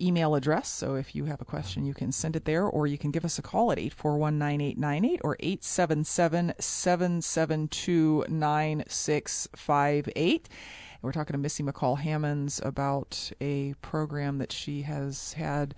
email 0.00 0.34
address. 0.34 0.68
So 0.68 0.96
if 0.96 1.14
you 1.14 1.26
have 1.26 1.40
a 1.40 1.44
question, 1.44 1.86
you 1.86 1.94
can 1.94 2.12
send 2.12 2.34
it 2.34 2.44
there, 2.44 2.64
or 2.64 2.86
you 2.86 2.98
can 2.98 3.10
give 3.10 3.24
us 3.24 3.38
a 3.38 3.42
call 3.42 3.70
at 3.70 3.78
841 3.78 4.38
9898 4.38 5.20
or 5.22 5.36
877 5.38 6.54
772 6.58 8.24
9658. 8.28 10.48
We're 11.00 11.12
talking 11.12 11.34
to 11.34 11.38
Missy 11.38 11.62
McCall 11.62 11.98
Hammonds 11.98 12.60
about 12.64 13.30
a 13.40 13.74
program 13.82 14.38
that 14.38 14.52
she 14.52 14.82
has 14.82 15.34
had 15.34 15.74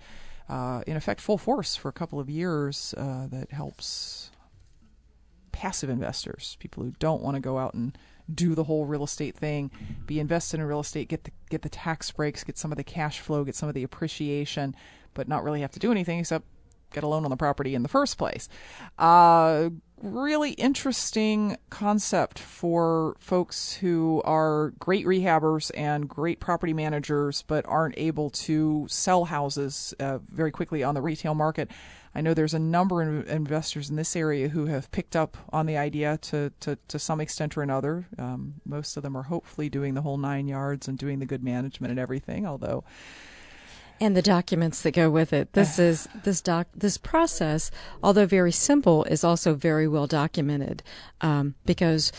uh, 0.49 0.81
in 0.85 0.95
effect 0.95 1.21
full 1.21 1.37
force 1.37 1.75
for 1.75 1.89
a 1.89 1.93
couple 1.93 2.19
of 2.19 2.29
years 2.29 2.93
uh, 2.97 3.27
that 3.27 3.51
helps 3.51 4.31
passive 5.51 5.89
investors, 5.89 6.57
people 6.59 6.83
who 6.83 6.93
don't 6.99 7.21
want 7.21 7.35
to 7.35 7.41
go 7.41 7.57
out 7.57 7.73
and 7.73 7.97
do 8.33 8.55
the 8.55 8.63
whole 8.63 8.85
real 8.85 9.03
estate 9.03 9.35
thing, 9.35 9.71
be 10.05 10.19
invested 10.19 10.59
in 10.59 10.65
real 10.65 10.79
estate, 10.79 11.07
get 11.07 11.23
the 11.23 11.31
get 11.49 11.61
the 11.61 11.69
tax 11.69 12.11
breaks, 12.11 12.43
get 12.43 12.57
some 12.57 12.71
of 12.71 12.77
the 12.77 12.83
cash 12.83 13.19
flow, 13.19 13.43
get 13.43 13.55
some 13.55 13.69
of 13.69 13.75
the 13.75 13.83
appreciation, 13.83 14.75
but 15.13 15.27
not 15.27 15.43
really 15.43 15.61
have 15.61 15.71
to 15.71 15.79
do 15.79 15.91
anything 15.91 16.19
except 16.19 16.45
get 16.91 17.03
a 17.03 17.07
loan 17.07 17.23
on 17.23 17.29
the 17.29 17.37
property 17.37 17.75
in 17.75 17.83
the 17.83 17.89
first 17.89 18.17
place. 18.17 18.49
Uh, 18.97 19.69
really 20.01 20.51
interesting 20.51 21.57
concept 21.69 22.39
for 22.39 23.15
folks 23.19 23.73
who 23.73 24.21
are 24.25 24.73
great 24.79 25.05
rehabbers 25.05 25.71
and 25.75 26.07
great 26.07 26.39
property 26.39 26.73
managers, 26.73 27.43
but 27.47 27.65
aren't 27.67 27.97
able 27.97 28.29
to 28.29 28.85
sell 28.89 29.25
houses 29.25 29.93
uh, 29.99 30.19
very 30.29 30.51
quickly 30.51 30.83
on 30.83 30.95
the 30.95 31.01
retail 31.01 31.33
market. 31.33 31.71
I 32.13 32.21
know 32.21 32.33
there's 32.33 32.53
a 32.53 32.59
number 32.59 33.01
of 33.01 33.27
investors 33.27 33.89
in 33.89 33.97
this 33.97 34.15
area 34.15 34.47
who 34.47 34.67
have 34.67 34.89
picked 34.91 35.15
up 35.17 35.37
on 35.51 35.65
the 35.65 35.77
idea 35.77 36.17
to, 36.23 36.51
to, 36.61 36.77
to 36.87 36.97
some 36.97 37.19
extent 37.19 37.57
or 37.57 37.61
another. 37.61 38.07
Um, 38.17 38.55
most 38.65 38.95
of 38.95 39.03
them 39.03 39.17
are 39.17 39.23
hopefully 39.23 39.69
doing 39.69 39.95
the 39.95 40.01
whole 40.01 40.17
nine 40.17 40.47
yards 40.47 40.87
and 40.87 40.97
doing 40.97 41.19
the 41.19 41.25
good 41.25 41.43
management 41.43 41.91
and 41.91 41.99
everything, 41.99 42.45
although 42.45 42.85
and 44.01 44.15
the 44.15 44.21
documents 44.21 44.81
that 44.81 44.91
go 44.91 45.09
with 45.09 45.33
it. 45.33 45.53
This 45.53 45.79
is 45.79 46.07
this 46.23 46.41
doc 46.41 46.67
this 46.75 46.97
process, 46.97 47.71
although 48.03 48.25
very 48.25 48.51
simple, 48.51 49.03
is 49.05 49.23
also 49.23 49.53
very 49.53 49.87
well 49.87 50.07
documented 50.07 50.83
um, 51.21 51.55
because 51.65 52.11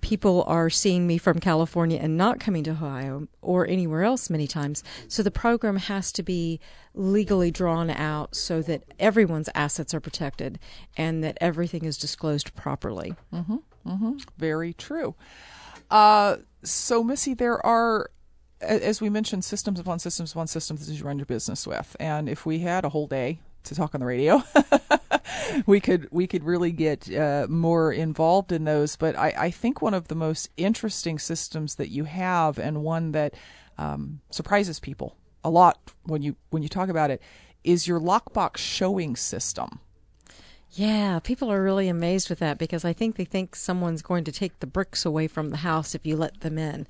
people 0.00 0.44
are 0.46 0.70
seeing 0.70 1.06
me 1.06 1.18
from 1.18 1.38
California 1.38 1.98
and 2.00 2.16
not 2.16 2.40
coming 2.40 2.64
to 2.64 2.70
Ohio 2.70 3.28
or 3.42 3.66
anywhere 3.66 4.02
else 4.02 4.30
many 4.30 4.46
times. 4.46 4.82
So 5.08 5.22
the 5.22 5.30
program 5.30 5.76
has 5.76 6.12
to 6.12 6.22
be 6.22 6.60
legally 6.94 7.50
drawn 7.50 7.90
out 7.90 8.34
so 8.34 8.62
that 8.62 8.84
everyone's 8.98 9.48
assets 9.54 9.92
are 9.92 10.00
protected 10.00 10.58
and 10.96 11.22
that 11.24 11.38
everything 11.40 11.84
is 11.84 11.98
disclosed 11.98 12.54
properly. 12.54 13.14
Mm-hmm, 13.32 13.56
mm-hmm. 13.86 14.12
Very 14.38 14.72
true. 14.72 15.14
Uh, 15.90 16.36
so, 16.62 17.04
Missy, 17.04 17.34
there 17.34 17.64
are 17.64 18.10
as 18.62 19.00
we 19.00 19.08
mentioned, 19.08 19.44
systems 19.44 19.80
upon 19.80 19.98
systems 19.98 20.32
upon 20.32 20.46
systems 20.46 20.86
that 20.86 20.92
you 20.92 21.04
run 21.04 21.18
your 21.18 21.26
business 21.26 21.66
with. 21.66 21.96
And 22.00 22.28
if 22.28 22.46
we 22.46 22.60
had 22.60 22.84
a 22.84 22.88
whole 22.88 23.06
day 23.06 23.40
to 23.64 23.74
talk 23.74 23.94
on 23.94 24.00
the 24.00 24.06
radio, 24.06 24.42
we 25.66 25.80
could 25.80 26.08
we 26.10 26.26
could 26.26 26.44
really 26.44 26.72
get 26.72 27.12
uh, 27.12 27.46
more 27.48 27.92
involved 27.92 28.52
in 28.52 28.64
those. 28.64 28.96
But 28.96 29.16
I, 29.16 29.34
I, 29.36 29.50
think 29.50 29.82
one 29.82 29.94
of 29.94 30.08
the 30.08 30.14
most 30.14 30.50
interesting 30.56 31.18
systems 31.18 31.76
that 31.76 31.90
you 31.90 32.04
have, 32.04 32.58
and 32.58 32.82
one 32.82 33.12
that 33.12 33.34
um, 33.78 34.20
surprises 34.30 34.80
people 34.80 35.16
a 35.44 35.50
lot 35.50 35.78
when 36.04 36.22
you 36.22 36.36
when 36.50 36.62
you 36.62 36.68
talk 36.68 36.88
about 36.88 37.10
it, 37.10 37.20
is 37.64 37.86
your 37.86 38.00
lockbox 38.00 38.58
showing 38.58 39.16
system. 39.16 39.80
Yeah, 40.74 41.18
people 41.18 41.52
are 41.52 41.62
really 41.62 41.88
amazed 41.88 42.30
with 42.30 42.38
that 42.38 42.56
because 42.56 42.82
I 42.82 42.94
think 42.94 43.16
they 43.16 43.26
think 43.26 43.54
someone's 43.54 44.00
going 44.00 44.24
to 44.24 44.32
take 44.32 44.58
the 44.60 44.66
bricks 44.66 45.04
away 45.04 45.28
from 45.28 45.50
the 45.50 45.58
house 45.58 45.94
if 45.94 46.06
you 46.06 46.16
let 46.16 46.40
them 46.40 46.56
in. 46.56 46.86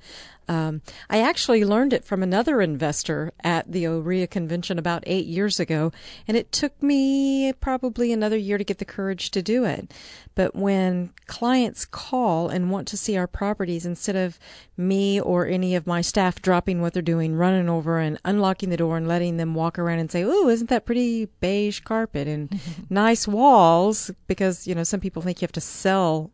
Um, 0.47 0.81
I 1.09 1.21
actually 1.21 1.63
learned 1.63 1.93
it 1.93 2.03
from 2.03 2.21
another 2.21 2.61
investor 2.61 3.31
at 3.43 3.71
the 3.71 3.85
OREA 3.85 4.27
convention 4.29 4.77
about 4.77 5.03
eight 5.05 5.25
years 5.25 5.59
ago, 5.59 5.91
and 6.27 6.35
it 6.35 6.51
took 6.51 6.81
me 6.81 7.53
probably 7.53 8.11
another 8.11 8.37
year 8.37 8.57
to 8.57 8.63
get 8.63 8.79
the 8.79 8.85
courage 8.85 9.31
to 9.31 9.41
do 9.41 9.65
it. 9.65 9.91
But 10.35 10.55
when 10.55 11.11
clients 11.27 11.85
call 11.85 12.49
and 12.49 12.71
want 12.71 12.87
to 12.89 12.97
see 12.97 13.17
our 13.17 13.27
properties, 13.27 13.85
instead 13.85 14.15
of 14.15 14.39
me 14.75 15.19
or 15.19 15.45
any 15.45 15.75
of 15.75 15.85
my 15.87 16.01
staff 16.01 16.41
dropping 16.41 16.81
what 16.81 16.93
they're 16.93 17.01
doing, 17.01 17.35
running 17.35 17.69
over 17.69 17.99
and 17.99 18.19
unlocking 18.25 18.69
the 18.69 18.77
door 18.77 18.97
and 18.97 19.07
letting 19.07 19.37
them 19.37 19.53
walk 19.53 19.77
around 19.77 19.99
and 19.99 20.11
say, 20.11 20.23
"Oh, 20.23 20.49
isn't 20.49 20.69
that 20.69 20.85
pretty 20.85 21.25
beige 21.39 21.81
carpet 21.81 22.27
and 22.27 22.59
nice 22.89 23.27
walls?" 23.27 24.11
Because 24.27 24.67
you 24.67 24.75
know 24.75 24.83
some 24.83 24.99
people 24.99 25.21
think 25.21 25.41
you 25.41 25.45
have 25.45 25.51
to 25.53 25.61
sell 25.61 26.31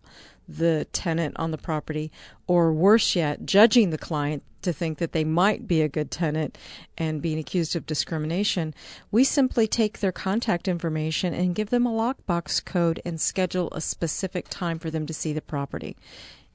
the 0.50 0.88
tenant 0.92 1.36
on 1.38 1.52
the 1.52 1.58
property, 1.58 2.12
or 2.48 2.74
worse 2.74 3.16
yet, 3.16 3.46
judging 3.46 3.92
the 3.92 3.98
client 3.98 4.44
to 4.62 4.74
think 4.74 4.98
that 4.98 5.14
they 5.14 5.24
might 5.24 5.68
be 5.68 5.82
a 5.82 5.88
good 5.88 6.12
tenant 6.12 6.58
and 6.98 7.22
being 7.22 7.40
accused 7.40 7.76
of 7.76 7.86
discrimination, 7.86 8.74
we 9.12 9.24
simply 9.24 9.68
take 9.68 10.00
their 10.00 10.12
contact 10.12 10.68
information 10.68 11.34
and 11.34 11.56
give 11.56 11.70
them 11.70 11.86
a 11.86 11.92
lockbox 11.92 12.64
code 12.64 13.02
and 13.06 13.22
schedule 13.22 13.70
a 13.72 13.80
specific 13.80 14.48
time 14.50 14.80
for 14.80 14.92
them 14.92 15.06
to 15.06 15.14
see 15.14 15.32
the 15.32 15.42
property 15.42 15.96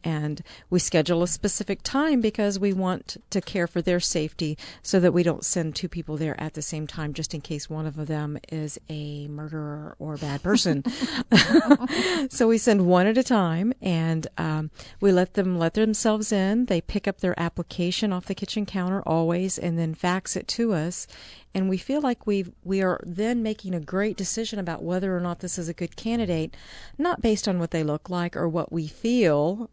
and 0.04 0.42
we 0.70 0.78
schedule 0.78 1.22
a 1.22 1.28
specific 1.28 1.82
time 1.82 2.20
because 2.20 2.58
we 2.58 2.72
want 2.72 3.16
to 3.30 3.40
care 3.40 3.66
for 3.66 3.82
their 3.82 4.00
safety 4.00 4.56
so 4.82 5.00
that 5.00 5.12
we 5.12 5.22
don't 5.22 5.44
send 5.44 5.74
two 5.74 5.88
people 5.88 6.16
there 6.16 6.40
at 6.40 6.54
the 6.54 6.62
same 6.62 6.86
time 6.86 7.14
just 7.14 7.34
in 7.34 7.40
case 7.40 7.68
one 7.68 7.86
of 7.86 8.06
them 8.06 8.38
is 8.50 8.78
a 8.88 9.26
murderer 9.28 9.96
or 9.98 10.14
a 10.14 10.18
bad 10.18 10.42
person. 10.42 10.84
so 12.30 12.46
we 12.46 12.58
send 12.58 12.86
one 12.86 13.06
at 13.06 13.18
a 13.18 13.24
time 13.24 13.72
and 13.80 14.26
um, 14.38 14.70
we 15.00 15.10
let 15.10 15.34
them 15.34 15.58
let 15.58 15.74
themselves 15.74 16.30
in. 16.30 16.66
They 16.66 16.80
pick 16.80 17.08
up 17.08 17.20
their 17.20 17.38
application 17.40 18.12
off 18.12 18.26
the 18.26 18.34
kitchen 18.34 18.66
counter 18.66 19.02
always 19.02 19.58
and 19.58 19.78
then 19.78 19.94
fax 19.94 20.36
it 20.36 20.46
to 20.48 20.74
us 20.74 21.06
and 21.54 21.68
we 21.68 21.78
feel 21.78 22.00
like 22.00 22.26
we 22.26 22.46
we 22.64 22.82
are 22.82 23.00
then 23.06 23.42
making 23.42 23.74
a 23.74 23.80
great 23.80 24.16
decision 24.16 24.58
about 24.58 24.82
whether 24.82 25.16
or 25.16 25.20
not 25.20 25.38
this 25.38 25.56
is 25.56 25.68
a 25.68 25.74
good 25.74 25.96
candidate, 25.96 26.56
not 26.98 27.22
based 27.22 27.46
on 27.46 27.60
what 27.60 27.70
they 27.70 27.84
look 27.84 28.10
like 28.10 28.36
or 28.36 28.48
what 28.48 28.72
we 28.72 28.88
feel 28.88 29.70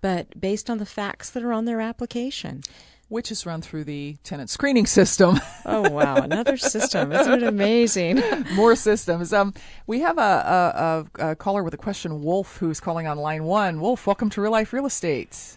but 0.00 0.40
based 0.40 0.70
on 0.70 0.78
the 0.78 0.86
facts 0.86 1.30
that 1.30 1.42
are 1.42 1.52
on 1.52 1.64
their 1.64 1.80
application. 1.80 2.62
which 3.08 3.32
is 3.32 3.44
run 3.44 3.60
through 3.60 3.82
the 3.82 4.16
tenant 4.22 4.48
screening 4.48 4.86
system. 4.86 5.40
oh 5.66 5.90
wow, 5.90 6.16
another 6.16 6.56
system! 6.56 7.10
Isn't 7.10 7.42
it 7.42 7.48
amazing? 7.48 8.22
More 8.54 8.76
systems. 8.76 9.32
Um, 9.32 9.52
we 9.88 10.00
have 10.00 10.16
a, 10.18 11.06
a, 11.18 11.30
a, 11.30 11.36
caller 11.36 11.64
with 11.64 11.74
a 11.74 11.76
question, 11.76 12.22
Wolf, 12.22 12.58
who's 12.58 12.78
calling 12.78 13.08
on 13.08 13.18
line 13.18 13.44
one. 13.44 13.80
Wolf, 13.80 14.06
welcome 14.06 14.30
to 14.30 14.40
Real 14.40 14.52
Life 14.52 14.72
Real 14.72 14.86
Estate. 14.86 15.56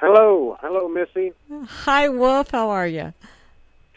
Hello, 0.00 0.56
hello, 0.60 0.88
Missy. 0.88 1.32
Hi, 1.66 2.08
Wolf. 2.08 2.50
How 2.50 2.70
are 2.70 2.86
you? 2.86 3.12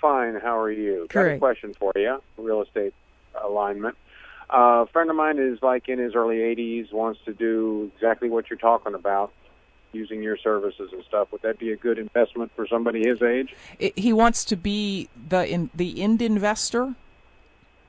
Fine. 0.01 0.36
How 0.36 0.60
are 0.60 0.72
you? 0.72 1.08
Great. 1.10 1.30
Got 1.30 1.36
a 1.36 1.39
question 1.39 1.74
for 1.74 1.91
you. 1.95 2.22
Real 2.38 2.62
estate 2.62 2.93
alignment. 3.41 3.95
Uh, 4.49 4.84
a 4.84 4.88
friend 4.93 5.10
of 5.10 5.16
mine 5.16 5.39
is 5.39 5.60
like 5.62 5.89
in 5.89 5.99
his 5.99 6.16
early 6.16 6.38
80s, 6.38 6.93
wants 6.93 7.20
to 7.26 7.34
do 7.34 7.91
exactly 7.95 8.30
what 8.30 8.49
you're 8.49 8.60
talking 8.60 8.93
about 8.93 9.34
using 9.91 10.21
your 10.21 10.38
services 10.38 10.91
and 10.93 11.03
stuff. 11.03 11.31
Would 11.31 11.41
that 11.41 11.59
be 11.59 11.71
a 11.71 11.75
good 11.75 11.97
investment 11.97 12.51
for 12.55 12.67
somebody 12.67 13.07
his 13.07 13.21
age? 13.21 13.55
It, 13.79 13.97
he 13.97 14.13
wants 14.13 14.45
to 14.45 14.55
be 14.55 15.09
the 15.29 15.47
in, 15.47 15.69
the 15.73 16.01
end 16.01 16.21
investor. 16.21 16.95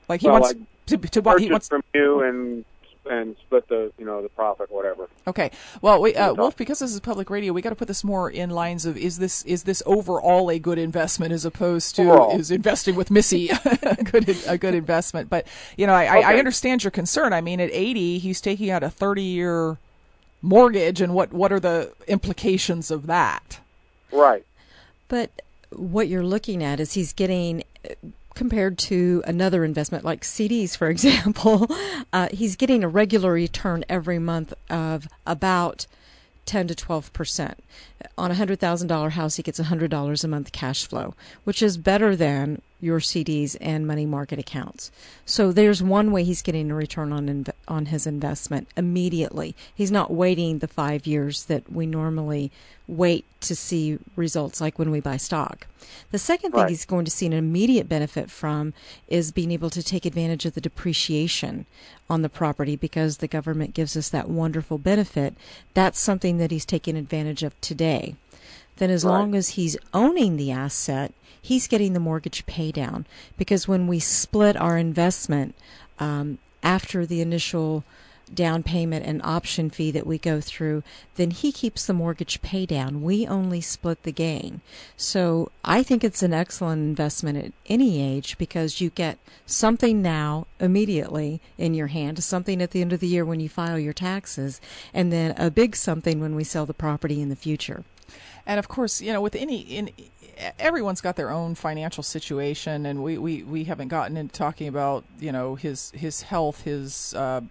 Like 0.08 0.20
he 0.20 0.26
well, 0.26 0.40
wants 0.40 0.58
like 0.58 1.12
to, 1.12 1.22
to. 1.22 1.36
He 1.38 1.50
wants 1.50 1.68
from 1.68 1.82
you 1.94 2.22
and 2.22 2.64
and 3.10 3.36
split 3.40 3.68
the 3.68 3.92
you 3.98 4.04
know 4.04 4.22
the 4.22 4.28
profit 4.28 4.70
whatever. 4.70 5.08
Okay. 5.26 5.50
Well, 5.80 6.00
we, 6.00 6.14
uh, 6.14 6.34
Wolf, 6.34 6.56
because 6.56 6.78
this 6.78 6.92
is 6.92 7.00
public 7.00 7.30
radio, 7.30 7.52
we 7.52 7.62
got 7.62 7.70
to 7.70 7.76
put 7.76 7.88
this 7.88 8.04
more 8.04 8.30
in 8.30 8.50
lines 8.50 8.86
of 8.86 8.96
is 8.96 9.18
this 9.18 9.42
is 9.44 9.64
this 9.64 9.82
overall 9.86 10.50
a 10.50 10.58
good 10.58 10.78
investment 10.78 11.32
as 11.32 11.44
opposed 11.44 11.96
to 11.96 12.02
overall. 12.02 12.38
is 12.38 12.50
investing 12.50 12.94
with 12.94 13.10
Missy 13.10 13.50
a 13.82 13.96
good 14.02 14.36
a 14.46 14.58
good 14.58 14.74
investment. 14.74 15.30
But 15.30 15.46
you 15.76 15.86
know, 15.86 15.94
I, 15.94 16.18
okay. 16.18 16.26
I, 16.26 16.34
I 16.34 16.38
understand 16.38 16.84
your 16.84 16.90
concern. 16.90 17.32
I 17.32 17.40
mean, 17.40 17.60
at 17.60 17.70
eighty, 17.72 18.18
he's 18.18 18.40
taking 18.40 18.70
out 18.70 18.82
a 18.82 18.90
thirty 18.90 19.22
year 19.22 19.78
mortgage, 20.42 21.00
and 21.00 21.14
what 21.14 21.32
what 21.32 21.52
are 21.52 21.60
the 21.60 21.92
implications 22.06 22.90
of 22.90 23.06
that? 23.06 23.60
Right. 24.12 24.44
But 25.08 25.42
what 25.70 26.08
you're 26.08 26.24
looking 26.24 26.62
at 26.62 26.80
is 26.80 26.94
he's 26.94 27.12
getting 27.12 27.62
compared 28.34 28.78
to 28.78 29.22
another 29.26 29.64
investment 29.64 30.04
like 30.04 30.22
CDs, 30.22 30.76
for 30.76 30.88
example, 30.94 31.66
uh, 32.12 32.28
he's 32.30 32.56
getting 32.56 32.84
a 32.84 32.88
regular 32.88 33.32
return 33.32 33.84
every 33.88 34.18
month 34.18 34.54
of 34.70 35.08
about 35.26 35.86
10 36.46 36.68
to 36.68 36.74
12 36.74 37.12
percent. 37.12 37.62
On 38.16 38.30
a 38.30 38.34
$100,000 38.34 39.10
house, 39.10 39.36
he 39.36 39.42
gets 39.42 39.58
a 39.58 39.64
$100 39.64 40.24
a 40.24 40.28
month 40.28 40.52
cash 40.52 40.86
flow, 40.86 41.14
which 41.44 41.62
is 41.62 41.76
better 41.76 42.14
than 42.14 42.62
your 42.80 43.00
CDs 43.00 43.56
and 43.60 43.86
money 43.86 44.06
market 44.06 44.38
accounts. 44.38 44.92
So 45.26 45.50
there's 45.50 45.82
one 45.82 46.12
way 46.12 46.22
he's 46.22 46.42
getting 46.42 46.70
a 46.70 46.74
return 46.74 47.12
on 47.12 47.26
inv- 47.26 47.52
on 47.66 47.86
his 47.86 48.06
investment 48.06 48.68
immediately. 48.76 49.56
He's 49.74 49.90
not 49.90 50.12
waiting 50.12 50.58
the 50.58 50.68
5 50.68 51.06
years 51.06 51.44
that 51.46 51.72
we 51.72 51.86
normally 51.86 52.52
wait 52.86 53.24
to 53.40 53.54
see 53.54 53.98
results 54.16 54.60
like 54.60 54.78
when 54.78 54.90
we 54.90 55.00
buy 55.00 55.16
stock. 55.16 55.66
The 56.10 56.18
second 56.18 56.52
thing 56.52 56.62
right. 56.62 56.70
he's 56.70 56.86
going 56.86 57.04
to 57.04 57.10
see 57.10 57.26
an 57.26 57.32
immediate 57.32 57.88
benefit 57.88 58.30
from 58.30 58.72
is 59.08 59.32
being 59.32 59.52
able 59.52 59.70
to 59.70 59.82
take 59.82 60.06
advantage 60.06 60.46
of 60.46 60.54
the 60.54 60.60
depreciation 60.60 61.66
on 62.08 62.22
the 62.22 62.28
property 62.28 62.76
because 62.76 63.18
the 63.18 63.28
government 63.28 63.74
gives 63.74 63.96
us 63.96 64.08
that 64.08 64.30
wonderful 64.30 64.78
benefit. 64.78 65.34
That's 65.74 66.00
something 66.00 66.38
that 66.38 66.50
he's 66.50 66.64
taking 66.64 66.96
advantage 66.96 67.42
of 67.42 67.60
today. 67.60 67.87
Then 68.76 68.90
as 68.90 69.04
right. 69.04 69.10
long 69.10 69.34
as 69.34 69.50
he's 69.50 69.76
owning 69.92 70.36
the 70.36 70.50
asset, 70.50 71.12
he's 71.40 71.66
getting 71.68 71.92
the 71.92 72.00
mortgage 72.00 72.46
pay 72.46 72.70
down 72.70 73.06
because 73.36 73.66
when 73.66 73.86
we 73.86 73.98
split 73.98 74.56
our 74.56 74.76
investment 74.76 75.54
um, 75.98 76.38
after 76.62 77.06
the 77.06 77.20
initial 77.20 77.84
down 78.34 78.62
payment 78.62 79.04
and 79.04 79.20
option 79.22 79.70
fee 79.70 79.90
that 79.90 80.06
we 80.06 80.18
go 80.18 80.40
through, 80.40 80.82
then 81.16 81.30
he 81.30 81.52
keeps 81.52 81.86
the 81.86 81.92
mortgage 81.92 82.42
pay 82.42 82.66
down. 82.66 83.02
We 83.02 83.26
only 83.26 83.60
split 83.60 84.02
the 84.02 84.12
gain. 84.12 84.60
So 84.96 85.50
I 85.64 85.82
think 85.82 86.04
it's 86.04 86.22
an 86.22 86.32
excellent 86.32 86.82
investment 86.82 87.38
at 87.38 87.52
any 87.66 88.02
age 88.02 88.38
because 88.38 88.80
you 88.80 88.90
get 88.90 89.18
something 89.46 90.02
now 90.02 90.46
immediately 90.60 91.40
in 91.56 91.74
your 91.74 91.88
hand, 91.88 92.22
something 92.22 92.62
at 92.62 92.70
the 92.72 92.80
end 92.80 92.92
of 92.92 93.00
the 93.00 93.08
year 93.08 93.24
when 93.24 93.40
you 93.40 93.48
file 93.48 93.78
your 93.78 93.92
taxes, 93.92 94.60
and 94.94 95.12
then 95.12 95.34
a 95.36 95.50
big 95.50 95.76
something 95.76 96.20
when 96.20 96.34
we 96.34 96.44
sell 96.44 96.66
the 96.66 96.74
property 96.74 97.20
in 97.20 97.28
the 97.28 97.36
future. 97.36 97.84
And 98.46 98.58
of 98.58 98.68
course, 98.68 99.02
you 99.02 99.12
know, 99.12 99.20
with 99.20 99.34
any 99.34 99.60
in 99.60 99.90
everyone's 100.58 101.00
got 101.00 101.16
their 101.16 101.30
own 101.30 101.54
financial 101.54 102.02
situation, 102.02 102.86
and 102.86 103.02
we, 103.02 103.18
we, 103.18 103.42
we 103.42 103.64
haven't 103.64 103.88
gotten 103.88 104.16
into 104.16 104.32
talking 104.34 104.68
about 104.68 105.04
you 105.20 105.32
know 105.32 105.54
his 105.54 105.90
his 105.92 106.22
health, 106.22 106.62
his 106.62 107.14
uh, 107.14 107.42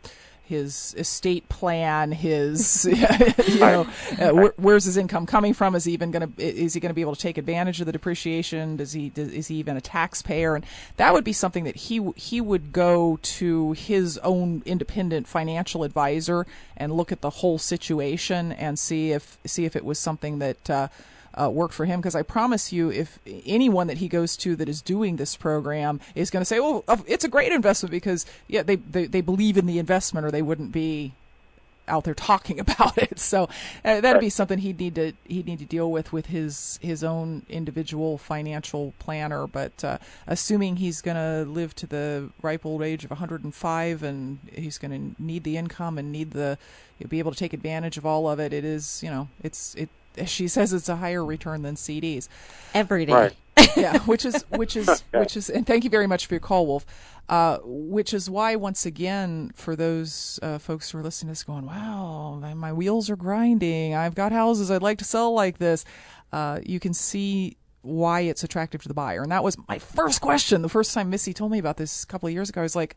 his 0.48 0.96
estate 0.98 1.48
plan, 1.50 2.14
his 2.14 2.86
you 3.48 3.60
know 3.60 3.88
uh, 4.20 4.32
wh- 4.32 4.60
where's 4.60 4.86
his 4.86 4.96
income 4.96 5.26
coming 5.26 5.54
from? 5.54 5.76
Is 5.76 5.84
he 5.84 5.92
even 5.92 6.12
going 6.12 6.32
to 6.32 6.42
is 6.42 6.74
he 6.74 6.80
going 6.80 6.90
to 6.90 6.96
be 6.96 7.02
able 7.02 7.16
to 7.16 7.22
take 7.22 7.38
advantage 7.38 7.80
of 7.82 7.86
the 7.86 7.92
depreciation? 7.92 8.78
Does 8.78 8.94
he 8.94 9.10
does, 9.10 9.32
is 9.32 9.48
he 9.48 9.56
even 9.56 9.76
a 9.76 9.82
taxpayer? 9.82 10.56
And 10.56 10.66
that 10.96 11.14
would 11.14 11.24
be 11.24 11.34
something 11.34 11.66
that 11.66 11.76
he 11.76 12.12
he 12.16 12.40
would 12.40 12.72
go 12.72 13.20
to 13.22 13.74
his 13.74 14.18
own 14.20 14.64
independent 14.66 15.28
financial 15.28 15.84
advisor 15.84 16.46
and 16.78 16.94
look 16.94 17.12
at 17.12 17.22
the 17.22 17.30
whole 17.30 17.58
situation 17.58 18.54
and 18.54 18.80
see 18.80 19.12
if 19.12 19.38
see 19.46 19.66
if 19.66 19.76
it 19.76 19.84
was 19.84 20.00
something 20.00 20.40
that. 20.40 20.70
Uh, 20.70 20.88
uh, 21.40 21.50
work 21.50 21.72
for 21.72 21.86
him 21.86 22.00
because 22.00 22.16
I 22.16 22.24
promise 22.24 22.74
you, 22.74 22.90
if 22.90 23.20
anyone 23.46 23.88
that 23.88 23.98
he 23.98 24.08
goes 24.08 24.36
to 24.38 24.56
that 24.56 24.68
is 24.68 24.82
doing 24.82 25.18
this 25.18 25.36
program 25.36 26.00
is 26.16 26.30
going 26.30 26.42
to 26.42 26.46
say, 26.46 26.60
"Well, 26.60 26.84
it's 27.08 27.24
a 27.24 27.30
great 27.30 27.52
investment," 27.52 27.92
because 27.92 28.26
yeah, 28.48 28.64
they, 28.64 28.76
they 28.76 29.06
they 29.06 29.22
believe 29.22 29.58
in 29.58 29.66
the 29.66 29.80
investment, 29.80 30.26
or 30.26 30.32
they 30.32 30.42
wouldn't 30.42 30.72
be 30.72 31.14
out 31.88 32.04
there 32.04 32.14
talking 32.14 32.60
about 32.68 32.98
it. 32.98 33.20
So 33.20 33.50
uh, 33.84 34.02
that'd 34.02 34.20
be 34.20 34.30
something 34.30 34.60
he'd 34.60 34.80
need 34.80 34.96
to 34.96 35.14
he'd 35.28 35.46
need 35.46 35.60
to 35.60 35.66
deal 35.66 35.92
with 35.92 36.12
with 36.12 36.28
his 36.28 36.80
his 36.82 37.04
own 37.04 37.46
individual 37.50 38.18
financial 38.18 38.94
planner. 39.00 39.48
But 39.48 39.84
uh, 39.84 39.98
assuming 40.26 40.78
he's 40.78 41.02
going 41.02 41.18
to 41.18 41.50
live 41.50 41.76
to 41.76 41.88
the 41.88 42.30
ripe 42.42 42.66
old 42.66 42.82
age 42.82 43.04
of 43.04 43.12
105 43.12 44.04
and 44.04 44.40
he's 44.54 44.78
going 44.78 45.16
to 45.16 45.22
need 45.22 45.44
the 45.44 45.58
income 45.58 45.98
and 45.98 46.12
need 46.12 46.32
the 46.32 46.58
be 47.08 47.20
able 47.20 47.32
to 47.32 47.38
take 47.38 47.54
advantage 47.54 47.98
of 47.98 48.06
all 48.06 48.28
of 48.28 48.40
it, 48.40 48.54
it 48.54 48.66
is 48.66 49.02
you 49.04 49.10
know 49.10 49.30
it's 49.44 49.76
it 49.76 49.90
she 50.26 50.48
says 50.48 50.74
it's 50.74 50.90
a 50.90 50.96
higher 50.96 51.24
return 51.24 51.62
than 51.62 51.76
CDs 51.76 52.28
every 52.74 53.06
day. 53.06 53.14
Right. 53.14 53.36
yeah, 53.76 54.00
which 54.00 54.26
is 54.26 54.46
which 54.50 54.76
is 54.76 55.04
which 55.14 55.36
is, 55.36 55.50
and 55.50 55.66
thank 55.66 55.84
you 55.84 55.90
very 55.90 56.08
much 56.08 56.26
for 56.26 56.36
your 56.36 56.42
call, 56.42 56.68
Wolf. 56.68 56.86
Uh, 57.30 57.58
which 57.64 58.14
is 58.14 58.30
why, 58.30 58.56
once 58.56 58.86
again, 58.86 59.52
for 59.54 59.76
those 59.76 60.40
uh, 60.42 60.58
folks 60.58 60.92
who 60.92 60.98
are 60.98 61.04
listening 61.04 61.28
to 61.28 61.32
this, 61.32 61.44
going, 61.44 61.66
"Wow, 61.66 62.38
my, 62.42 62.54
my, 62.54 62.72
wheels 62.72 63.10
are 63.10 63.18
grinding. 63.18 63.94
I've 63.94 64.16
got 64.16 64.32
houses 64.32 64.72
I'd 64.72 64.82
like 64.82 65.00
to 65.00 65.06
sell 65.06 65.34
like 65.34 65.58
this." 65.58 65.84
Uh, 66.32 66.60
you 66.64 66.80
can 66.80 66.94
see 66.94 67.58
why 67.82 68.22
it's 68.22 68.44
attractive 68.44 68.82
to 68.84 68.88
the 68.88 68.94
buyer, 68.94 69.24
and 69.24 69.32
that 69.32 69.44
was 69.44 69.58
my 69.68 69.80
first 69.80 70.22
question. 70.22 70.62
The 70.62 70.70
first 70.70 70.94
time 70.94 71.10
Missy 71.10 71.34
told 71.34 71.52
me 71.52 71.60
about 71.60 71.78
this 71.78 72.04
a 72.04 72.08
couple 72.08 72.28
of 72.28 72.34
years 72.34 72.50
ago, 72.50 72.62
I 72.62 72.64
was 72.64 72.76
like, 72.76 72.96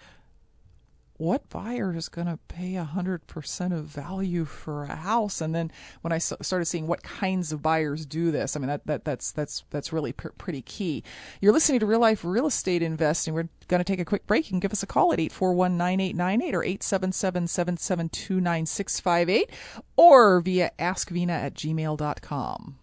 what 1.20 1.48
buyer 1.50 1.94
is 1.94 2.08
going 2.08 2.26
to 2.26 2.38
pay 2.48 2.72
100% 2.72 3.78
of 3.78 3.84
value 3.84 4.46
for 4.46 4.84
a 4.84 4.96
house? 4.96 5.42
And 5.42 5.54
then 5.54 5.70
when 6.00 6.12
i 6.12 6.18
started 6.18 6.64
seeing 6.64 6.86
what 6.86 7.02
kinds 7.02 7.52
of 7.52 7.60
buyers 7.60 8.06
do 8.06 8.30
this 8.30 8.56
i 8.56 8.58
mean 8.58 8.68
that, 8.68 8.86
that 8.86 9.04
that's 9.04 9.30
that's 9.32 9.64
that's 9.70 9.92
really 9.92 10.12
pr- 10.12 10.28
pretty 10.38 10.62
key. 10.62 11.02
You're 11.40 11.52
listening 11.52 11.80
to 11.80 11.86
real 11.86 11.98
life 12.00 12.24
real 12.24 12.46
estate 12.46 12.82
investing. 12.82 13.34
We're 13.34 13.48
going 13.68 13.80
to 13.80 13.84
take 13.84 14.00
a 14.00 14.04
quick 14.04 14.26
break. 14.26 14.46
You 14.46 14.52
can 14.52 14.60
give 14.60 14.72
us 14.72 14.82
a 14.82 14.86
call 14.86 15.12
at 15.12 15.18
841-9898 15.18 16.54
or 16.54 16.64
877-772-9658 16.64 19.50
or 19.96 20.40
via 20.40 20.70
askvena 20.78 21.30
at 21.30 21.54
gmail.com 21.54 22.79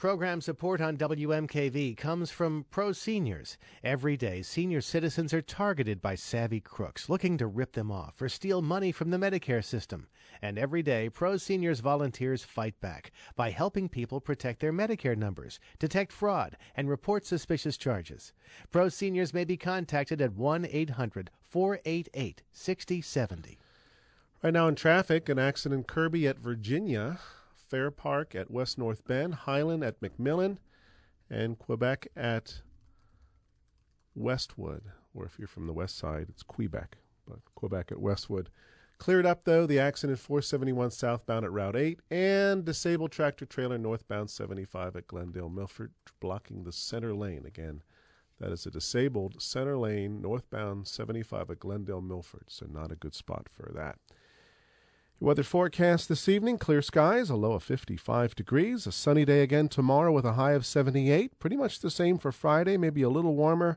Program 0.00 0.40
support 0.40 0.80
on 0.80 0.96
WMKV 0.96 1.94
comes 1.94 2.30
from 2.30 2.64
Pro 2.70 2.90
Seniors. 2.90 3.58
Every 3.84 4.16
day, 4.16 4.40
senior 4.40 4.80
citizens 4.80 5.34
are 5.34 5.42
targeted 5.42 6.00
by 6.00 6.14
savvy 6.14 6.58
crooks 6.58 7.10
looking 7.10 7.36
to 7.36 7.46
rip 7.46 7.72
them 7.72 7.92
off 7.92 8.14
or 8.22 8.30
steal 8.30 8.62
money 8.62 8.92
from 8.92 9.10
the 9.10 9.18
Medicare 9.18 9.62
system. 9.62 10.08
And 10.40 10.58
every 10.58 10.82
day, 10.82 11.10
Pro 11.10 11.36
Seniors 11.36 11.80
volunteers 11.80 12.42
fight 12.42 12.80
back 12.80 13.12
by 13.36 13.50
helping 13.50 13.90
people 13.90 14.22
protect 14.22 14.60
their 14.60 14.72
Medicare 14.72 15.18
numbers, 15.18 15.60
detect 15.78 16.12
fraud, 16.12 16.56
and 16.74 16.88
report 16.88 17.26
suspicious 17.26 17.76
charges. 17.76 18.32
Pro 18.70 18.88
Seniors 18.88 19.34
may 19.34 19.44
be 19.44 19.58
contacted 19.58 20.22
at 20.22 20.32
1 20.32 20.66
800 20.70 21.30
488 21.42 22.42
6070. 22.52 23.58
Right 24.42 24.54
now 24.54 24.66
in 24.66 24.76
traffic, 24.76 25.28
an 25.28 25.38
accident 25.38 25.86
Kirby 25.86 26.26
at 26.26 26.38
Virginia. 26.38 27.18
Fair 27.70 27.92
Park 27.92 28.34
at 28.34 28.50
West 28.50 28.78
North 28.78 29.04
Bend, 29.06 29.32
Highland 29.32 29.84
at 29.84 30.00
McMillan, 30.00 30.58
and 31.30 31.56
Quebec 31.56 32.08
at 32.16 32.62
Westwood. 34.16 34.82
Or 35.14 35.24
if 35.24 35.38
you're 35.38 35.48
from 35.48 35.68
the 35.68 35.72
west 35.72 35.96
side, 35.96 36.26
it's 36.28 36.42
Quebec, 36.42 36.98
but 37.28 37.38
Quebec 37.54 37.92
at 37.92 38.00
Westwood. 38.00 38.50
Cleared 38.98 39.24
up 39.24 39.44
though, 39.44 39.66
the 39.66 39.78
accident 39.78 40.18
471 40.18 40.90
southbound 40.90 41.44
at 41.44 41.52
Route 41.52 41.76
8 41.76 42.00
and 42.10 42.64
disabled 42.64 43.12
tractor 43.12 43.46
trailer 43.46 43.78
northbound 43.78 44.28
75 44.28 44.96
at 44.96 45.06
Glendale 45.06 45.48
Milford 45.48 45.92
blocking 46.20 46.64
the 46.64 46.72
center 46.72 47.14
lane. 47.14 47.46
Again, 47.46 47.82
that 48.40 48.52
is 48.52 48.66
a 48.66 48.70
disabled 48.70 49.40
center 49.40 49.78
lane 49.78 50.20
northbound 50.20 50.86
75 50.86 51.50
at 51.50 51.60
Glendale 51.60 52.02
Milford, 52.02 52.44
so 52.48 52.66
not 52.66 52.92
a 52.92 52.96
good 52.96 53.14
spot 53.14 53.48
for 53.48 53.72
that. 53.74 53.98
Weather 55.22 55.42
forecast 55.42 56.08
this 56.08 56.30
evening 56.30 56.56
clear 56.56 56.80
skies, 56.80 57.28
a 57.28 57.36
low 57.36 57.52
of 57.52 57.62
55 57.62 58.34
degrees. 58.34 58.86
A 58.86 58.92
sunny 58.92 59.26
day 59.26 59.42
again 59.42 59.68
tomorrow 59.68 60.10
with 60.12 60.24
a 60.24 60.32
high 60.32 60.52
of 60.52 60.64
78. 60.64 61.38
Pretty 61.38 61.58
much 61.58 61.80
the 61.80 61.90
same 61.90 62.16
for 62.16 62.32
Friday, 62.32 62.78
maybe 62.78 63.02
a 63.02 63.10
little 63.10 63.34
warmer. 63.34 63.76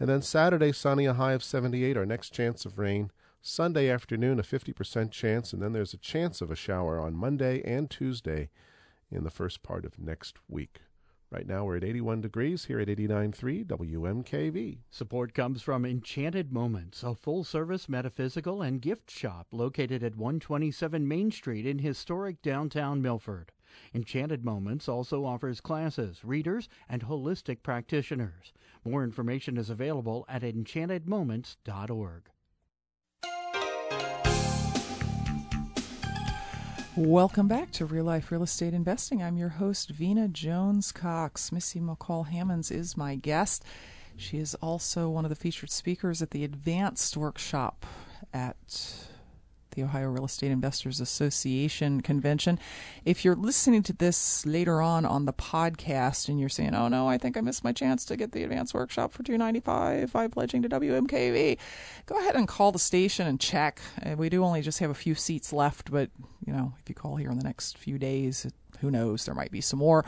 And 0.00 0.08
then 0.08 0.20
Saturday, 0.20 0.72
sunny, 0.72 1.06
a 1.06 1.14
high 1.14 1.34
of 1.34 1.44
78. 1.44 1.96
Our 1.96 2.04
next 2.04 2.30
chance 2.30 2.64
of 2.64 2.76
rain. 2.76 3.12
Sunday 3.40 3.88
afternoon, 3.88 4.40
a 4.40 4.42
50% 4.42 5.12
chance. 5.12 5.52
And 5.52 5.62
then 5.62 5.74
there's 5.74 5.94
a 5.94 5.96
chance 5.96 6.40
of 6.40 6.50
a 6.50 6.56
shower 6.56 6.98
on 6.98 7.14
Monday 7.14 7.62
and 7.62 7.88
Tuesday 7.88 8.50
in 9.12 9.22
the 9.22 9.30
first 9.30 9.62
part 9.62 9.84
of 9.84 9.96
next 9.96 10.38
week. 10.48 10.80
Right 11.32 11.46
now 11.46 11.64
we're 11.64 11.76
at 11.76 11.84
81 11.84 12.22
degrees 12.22 12.64
here 12.64 12.80
at 12.80 12.88
89.3 12.88 13.64
WMKV. 13.64 14.78
Support 14.90 15.32
comes 15.32 15.62
from 15.62 15.84
Enchanted 15.84 16.52
Moments, 16.52 17.04
a 17.04 17.14
full 17.14 17.44
service 17.44 17.88
metaphysical 17.88 18.62
and 18.62 18.82
gift 18.82 19.08
shop 19.08 19.46
located 19.52 20.02
at 20.02 20.16
127 20.16 21.06
Main 21.06 21.30
Street 21.30 21.66
in 21.66 21.78
historic 21.78 22.42
downtown 22.42 23.00
Milford. 23.00 23.52
Enchanted 23.94 24.44
Moments 24.44 24.88
also 24.88 25.24
offers 25.24 25.60
classes, 25.60 26.24
readers, 26.24 26.68
and 26.88 27.02
holistic 27.02 27.62
practitioners. 27.62 28.52
More 28.84 29.04
information 29.04 29.56
is 29.56 29.70
available 29.70 30.24
at 30.28 30.42
enchantedmoments.org. 30.42 32.28
Welcome 37.00 37.48
back 37.48 37.72
to 37.72 37.86
Real 37.86 38.04
Life 38.04 38.30
Real 38.30 38.42
Estate 38.42 38.74
Investing. 38.74 39.22
I'm 39.22 39.38
your 39.38 39.48
host, 39.48 39.88
Vena 39.88 40.28
Jones 40.28 40.92
Cox. 40.92 41.50
Missy 41.50 41.80
McCall 41.80 42.28
Hammonds 42.28 42.70
is 42.70 42.94
my 42.94 43.14
guest. 43.14 43.64
She 44.18 44.36
is 44.36 44.54
also 44.56 45.08
one 45.08 45.24
of 45.24 45.30
the 45.30 45.34
featured 45.34 45.70
speakers 45.70 46.20
at 46.20 46.32
the 46.32 46.44
Advanced 46.44 47.16
Workshop 47.16 47.86
at 48.34 49.08
the 49.72 49.82
Ohio 49.82 50.08
Real 50.08 50.24
Estate 50.24 50.50
Investors 50.50 51.00
Association 51.00 52.00
convention. 52.00 52.58
If 53.04 53.24
you're 53.24 53.36
listening 53.36 53.82
to 53.84 53.92
this 53.92 54.44
later 54.46 54.80
on 54.80 55.04
on 55.04 55.24
the 55.24 55.32
podcast 55.32 56.28
and 56.28 56.40
you're 56.40 56.48
saying, 56.48 56.74
"Oh 56.74 56.88
no, 56.88 57.08
I 57.08 57.18
think 57.18 57.36
I 57.36 57.40
missed 57.40 57.64
my 57.64 57.72
chance 57.72 58.04
to 58.06 58.16
get 58.16 58.32
the 58.32 58.42
advanced 58.42 58.74
workshop 58.74 59.12
for 59.12 59.22
295 59.22 60.12
by 60.12 60.28
pledging 60.28 60.62
to 60.62 60.68
WMKV," 60.68 61.58
go 62.06 62.18
ahead 62.18 62.36
and 62.36 62.48
call 62.48 62.72
the 62.72 62.78
station 62.78 63.26
and 63.26 63.40
check. 63.40 63.80
Uh, 64.04 64.16
we 64.16 64.28
do 64.28 64.44
only 64.44 64.62
just 64.62 64.78
have 64.78 64.90
a 64.90 64.94
few 64.94 65.14
seats 65.14 65.52
left, 65.52 65.90
but 65.90 66.10
you 66.44 66.52
know, 66.52 66.74
if 66.80 66.88
you 66.88 66.94
call 66.94 67.16
here 67.16 67.30
in 67.30 67.38
the 67.38 67.44
next 67.44 67.78
few 67.78 67.98
days, 67.98 68.46
who 68.80 68.90
knows, 68.90 69.24
there 69.24 69.34
might 69.34 69.50
be 69.50 69.60
some 69.60 69.78
more. 69.78 70.04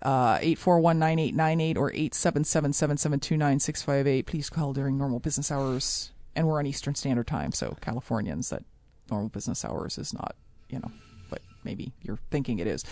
Uh, 0.00 0.38
841-9898 0.38 1.76
or 1.76 1.90
877-772-9658. 1.90 4.26
Please 4.26 4.48
call 4.48 4.72
during 4.72 4.96
normal 4.96 5.18
business 5.18 5.50
hours 5.50 6.12
and 6.38 6.46
we're 6.46 6.60
on 6.60 6.66
Eastern 6.66 6.94
Standard 6.94 7.26
Time, 7.26 7.50
so 7.50 7.76
Californians 7.80 8.50
that 8.50 8.62
normal 9.10 9.28
business 9.28 9.64
hours 9.64 9.98
is 9.98 10.12
not, 10.12 10.34
you 10.68 10.78
know, 10.78 10.90
what 11.28 11.42
maybe 11.64 11.92
you're 12.02 12.18
thinking 12.30 12.58
it 12.58 12.66
is. 12.66 12.84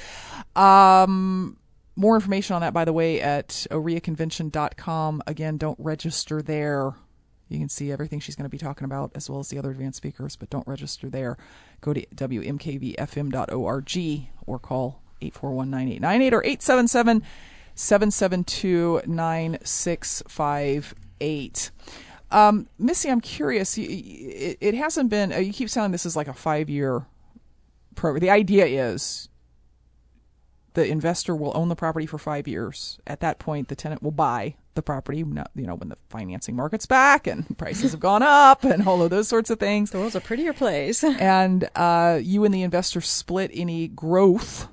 Um, 0.55 1.59
more 1.97 2.15
information 2.15 2.55
on 2.55 2.61
that, 2.61 2.75
by 2.75 2.85
the 2.85 2.93
way, 2.93 3.21
at 3.21 3.49
oreaconvention.com. 3.71 5.23
Again, 5.27 5.57
don't 5.57 5.79
register 5.81 6.43
there. 6.43 6.93
You 7.49 7.59
can 7.59 7.69
see 7.69 7.93
everything 7.93 8.21
she's 8.21 8.35
going 8.35 8.45
to 8.45 8.51
be 8.51 8.59
talking 8.59 8.85
about 8.85 9.13
as 9.15 9.31
well 9.31 9.39
as 9.39 9.49
the 9.49 9.59
other 9.59 9.71
advanced 9.71 9.99
speakers, 9.99 10.37
but 10.37 10.51
don't 10.51 10.67
register 10.67 11.09
there. 11.09 11.39
Go 11.81 11.95
to 11.95 12.05
wmkvfm.org 12.07 13.99
or 14.47 14.59
call 14.59 15.01
841 15.23 16.35
or 16.35 16.45
877 16.45 17.23
772 17.75 19.03
9658. 19.07 21.71
Um, 22.31 22.69
Missy, 22.79 23.09
I'm 23.09 23.21
curious. 23.21 23.79
It, 23.79 24.59
it 24.61 24.75
hasn't 24.75 25.11
been. 25.11 25.33
Uh, 25.33 25.39
you 25.39 25.53
keep 25.53 25.71
saying 25.71 25.93
this 25.93 26.07
is 26.07 26.17
like 26.17 26.29
a 26.29 26.35
five 26.35 26.69
year 26.69 27.07
program. 27.95 28.21
The 28.21 28.31
idea 28.31 28.67
is 28.67 29.29
the 30.75 30.87
investor 30.87 31.35
will 31.35 31.53
own 31.55 31.69
the 31.69 31.77
property 31.77 32.07
for 32.07 32.19
five 32.19 32.47
years. 32.47 32.99
At 33.07 33.21
that 33.21 33.39
point, 33.39 33.69
the 33.69 33.77
tenant 33.77 34.03
will 34.03 34.11
buy 34.11 34.57
the 34.75 34.83
property. 34.83 35.19
You 35.19 35.45
know, 35.55 35.75
when 35.75 35.89
the 35.89 35.97
financing 36.11 36.55
market's 36.55 36.87
back 36.87 37.27
and 37.27 37.57
prices 37.59 37.93
have 37.93 38.01
gone 38.01 38.23
up 38.23 38.65
and 38.65 38.87
all 38.87 39.03
of 39.03 39.11
those 39.11 39.29
sorts 39.29 39.51
of 39.51 39.59
things. 39.59 39.91
The 39.91 39.99
world's 39.99 40.15
a 40.15 40.21
prettier 40.21 40.53
place. 40.53 41.03
and 41.05 41.69
uh, 41.75 42.19
you 42.23 42.45
and 42.45 42.53
the 42.53 42.63
investor 42.63 43.01
split 43.01 43.51
any 43.55 43.89
growth 43.89 44.69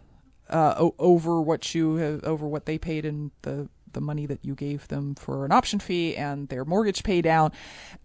uh, 0.49 0.89
over 0.99 1.41
what 1.41 1.73
you 1.73 1.95
have, 1.95 2.23
over 2.23 2.47
what 2.47 2.65
they 2.65 2.77
paid 2.77 3.05
in 3.05 3.31
the 3.43 3.69
the 3.93 4.01
money 4.01 4.25
that 4.25 4.39
you 4.43 4.55
gave 4.55 4.87
them 4.87 5.15
for 5.15 5.45
an 5.45 5.51
option 5.51 5.79
fee 5.79 6.15
and 6.15 6.49
their 6.49 6.65
mortgage 6.65 7.03
pay 7.03 7.21
down. 7.21 7.51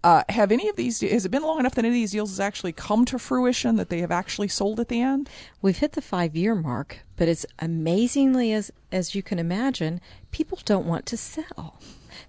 Uh, 0.04 0.22
have 0.28 0.52
any 0.52 0.68
of 0.68 0.76
these, 0.76 1.00
has 1.00 1.24
it 1.24 1.30
been 1.30 1.42
long 1.42 1.58
enough 1.58 1.74
that 1.74 1.84
any 1.84 1.88
of 1.88 1.94
these 1.94 2.12
deals 2.12 2.30
has 2.30 2.40
actually 2.40 2.72
come 2.72 3.04
to 3.04 3.18
fruition, 3.18 3.76
that 3.76 3.88
they 3.88 4.00
have 4.00 4.10
actually 4.10 4.48
sold 4.48 4.80
at 4.80 4.88
the 4.88 5.00
end? 5.00 5.28
We've 5.60 5.78
hit 5.78 5.92
the 5.92 6.02
five 6.02 6.36
year 6.36 6.54
mark, 6.54 7.00
but 7.16 7.28
it's 7.28 7.46
amazingly, 7.58 8.52
as, 8.52 8.70
as 8.92 9.14
you 9.14 9.22
can 9.22 9.38
imagine, 9.38 10.00
people 10.30 10.58
don't 10.64 10.86
want 10.86 11.06
to 11.06 11.16
sell 11.16 11.78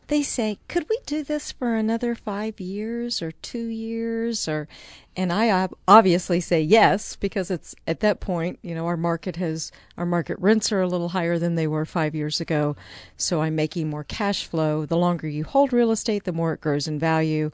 they 0.10 0.22
say, 0.22 0.60
"Could 0.68 0.88
we 0.90 1.00
do 1.06 1.24
this 1.24 1.52
for 1.52 1.76
another 1.76 2.14
5 2.14 2.60
years 2.60 3.22
or 3.22 3.32
2 3.32 3.68
years 3.68 4.48
or 4.48 4.68
and 5.16 5.34
I 5.34 5.68
obviously 5.88 6.40
say 6.40 6.62
yes 6.62 7.16
because 7.16 7.52
it's 7.52 7.76
at 7.88 8.00
that 8.02 8.20
point, 8.20 8.60
you 8.62 8.76
know, 8.76 8.88
our 8.88 8.98
market 8.98 9.36
has 9.38 9.72
our 9.98 10.06
market 10.06 10.38
rents 10.40 10.72
are 10.72 10.82
a 10.82 10.88
little 10.88 11.10
higher 11.10 11.40
than 11.40 11.56
they 11.56 11.68
were 11.68 11.86
5 11.86 12.16
years 12.16 12.42
ago. 12.42 12.76
So 13.18 13.42
I'm 13.42 13.56
making 13.56 13.90
more 13.90 14.04
cash 14.04 14.46
flow. 14.46 14.86
The 14.86 14.98
longer 14.98 15.28
you 15.28 15.44
hold 15.44 15.74
real 15.74 15.92
estate, 15.92 16.26
the 16.26 16.34
more 16.34 16.54
it 16.54 16.62
grows 16.62 16.88
in 16.88 17.00
value. 17.00 17.52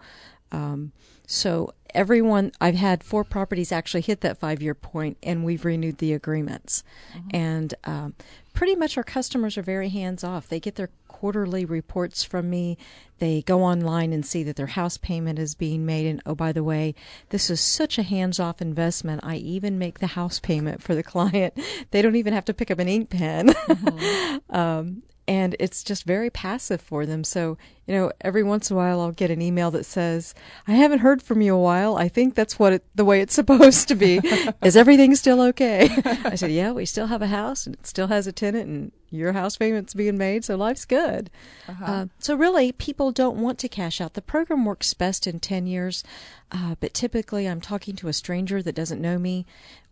Um, 0.51 0.91
so 1.27 1.73
everyone, 1.95 2.51
I've 2.61 2.75
had 2.75 3.03
four 3.03 3.23
properties 3.23 3.71
actually 3.71 4.01
hit 4.01 4.21
that 4.21 4.37
five 4.37 4.61
year 4.61 4.75
point, 4.75 5.17
and 5.23 5.43
we've 5.43 5.65
renewed 5.65 5.97
the 5.97 6.13
agreements. 6.13 6.83
Mm-hmm. 7.15 7.29
And 7.33 7.73
um, 7.85 8.13
pretty 8.53 8.75
much 8.75 8.97
our 8.97 9.03
customers 9.03 9.57
are 9.57 9.63
very 9.63 9.89
hands 9.89 10.23
off. 10.23 10.47
They 10.47 10.59
get 10.59 10.75
their 10.75 10.89
quarterly 11.07 11.63
reports 11.65 12.23
from 12.23 12.49
me. 12.49 12.77
They 13.19 13.41
go 13.41 13.63
online 13.63 14.11
and 14.11 14.25
see 14.25 14.43
that 14.43 14.57
their 14.57 14.67
house 14.67 14.97
payment 14.97 15.39
is 15.39 15.55
being 15.55 15.85
made. 15.85 16.07
And 16.07 16.21
oh, 16.25 16.35
by 16.35 16.51
the 16.51 16.63
way, 16.63 16.93
this 17.29 17.49
is 17.49 17.61
such 17.61 17.97
a 17.97 18.03
hands 18.03 18.39
off 18.39 18.61
investment. 18.61 19.21
I 19.23 19.37
even 19.37 19.79
make 19.79 19.99
the 19.99 20.07
house 20.07 20.39
payment 20.39 20.83
for 20.83 20.93
the 20.93 21.03
client. 21.13 21.57
They 21.91 22.01
don't 22.01 22.17
even 22.17 22.33
have 22.33 22.45
to 22.45 22.53
pick 22.53 22.69
up 22.69 22.79
an 22.79 22.89
ink 22.89 23.09
pen. 23.09 23.47
Mm-hmm. 23.47 24.37
um, 24.55 25.03
and 25.27 25.55
it's 25.59 25.83
just 25.83 26.03
very 26.03 26.29
passive 26.29 26.81
for 26.81 27.05
them. 27.05 27.23
So, 27.23 27.57
you 27.87 27.95
know, 27.95 28.11
every 28.21 28.43
once 28.43 28.69
in 28.69 28.75
a 28.75 28.77
while 28.77 29.01
I'll 29.01 29.11
get 29.11 29.31
an 29.31 29.41
email 29.41 29.71
that 29.71 29.85
says, 29.85 30.35
"I 30.67 30.73
haven't 30.73 30.99
heard 30.99 31.21
from 31.21 31.41
you 31.41 31.55
a 31.55 31.59
while. 31.59 31.97
I 31.97 32.09
think 32.09 32.35
that's 32.35 32.59
what 32.59 32.73
it, 32.73 32.83
the 32.93 33.05
way 33.05 33.21
it's 33.21 33.33
supposed 33.41 33.87
to 33.87 33.95
be. 33.95 34.21
Is 34.63 34.77
everything 34.77 35.15
still 35.15 35.41
okay?" 35.41 35.89
I 36.25 36.35
said, 36.35 36.51
"Yeah, 36.51 36.71
we 36.71 36.85
still 36.85 37.07
have 37.07 37.21
a 37.21 37.27
house 37.27 37.65
and 37.65 37.75
it 37.75 37.87
still 37.87 38.07
has 38.07 38.27
a 38.27 38.31
tenant 38.31 38.67
and 38.67 38.91
your 39.11 39.33
house 39.33 39.55
payment's 39.57 39.93
being 39.93 40.17
made, 40.17 40.45
so 40.45 40.55
life's 40.55 40.85
good." 40.85 41.29
Uh-huh. 41.67 41.85
Uh, 41.85 42.05
so 42.19 42.35
really, 42.35 42.71
people 42.71 43.11
don't 43.11 43.37
want 43.37 43.57
to 43.59 43.69
cash 43.69 43.99
out. 43.99 44.13
The 44.13 44.21
program 44.21 44.65
works 44.65 44.93
best 44.93 45.25
in 45.25 45.39
10 45.39 45.67
years, 45.67 46.03
uh, 46.51 46.75
but 46.79 46.93
typically 46.93 47.47
I'm 47.47 47.61
talking 47.61 47.95
to 47.97 48.07
a 48.07 48.13
stranger 48.13 48.61
that 48.61 48.75
doesn't 48.75 49.01
know 49.01 49.17
me 49.17 49.45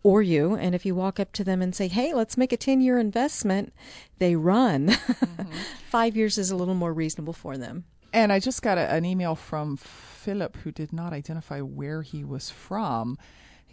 or 0.04 0.22
you. 0.22 0.54
And 0.54 0.74
if 0.74 0.86
you 0.86 0.94
walk 0.94 1.18
up 1.18 1.32
to 1.32 1.42
them 1.42 1.60
and 1.60 1.74
say, 1.74 1.88
hey, 1.88 2.14
let's 2.14 2.36
make 2.36 2.52
a 2.52 2.56
10 2.56 2.80
year 2.80 2.98
investment, 2.98 3.72
they 4.18 4.36
run. 4.36 4.96
Mm-hmm. 5.34 5.58
Five 5.90 6.16
years 6.16 6.38
is 6.38 6.50
a 6.50 6.56
little 6.56 6.74
more 6.74 6.92
reasonable 6.92 7.32
for 7.32 7.58
them. 7.58 7.84
And 8.12 8.32
I 8.32 8.38
just 8.38 8.62
got 8.62 8.78
a, 8.78 8.92
an 8.92 9.04
email 9.04 9.34
from 9.34 9.76
Philip 9.76 10.56
who 10.58 10.70
did 10.70 10.92
not 10.92 11.12
identify 11.12 11.60
where 11.60 12.02
he 12.02 12.22
was 12.22 12.50
from. 12.50 13.18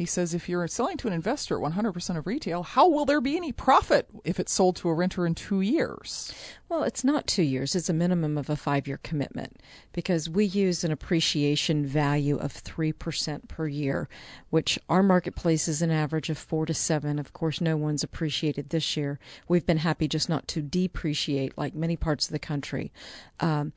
He 0.02 0.08
says 0.08 0.34
if 0.34 0.50
you're 0.50 0.68
selling 0.68 0.98
to 0.98 1.08
an 1.08 1.14
investor 1.14 1.64
at 1.64 1.74
100% 1.74 2.18
of 2.18 2.26
retail, 2.26 2.64
how 2.64 2.90
will 2.90 3.06
there 3.06 3.22
be 3.22 3.38
any 3.38 3.52
profit 3.52 4.10
if 4.26 4.40
it's 4.40 4.52
sold 4.52 4.76
to 4.78 4.90
a 4.90 4.96
renter 4.96 5.28
in 5.28 5.36
two 5.36 5.62
years? 5.62 6.34
Well, 6.70 6.82
it's 6.82 7.04
not 7.04 7.28
two 7.28 7.44
years. 7.44 7.76
It's 7.76 7.88
a 7.88 7.94
minimum 7.94 8.36
of 8.36 8.50
a 8.50 8.56
five 8.56 8.88
year 8.88 9.00
commitment 9.04 9.58
because 9.94 10.28
we 10.28 10.46
use 10.46 10.84
an 10.84 10.92
appreciation 10.92 11.86
value 11.86 12.38
of 12.38 12.52
3% 12.52 13.48
per 13.48 13.68
year, 13.68 14.10
which 14.50 14.80
our 14.90 15.04
marketplace 15.04 15.68
is 15.68 15.84
an 15.84 15.92
average 15.92 16.32
of 16.32 16.38
four 16.40 16.66
to 16.66 16.74
seven. 16.74 17.20
Of 17.20 17.34
course, 17.34 17.62
no 17.62 17.78
one's 17.78 18.04
appreciated 18.04 18.72
this 18.72 18.98
year. 18.98 19.20
We've 19.48 19.68
been 19.68 19.78
happy 19.78 20.08
just 20.08 20.30
not 20.30 20.48
to 20.48 20.64
depreciate 20.64 21.56
like 21.60 21.76
many 21.76 21.96
parts 21.96 22.26
of 22.26 22.32
the 22.32 22.40
country. 22.40 22.92
Um, 23.40 23.74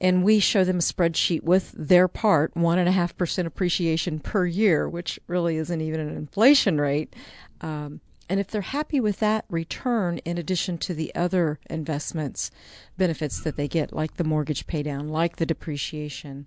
and 0.00 0.22
we 0.22 0.38
show 0.40 0.64
them 0.64 0.76
a 0.76 0.80
spreadsheet 0.80 1.42
with 1.42 1.72
their 1.76 2.08
part, 2.08 2.54
1.5% 2.54 3.46
appreciation 3.46 4.18
per 4.20 4.46
year, 4.46 4.88
which 4.88 5.18
really 5.26 5.56
isn't 5.56 5.80
even 5.80 6.00
an 6.00 6.16
inflation 6.16 6.80
rate. 6.80 7.14
Um, 7.60 8.00
and 8.28 8.40
if 8.40 8.48
they're 8.48 8.60
happy 8.60 9.00
with 9.00 9.20
that 9.20 9.44
return, 9.48 10.18
in 10.18 10.36
addition 10.36 10.78
to 10.78 10.94
the 10.94 11.14
other 11.14 11.60
investments 11.70 12.50
benefits 12.98 13.40
that 13.40 13.56
they 13.56 13.68
get, 13.68 13.92
like 13.92 14.16
the 14.16 14.24
mortgage 14.24 14.66
paydown, 14.66 15.08
like 15.08 15.36
the 15.36 15.46
depreciation, 15.46 16.46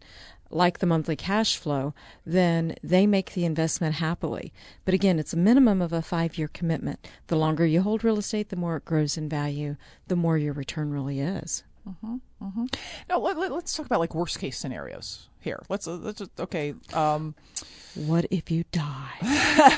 like 0.51 0.79
the 0.79 0.85
monthly 0.85 1.15
cash 1.15 1.57
flow, 1.57 1.93
then 2.25 2.75
they 2.83 3.07
make 3.07 3.33
the 3.33 3.45
investment 3.45 3.95
happily. 3.95 4.51
But 4.83 4.93
again, 4.93 5.19
it's 5.19 5.33
a 5.33 5.37
minimum 5.37 5.81
of 5.81 5.93
a 5.93 6.01
five 6.01 6.37
year 6.37 6.49
commitment. 6.49 7.07
The 7.27 7.37
longer 7.37 7.65
you 7.65 7.81
hold 7.81 8.03
real 8.03 8.17
estate, 8.17 8.49
the 8.49 8.55
more 8.55 8.77
it 8.77 8.85
grows 8.85 9.17
in 9.17 9.29
value, 9.29 9.77
the 10.07 10.15
more 10.15 10.37
your 10.37 10.53
return 10.53 10.91
really 10.91 11.19
is. 11.19 11.63
Mm-hmm, 11.89 12.15
mm-hmm. 12.43 12.65
Now 13.09 13.19
let, 13.19 13.37
us 13.37 13.49
let, 13.51 13.65
talk 13.65 13.85
about 13.85 13.99
like 13.99 14.13
worst 14.13 14.39
case 14.39 14.57
scenarios 14.57 15.29
here. 15.39 15.61
Let's 15.69 15.87
uh, 15.87 15.95
let's 15.95 16.19
just, 16.19 16.39
okay. 16.39 16.75
Um, 16.93 17.35
what 17.95 18.25
if 18.29 18.51
you 18.51 18.65
die? 18.71 19.17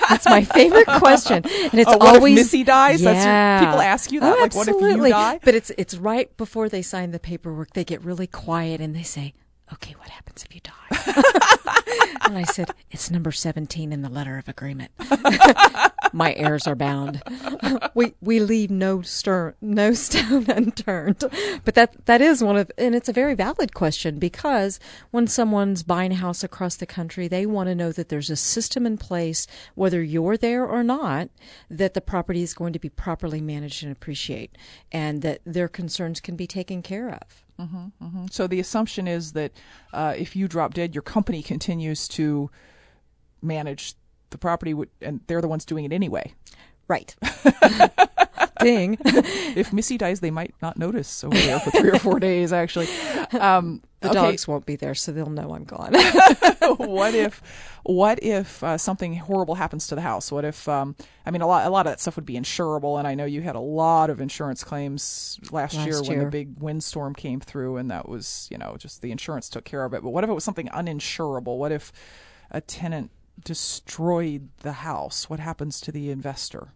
That's 0.09 0.25
my 0.25 0.43
favorite 0.43 0.87
question, 0.87 1.43
and 1.45 1.73
it's 1.73 1.89
oh, 1.91 1.97
always 1.99 2.35
Missy 2.35 2.63
dies. 2.63 3.01
Yeah. 3.01 3.13
That's 3.13 3.65
people 3.65 3.81
ask 3.81 4.11
you 4.11 4.19
that. 4.19 4.37
Oh, 4.37 4.41
like, 4.41 4.55
what 4.55 4.67
if 4.67 4.75
you 4.81 5.09
die? 5.09 5.39
But 5.43 5.55
it's 5.55 5.69
it's 5.77 5.95
right 5.95 6.35
before 6.37 6.67
they 6.67 6.81
sign 6.81 7.11
the 7.11 7.19
paperwork. 7.19 7.73
They 7.73 7.85
get 7.85 8.03
really 8.03 8.27
quiet 8.27 8.81
and 8.81 8.95
they 8.95 9.03
say, 9.03 9.33
"Okay, 9.73 9.93
what 9.97 10.09
happens 10.09 10.43
if 10.43 10.53
you 10.53 10.61
die?" 10.61 12.21
and 12.25 12.37
I 12.37 12.43
said, 12.43 12.71
"It's 12.89 13.11
number 13.11 13.31
seventeen 13.31 13.91
in 13.91 14.01
the 14.01 14.09
letter 14.09 14.37
of 14.37 14.47
agreement." 14.47 14.91
my 16.13 16.33
heirs 16.33 16.67
are 16.67 16.75
bound. 16.75 17.21
we 17.93 18.13
we 18.21 18.39
leave 18.39 18.69
no 18.69 19.01
stern 19.01 19.53
no 19.61 19.93
stone 19.93 20.45
unturned. 20.49 21.23
But 21.63 21.75
that 21.75 22.05
that 22.05 22.21
is 22.21 22.43
one 22.43 22.57
of 22.57 22.71
and 22.77 22.95
it's 22.95 23.09
a 23.09 23.13
very 23.13 23.33
valid 23.33 23.73
question 23.73 24.19
because 24.19 24.79
when 25.11 25.27
someone's 25.27 25.83
buying 25.83 26.11
a 26.11 26.15
house 26.15 26.43
across 26.43 26.75
the 26.75 26.85
country, 26.85 27.27
they 27.27 27.45
want 27.45 27.67
to 27.67 27.75
know 27.75 27.91
that 27.91 28.09
there's 28.09 28.29
a 28.29 28.35
system 28.35 28.85
in 28.85 28.97
place, 28.97 29.47
whether 29.75 30.01
you're 30.01 30.37
there 30.37 30.65
or 30.65 30.83
not, 30.83 31.29
that 31.69 31.93
the 31.93 32.01
property 32.01 32.41
is 32.41 32.53
going 32.53 32.73
to 32.73 32.79
be 32.79 32.89
properly 32.89 33.41
managed 33.41 33.83
and 33.83 33.91
appreciate, 33.91 34.57
and 34.91 35.21
that 35.21 35.41
their 35.45 35.67
concerns 35.67 36.19
can 36.19 36.35
be 36.35 36.47
taken 36.47 36.81
care 36.81 37.09
of. 37.09 37.43
Mm-hmm, 37.61 38.05
mm-hmm. 38.05 38.25
So 38.31 38.47
the 38.47 38.59
assumption 38.59 39.07
is 39.07 39.33
that 39.33 39.51
uh, 39.93 40.15
if 40.17 40.35
you 40.35 40.47
drop 40.47 40.73
dead, 40.73 40.95
your 40.95 41.01
company 41.03 41.43
continues 41.43 42.07
to 42.09 42.49
manage 43.41 43.93
the 44.31 44.37
property 44.37 44.73
and 45.01 45.21
they're 45.27 45.41
the 45.41 45.47
ones 45.47 45.65
doing 45.65 45.85
it 45.85 45.93
anyway. 45.93 46.33
Right. 46.87 47.15
Ding. 48.63 48.97
if 49.05 49.73
Missy 49.73 49.97
dies, 49.97 50.19
they 50.19 50.31
might 50.31 50.53
not 50.61 50.77
notice 50.77 51.23
over 51.23 51.35
there 51.35 51.59
for 51.59 51.71
three 51.71 51.89
or 51.89 51.99
four 51.99 52.19
days. 52.21 52.53
Actually, 52.53 52.87
um, 53.39 53.81
the 54.01 54.09
okay. 54.09 54.15
dogs 54.15 54.47
won't 54.47 54.65
be 54.65 54.75
there, 54.75 54.95
so 54.95 55.11
they'll 55.11 55.29
know 55.29 55.53
I'm 55.53 55.63
gone. 55.63 55.93
what 56.77 57.13
if, 57.13 57.41
what 57.83 58.21
if 58.23 58.63
uh, 58.63 58.77
something 58.77 59.15
horrible 59.15 59.53
happens 59.53 59.87
to 59.87 59.95
the 59.95 60.01
house? 60.01 60.31
What 60.31 60.43
if, 60.43 60.67
um, 60.67 60.95
I 61.23 61.29
mean, 61.29 61.41
a 61.41 61.47
lot, 61.47 61.67
a 61.67 61.69
lot 61.69 61.85
of 61.85 61.91
that 61.91 61.99
stuff 61.99 62.15
would 62.15 62.25
be 62.25 62.33
insurable, 62.33 62.97
and 62.97 63.07
I 63.07 63.13
know 63.13 63.25
you 63.25 63.41
had 63.41 63.55
a 63.55 63.59
lot 63.59 64.09
of 64.09 64.19
insurance 64.19 64.63
claims 64.63 65.39
last, 65.51 65.75
last 65.75 65.85
year, 65.85 66.01
year 66.01 66.17
when 66.17 66.19
the 66.25 66.31
big 66.31 66.59
windstorm 66.59 67.13
came 67.13 67.39
through, 67.39 67.77
and 67.77 67.91
that 67.91 68.09
was, 68.09 68.47
you 68.49 68.57
know, 68.57 68.75
just 68.75 69.03
the 69.03 69.11
insurance 69.11 69.49
took 69.49 69.65
care 69.65 69.85
of 69.85 69.93
it. 69.93 70.01
But 70.01 70.09
what 70.09 70.23
if 70.23 70.31
it 70.31 70.33
was 70.33 70.43
something 70.43 70.67
uninsurable? 70.69 71.57
What 71.57 71.71
if 71.71 71.93
a 72.49 72.59
tenant 72.59 73.11
destroyed 73.43 74.49
the 74.61 74.73
house? 74.73 75.29
What 75.29 75.39
happens 75.39 75.79
to 75.81 75.91
the 75.91 76.09
investor? 76.09 76.73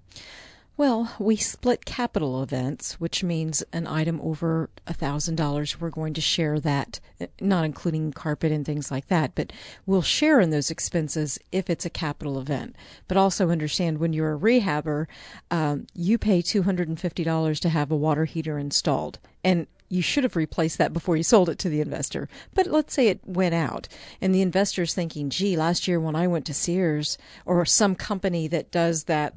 Well, 0.77 1.13
we 1.19 1.37
split 1.37 1.85
capital 1.85 2.43
events, 2.43 2.99
which 2.99 3.23
means 3.23 3.63
an 3.71 3.87
item 3.87 4.19
over 4.21 4.69
a 4.85 4.93
$1,000, 4.93 5.79
we're 5.79 5.89
going 5.89 6.13
to 6.13 6.19
share 6.21 6.59
that, 6.59 6.99
not 7.39 7.63
including 7.63 8.11
carpet 8.11 8.51
and 8.51 8.65
things 8.65 8.91
like 8.91 9.07
that, 9.07 9.35
but 9.35 9.53
we'll 9.85 10.01
share 10.01 10.41
in 10.41 10.49
those 10.49 10.69
expenses 10.69 11.39
if 11.53 11.69
it's 11.69 11.85
a 11.85 11.89
capital 11.89 12.37
event. 12.37 12.75
But 13.07 13.15
also 13.15 13.51
understand 13.51 13.99
when 13.99 14.11
you're 14.11 14.33
a 14.33 14.37
rehabber, 14.37 15.05
um, 15.49 15.87
you 15.93 16.17
pay 16.17 16.41
$250 16.41 17.59
to 17.61 17.69
have 17.69 17.89
a 17.89 17.95
water 17.95 18.25
heater 18.25 18.59
installed. 18.59 19.19
And 19.45 19.67
you 19.87 20.01
should 20.01 20.25
have 20.25 20.35
replaced 20.35 20.77
that 20.79 20.91
before 20.91 21.15
you 21.15 21.23
sold 21.23 21.47
it 21.47 21.59
to 21.59 21.69
the 21.69 21.79
investor. 21.79 22.27
But 22.53 22.67
let's 22.67 22.93
say 22.93 23.07
it 23.07 23.21
went 23.25 23.55
out 23.55 23.87
and 24.19 24.35
the 24.35 24.41
investor's 24.41 24.93
thinking, 24.93 25.29
gee, 25.29 25.55
last 25.55 25.87
year 25.87 26.01
when 26.01 26.17
I 26.17 26.27
went 26.27 26.45
to 26.47 26.53
Sears 26.53 27.17
or 27.45 27.63
some 27.65 27.95
company 27.95 28.49
that 28.49 28.71
does 28.71 29.05
that, 29.05 29.35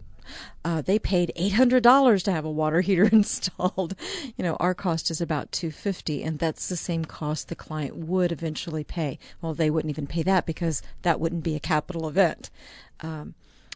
uh, 0.65 0.83
they 0.83 0.99
paid 0.99 1.33
$800 1.37 2.23
to 2.25 2.33
have 2.33 2.45
a 2.45 2.51
water 2.51 2.81
heater 2.81 3.05
installed. 3.13 3.95
You 4.37 4.45
know, 4.45 4.57
our 4.57 4.75
cost 4.75 5.11
is 5.11 5.21
about 5.21 5.53
250 5.53 6.23
and 6.23 6.39
that's 6.39 6.69
the 6.69 6.77
same 6.77 7.05
cost 7.05 7.49
the 7.49 7.57
client 7.57 7.97
would 7.97 8.33
eventually 8.33 8.85
pay. 8.85 9.19
Well, 9.41 9.55
they 9.55 9.71
wouldn't 9.71 9.91
even 9.91 10.07
pay 10.07 10.23
that 10.25 10.47
because 10.47 10.83
that 11.03 11.21
wouldn't 11.21 11.45
be 11.45 11.57
a 11.57 11.61
capital 11.61 12.09
event. 12.09 12.51
Um, 13.01 13.35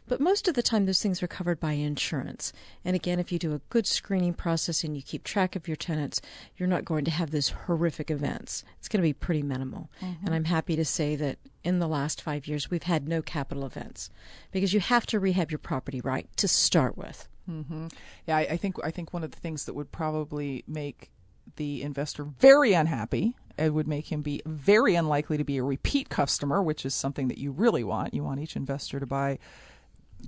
but 0.08 0.20
most 0.20 0.48
of 0.48 0.54
the 0.54 0.62
time, 0.62 0.86
those 0.86 1.02
things 1.02 1.22
are 1.22 1.28
covered 1.28 1.60
by 1.60 1.72
insurance. 1.72 2.52
And 2.84 2.96
again, 2.96 3.20
if 3.20 3.30
you 3.30 3.38
do 3.38 3.54
a 3.54 3.60
good 3.70 3.86
screening 3.86 4.34
process 4.34 4.82
and 4.82 4.96
you 4.96 5.02
keep 5.02 5.24
track 5.24 5.54
of 5.54 5.68
your 5.68 5.76
tenants, 5.76 6.20
you're 6.56 6.68
not 6.68 6.84
going 6.84 7.04
to 7.04 7.10
have 7.10 7.30
those 7.30 7.50
horrific 7.50 8.10
events. 8.10 8.64
It's 8.78 8.88
going 8.88 9.00
to 9.00 9.08
be 9.08 9.12
pretty 9.12 9.42
minimal. 9.42 9.90
Mm-hmm. 10.00 10.26
And 10.26 10.34
I'm 10.34 10.44
happy 10.44 10.76
to 10.76 10.84
say 10.84 11.14
that 11.16 11.38
in 11.64 11.78
the 11.78 11.88
last 11.88 12.20
five 12.20 12.46
years, 12.46 12.70
we've 12.70 12.82
had 12.84 13.08
no 13.08 13.22
capital 13.22 13.64
events 13.64 14.10
because 14.50 14.72
you 14.72 14.80
have 14.80 15.06
to 15.06 15.20
rehab 15.20 15.50
your 15.50 15.58
property 15.58 16.00
right 16.00 16.28
to 16.36 16.48
start 16.48 16.96
with. 16.96 17.28
Mm-hmm. 17.48 17.88
Yeah, 18.26 18.36
I, 18.36 18.40
I 18.40 18.56
think 18.56 18.76
I 18.84 18.90
think 18.90 19.12
one 19.12 19.24
of 19.24 19.32
the 19.32 19.38
things 19.38 19.64
that 19.64 19.74
would 19.74 19.90
probably 19.92 20.64
make 20.66 21.10
the 21.56 21.82
investor 21.82 22.24
very 22.24 22.72
unhappy 22.72 23.34
it 23.58 23.74
would 23.74 23.88
make 23.88 24.10
him 24.10 24.22
be 24.22 24.42
very 24.46 24.94
unlikely 24.94 25.36
to 25.36 25.44
be 25.44 25.58
a 25.58 25.62
repeat 25.62 26.08
customer, 26.08 26.62
which 26.62 26.86
is 26.86 26.94
something 26.94 27.28
that 27.28 27.38
you 27.38 27.50
really 27.50 27.84
want. 27.84 28.14
You 28.14 28.24
want 28.24 28.40
each 28.40 28.56
investor 28.56 29.00
to 29.00 29.06
buy 29.06 29.38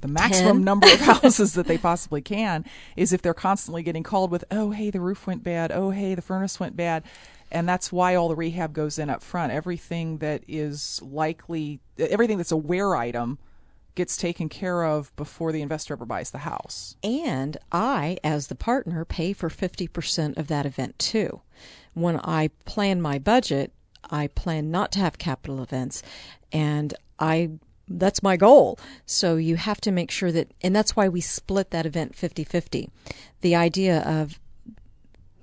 the 0.00 0.08
maximum 0.08 0.58
Ten? 0.58 0.64
number 0.64 0.86
of 0.86 1.00
houses 1.00 1.54
that 1.54 1.66
they 1.66 1.78
possibly 1.78 2.20
can 2.20 2.64
is 2.96 3.12
if 3.12 3.22
they're 3.22 3.34
constantly 3.34 3.82
getting 3.82 4.02
called 4.02 4.30
with, 4.30 4.44
oh, 4.50 4.70
hey, 4.70 4.90
the 4.90 5.00
roof 5.00 5.26
went 5.26 5.42
bad. 5.42 5.72
Oh, 5.72 5.90
hey, 5.90 6.14
the 6.14 6.22
furnace 6.22 6.58
went 6.60 6.76
bad. 6.76 7.04
And 7.54 7.68
that's 7.68 7.92
why 7.92 8.16
all 8.16 8.28
the 8.28 8.34
rehab 8.34 8.72
goes 8.72 8.98
in 8.98 9.08
up 9.08 9.22
front. 9.22 9.52
Everything 9.52 10.18
that 10.18 10.42
is 10.48 11.00
likely, 11.02 11.80
everything 11.96 12.36
that's 12.36 12.52
a 12.52 12.56
wear 12.56 12.96
item 12.96 13.38
gets 13.94 14.16
taken 14.16 14.48
care 14.48 14.82
of 14.82 15.14
before 15.14 15.52
the 15.52 15.62
investor 15.62 15.94
ever 15.94 16.04
buys 16.04 16.32
the 16.32 16.38
house. 16.38 16.96
And 17.04 17.56
I, 17.70 18.18
as 18.24 18.48
the 18.48 18.56
partner, 18.56 19.04
pay 19.04 19.32
for 19.32 19.48
50% 19.48 20.36
of 20.36 20.48
that 20.48 20.66
event 20.66 20.98
too. 20.98 21.42
When 21.94 22.18
I 22.24 22.50
plan 22.64 23.00
my 23.00 23.20
budget, 23.20 23.72
I 24.10 24.26
plan 24.26 24.72
not 24.72 24.90
to 24.92 24.98
have 24.98 25.16
capital 25.18 25.62
events 25.62 26.02
and 26.52 26.92
I 27.18 27.52
that's 27.86 28.22
my 28.22 28.36
goal. 28.36 28.78
So 29.04 29.36
you 29.36 29.56
have 29.56 29.78
to 29.82 29.92
make 29.92 30.10
sure 30.10 30.32
that, 30.32 30.52
and 30.62 30.74
that's 30.74 30.96
why 30.96 31.06
we 31.06 31.20
split 31.20 31.70
that 31.70 31.84
event 31.84 32.16
50 32.16 32.42
50. 32.42 32.90
The 33.42 33.54
idea 33.54 34.00
of 34.00 34.40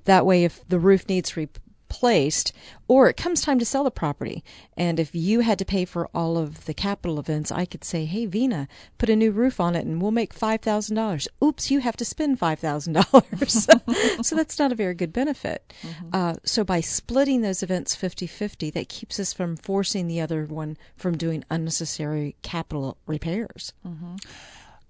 that 0.06 0.26
way, 0.26 0.44
if 0.44 0.68
the 0.68 0.80
roof 0.80 1.08
needs 1.08 1.38
re- 1.38 1.50
placed, 1.92 2.54
or 2.88 3.10
it 3.10 3.18
comes 3.18 3.42
time 3.42 3.60
to 3.60 3.66
sell 3.66 3.84
the 3.84 3.92
property. 3.92 4.46
And 4.78 4.98
if 4.98 5.14
you 5.14 5.42
had 5.42 5.60
to 5.60 5.66
pay 5.66 5.84
for 5.84 6.08
all 6.14 6.38
of 6.38 6.64
the 6.64 6.74
capital 6.74 7.20
events, 7.20 7.52
I 7.52 7.66
could 7.66 7.84
say, 7.84 8.06
hey, 8.06 8.26
Vena, 8.26 8.70
put 8.98 9.10
a 9.10 9.16
new 9.16 9.30
roof 9.30 9.60
on 9.60 9.76
it 9.76 9.86
and 9.86 10.02
we'll 10.02 10.12
make 10.12 10.34
$5,000. 10.34 11.28
Oops, 11.44 11.70
you 11.70 11.80
have 11.80 11.98
to 11.98 12.06
spend 12.06 12.40
$5,000. 12.40 14.24
so 14.26 14.36
that's 14.38 14.58
not 14.58 14.72
a 14.72 14.76
very 14.76 14.94
good 14.94 15.12
benefit. 15.12 15.74
Mm-hmm. 15.82 16.10
Uh, 16.14 16.36
so 16.46 16.64
by 16.64 16.80
splitting 16.80 17.42
those 17.42 17.62
events 17.62 17.94
50 17.94 18.26
50, 18.26 18.70
that 18.72 18.88
keeps 18.88 19.20
us 19.20 19.34
from 19.34 19.58
forcing 19.58 20.08
the 20.08 20.22
other 20.22 20.46
one 20.46 20.78
from 20.96 21.18
doing 21.18 21.44
unnecessary 21.50 22.38
capital 22.42 22.98
repairs. 23.06 23.74
Mm-hmm. 23.86 24.16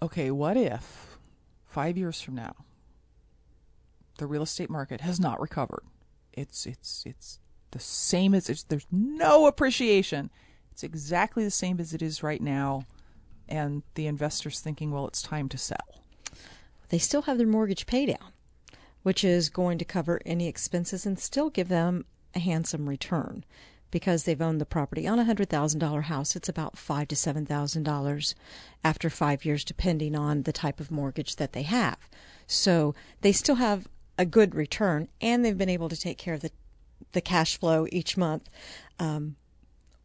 Okay, 0.04 0.30
what 0.30 0.56
if 0.56 1.18
five 1.66 1.98
years 1.98 2.22
from 2.22 2.36
now, 2.36 2.54
the 4.20 4.28
real 4.28 4.44
estate 4.44 4.70
market 4.70 5.02
has 5.02 5.20
not 5.20 5.42
recovered? 5.42 5.82
It's 6.34 6.66
it's 6.66 7.04
it's 7.06 7.40
the 7.72 7.80
same 7.80 8.34
as 8.34 8.50
it's, 8.50 8.64
there's 8.64 8.88
no 8.92 9.48
appreciation. 9.48 10.30
It's 10.72 10.84
exactly 10.84 11.44
the 11.44 11.52
same 11.52 11.80
as 11.80 11.94
it 11.94 12.02
is 12.02 12.24
right 12.24 12.42
now, 12.42 12.86
and 13.48 13.84
the 13.96 14.08
investors 14.08 14.60
thinking, 14.60 14.92
well, 14.92 15.08
it's 15.08 15.22
time 15.22 15.50
to 15.50 15.58
sell. 15.58 16.04
They 16.90 16.98
still 16.98 17.24
have 17.24 17.38
their 17.38 17.48
mortgage 17.48 17.86
paydown, 17.86 18.32
which 19.04 19.24
is 19.24 19.50
going 19.50 19.78
to 19.78 19.86
cover 19.86 20.22
any 20.26 20.48
expenses 20.48 21.06
and 21.06 21.20
still 21.20 21.50
give 21.50 21.70
them 21.70 22.06
a 22.36 22.40
handsome 22.40 22.88
return 22.88 23.46
because 23.92 24.24
they've 24.24 24.42
owned 24.42 24.62
the 24.62 24.66
property 24.66 25.08
on 25.08 25.20
a 25.20 25.26
hundred 25.26 25.50
thousand 25.50 25.80
dollar 25.80 26.02
house. 26.02 26.36
It's 26.36 26.50
about 26.50 26.78
five 26.78 27.10
to 27.10 27.16
seven 27.16 27.46
thousand 27.46 27.84
dollars 27.84 28.36
after 28.84 29.10
five 29.10 29.46
years, 29.46 29.64
depending 29.64 30.16
on 30.16 30.44
the 30.44 30.54
type 30.54 30.80
of 30.80 30.92
mortgage 30.92 31.36
that 31.36 31.54
they 31.54 31.64
have. 31.64 31.98
So 32.48 32.96
they 33.22 33.32
still 33.32 33.56
have 33.56 33.88
a 34.22 34.26
good 34.26 34.54
return, 34.54 35.08
and 35.20 35.44
they've 35.44 35.58
been 35.58 35.68
able 35.68 35.90
to 35.90 36.00
take 36.00 36.20
care 36.20 36.36
of 36.36 36.42
the 36.42 36.52
the 37.14 37.22
cash 37.22 37.58
flow 37.58 37.88
each 37.92 38.16
month, 38.16 38.48
um, 39.00 39.36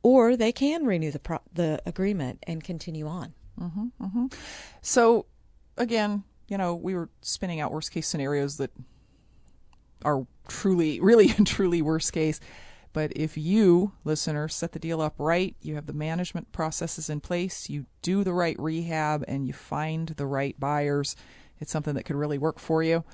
or 0.02 0.36
they 0.36 0.52
can 0.52 0.86
renew 0.86 1.10
the 1.10 1.18
pro- 1.18 1.42
the 1.52 1.80
agreement 1.84 2.42
and 2.46 2.64
continue 2.64 3.06
on. 3.06 3.34
Mm-hmm, 3.60 3.86
mm-hmm. 4.02 4.26
So, 4.80 5.26
again, 5.76 6.24
you 6.48 6.56
know, 6.56 6.74
we 6.74 6.94
were 6.94 7.10
spinning 7.20 7.60
out 7.60 7.70
worst 7.72 7.92
case 7.92 8.08
scenarios 8.08 8.56
that 8.56 8.70
are 10.02 10.26
truly, 10.48 10.98
really, 10.98 11.30
and 11.36 11.46
truly 11.46 11.82
worst 11.82 12.14
case. 12.14 12.40
But 12.94 13.12
if 13.14 13.36
you, 13.36 13.92
listener, 14.02 14.48
set 14.48 14.72
the 14.72 14.78
deal 14.78 15.02
up 15.02 15.16
right, 15.18 15.54
you 15.60 15.74
have 15.74 15.84
the 15.84 15.92
management 15.92 16.52
processes 16.52 17.10
in 17.10 17.20
place, 17.20 17.68
you 17.68 17.84
do 18.00 18.24
the 18.24 18.32
right 18.32 18.58
rehab, 18.58 19.22
and 19.28 19.46
you 19.46 19.52
find 19.52 20.08
the 20.08 20.24
right 20.24 20.58
buyers, 20.58 21.14
it's 21.60 21.70
something 21.70 21.94
that 21.94 22.04
could 22.04 22.16
really 22.16 22.38
work 22.38 22.58
for 22.58 22.82
you 22.82 23.04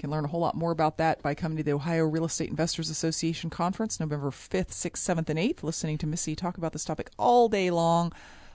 can 0.00 0.10
learn 0.10 0.24
a 0.24 0.28
whole 0.28 0.40
lot 0.40 0.56
more 0.56 0.72
about 0.72 0.96
that 0.96 1.22
by 1.22 1.34
coming 1.34 1.58
to 1.58 1.62
the 1.62 1.74
Ohio 1.74 2.04
Real 2.04 2.24
Estate 2.24 2.48
Investors 2.48 2.88
Association 2.88 3.50
Conference 3.50 4.00
November 4.00 4.30
5th, 4.30 4.70
6th, 4.70 4.96
7th, 4.96 5.28
and 5.28 5.38
8th, 5.38 5.62
listening 5.62 5.98
to 5.98 6.06
Missy 6.06 6.34
talk 6.34 6.56
about 6.56 6.72
this 6.72 6.84
topic 6.84 7.10
all 7.18 7.48
day 7.48 7.70
long. 7.70 8.12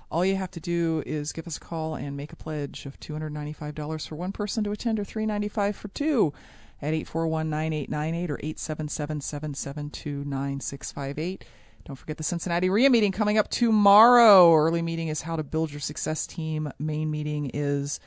All 0.09 0.25
you 0.25 0.35
have 0.35 0.51
to 0.51 0.59
do 0.59 1.03
is 1.05 1.31
give 1.31 1.45
us 1.47 1.57
a 1.57 1.59
call 1.59 1.95
and 1.95 2.17
make 2.17 2.33
a 2.33 2.35
pledge 2.35 2.85
of 2.85 2.99
$295 2.99 4.07
for 4.07 4.15
one 4.15 4.31
person 4.31 4.63
to 4.63 4.71
attend 4.71 4.99
or 4.99 5.03
395 5.03 5.75
for 5.75 5.87
two. 5.89 6.33
at 6.81 6.93
841 6.93 7.49
9898 7.49 8.31
or 8.31 8.39
877 8.39 9.21
772 9.21 10.23
9658. 10.25 11.45
Don't 11.85 11.95
forget 11.95 12.17
the 12.17 12.23
Cincinnati 12.23 12.69
REIA 12.69 12.89
meeting 12.89 13.11
coming 13.11 13.37
up 13.37 13.49
tomorrow. 13.49 14.53
Early 14.53 14.81
meeting 14.81 15.07
is 15.09 15.21
how 15.21 15.35
to 15.35 15.43
build 15.43 15.71
your 15.71 15.79
success 15.79 16.25
team. 16.25 16.71
Main 16.79 17.11
meeting 17.11 17.51
is 17.53 17.99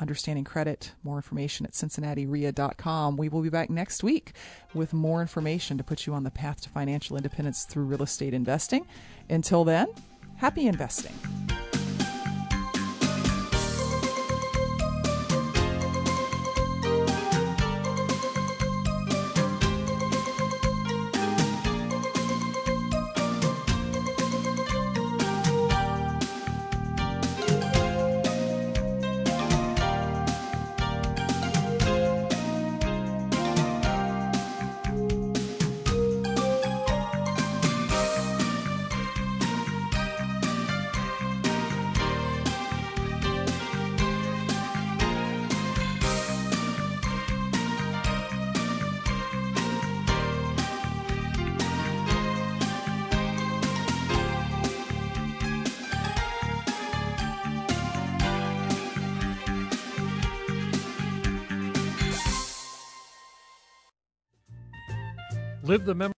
understanding 0.00 0.44
credit. 0.44 0.92
More 1.02 1.16
information 1.16 1.66
at 1.66 1.72
cincinnatiria.com. 1.72 3.16
We 3.16 3.28
will 3.28 3.42
be 3.42 3.50
back 3.50 3.70
next 3.70 4.02
week 4.02 4.32
with 4.74 4.92
more 4.92 5.20
information 5.20 5.78
to 5.78 5.84
put 5.84 6.06
you 6.06 6.14
on 6.14 6.24
the 6.24 6.30
path 6.30 6.60
to 6.62 6.68
financial 6.68 7.16
independence 7.16 7.64
through 7.64 7.84
real 7.84 8.02
estate 8.02 8.34
investing. 8.34 8.86
Until 9.28 9.64
then, 9.64 9.88
happy 10.36 10.66
investing. 10.66 11.14
Live 65.72 65.86
the 65.86 65.94
memory. 65.94 66.10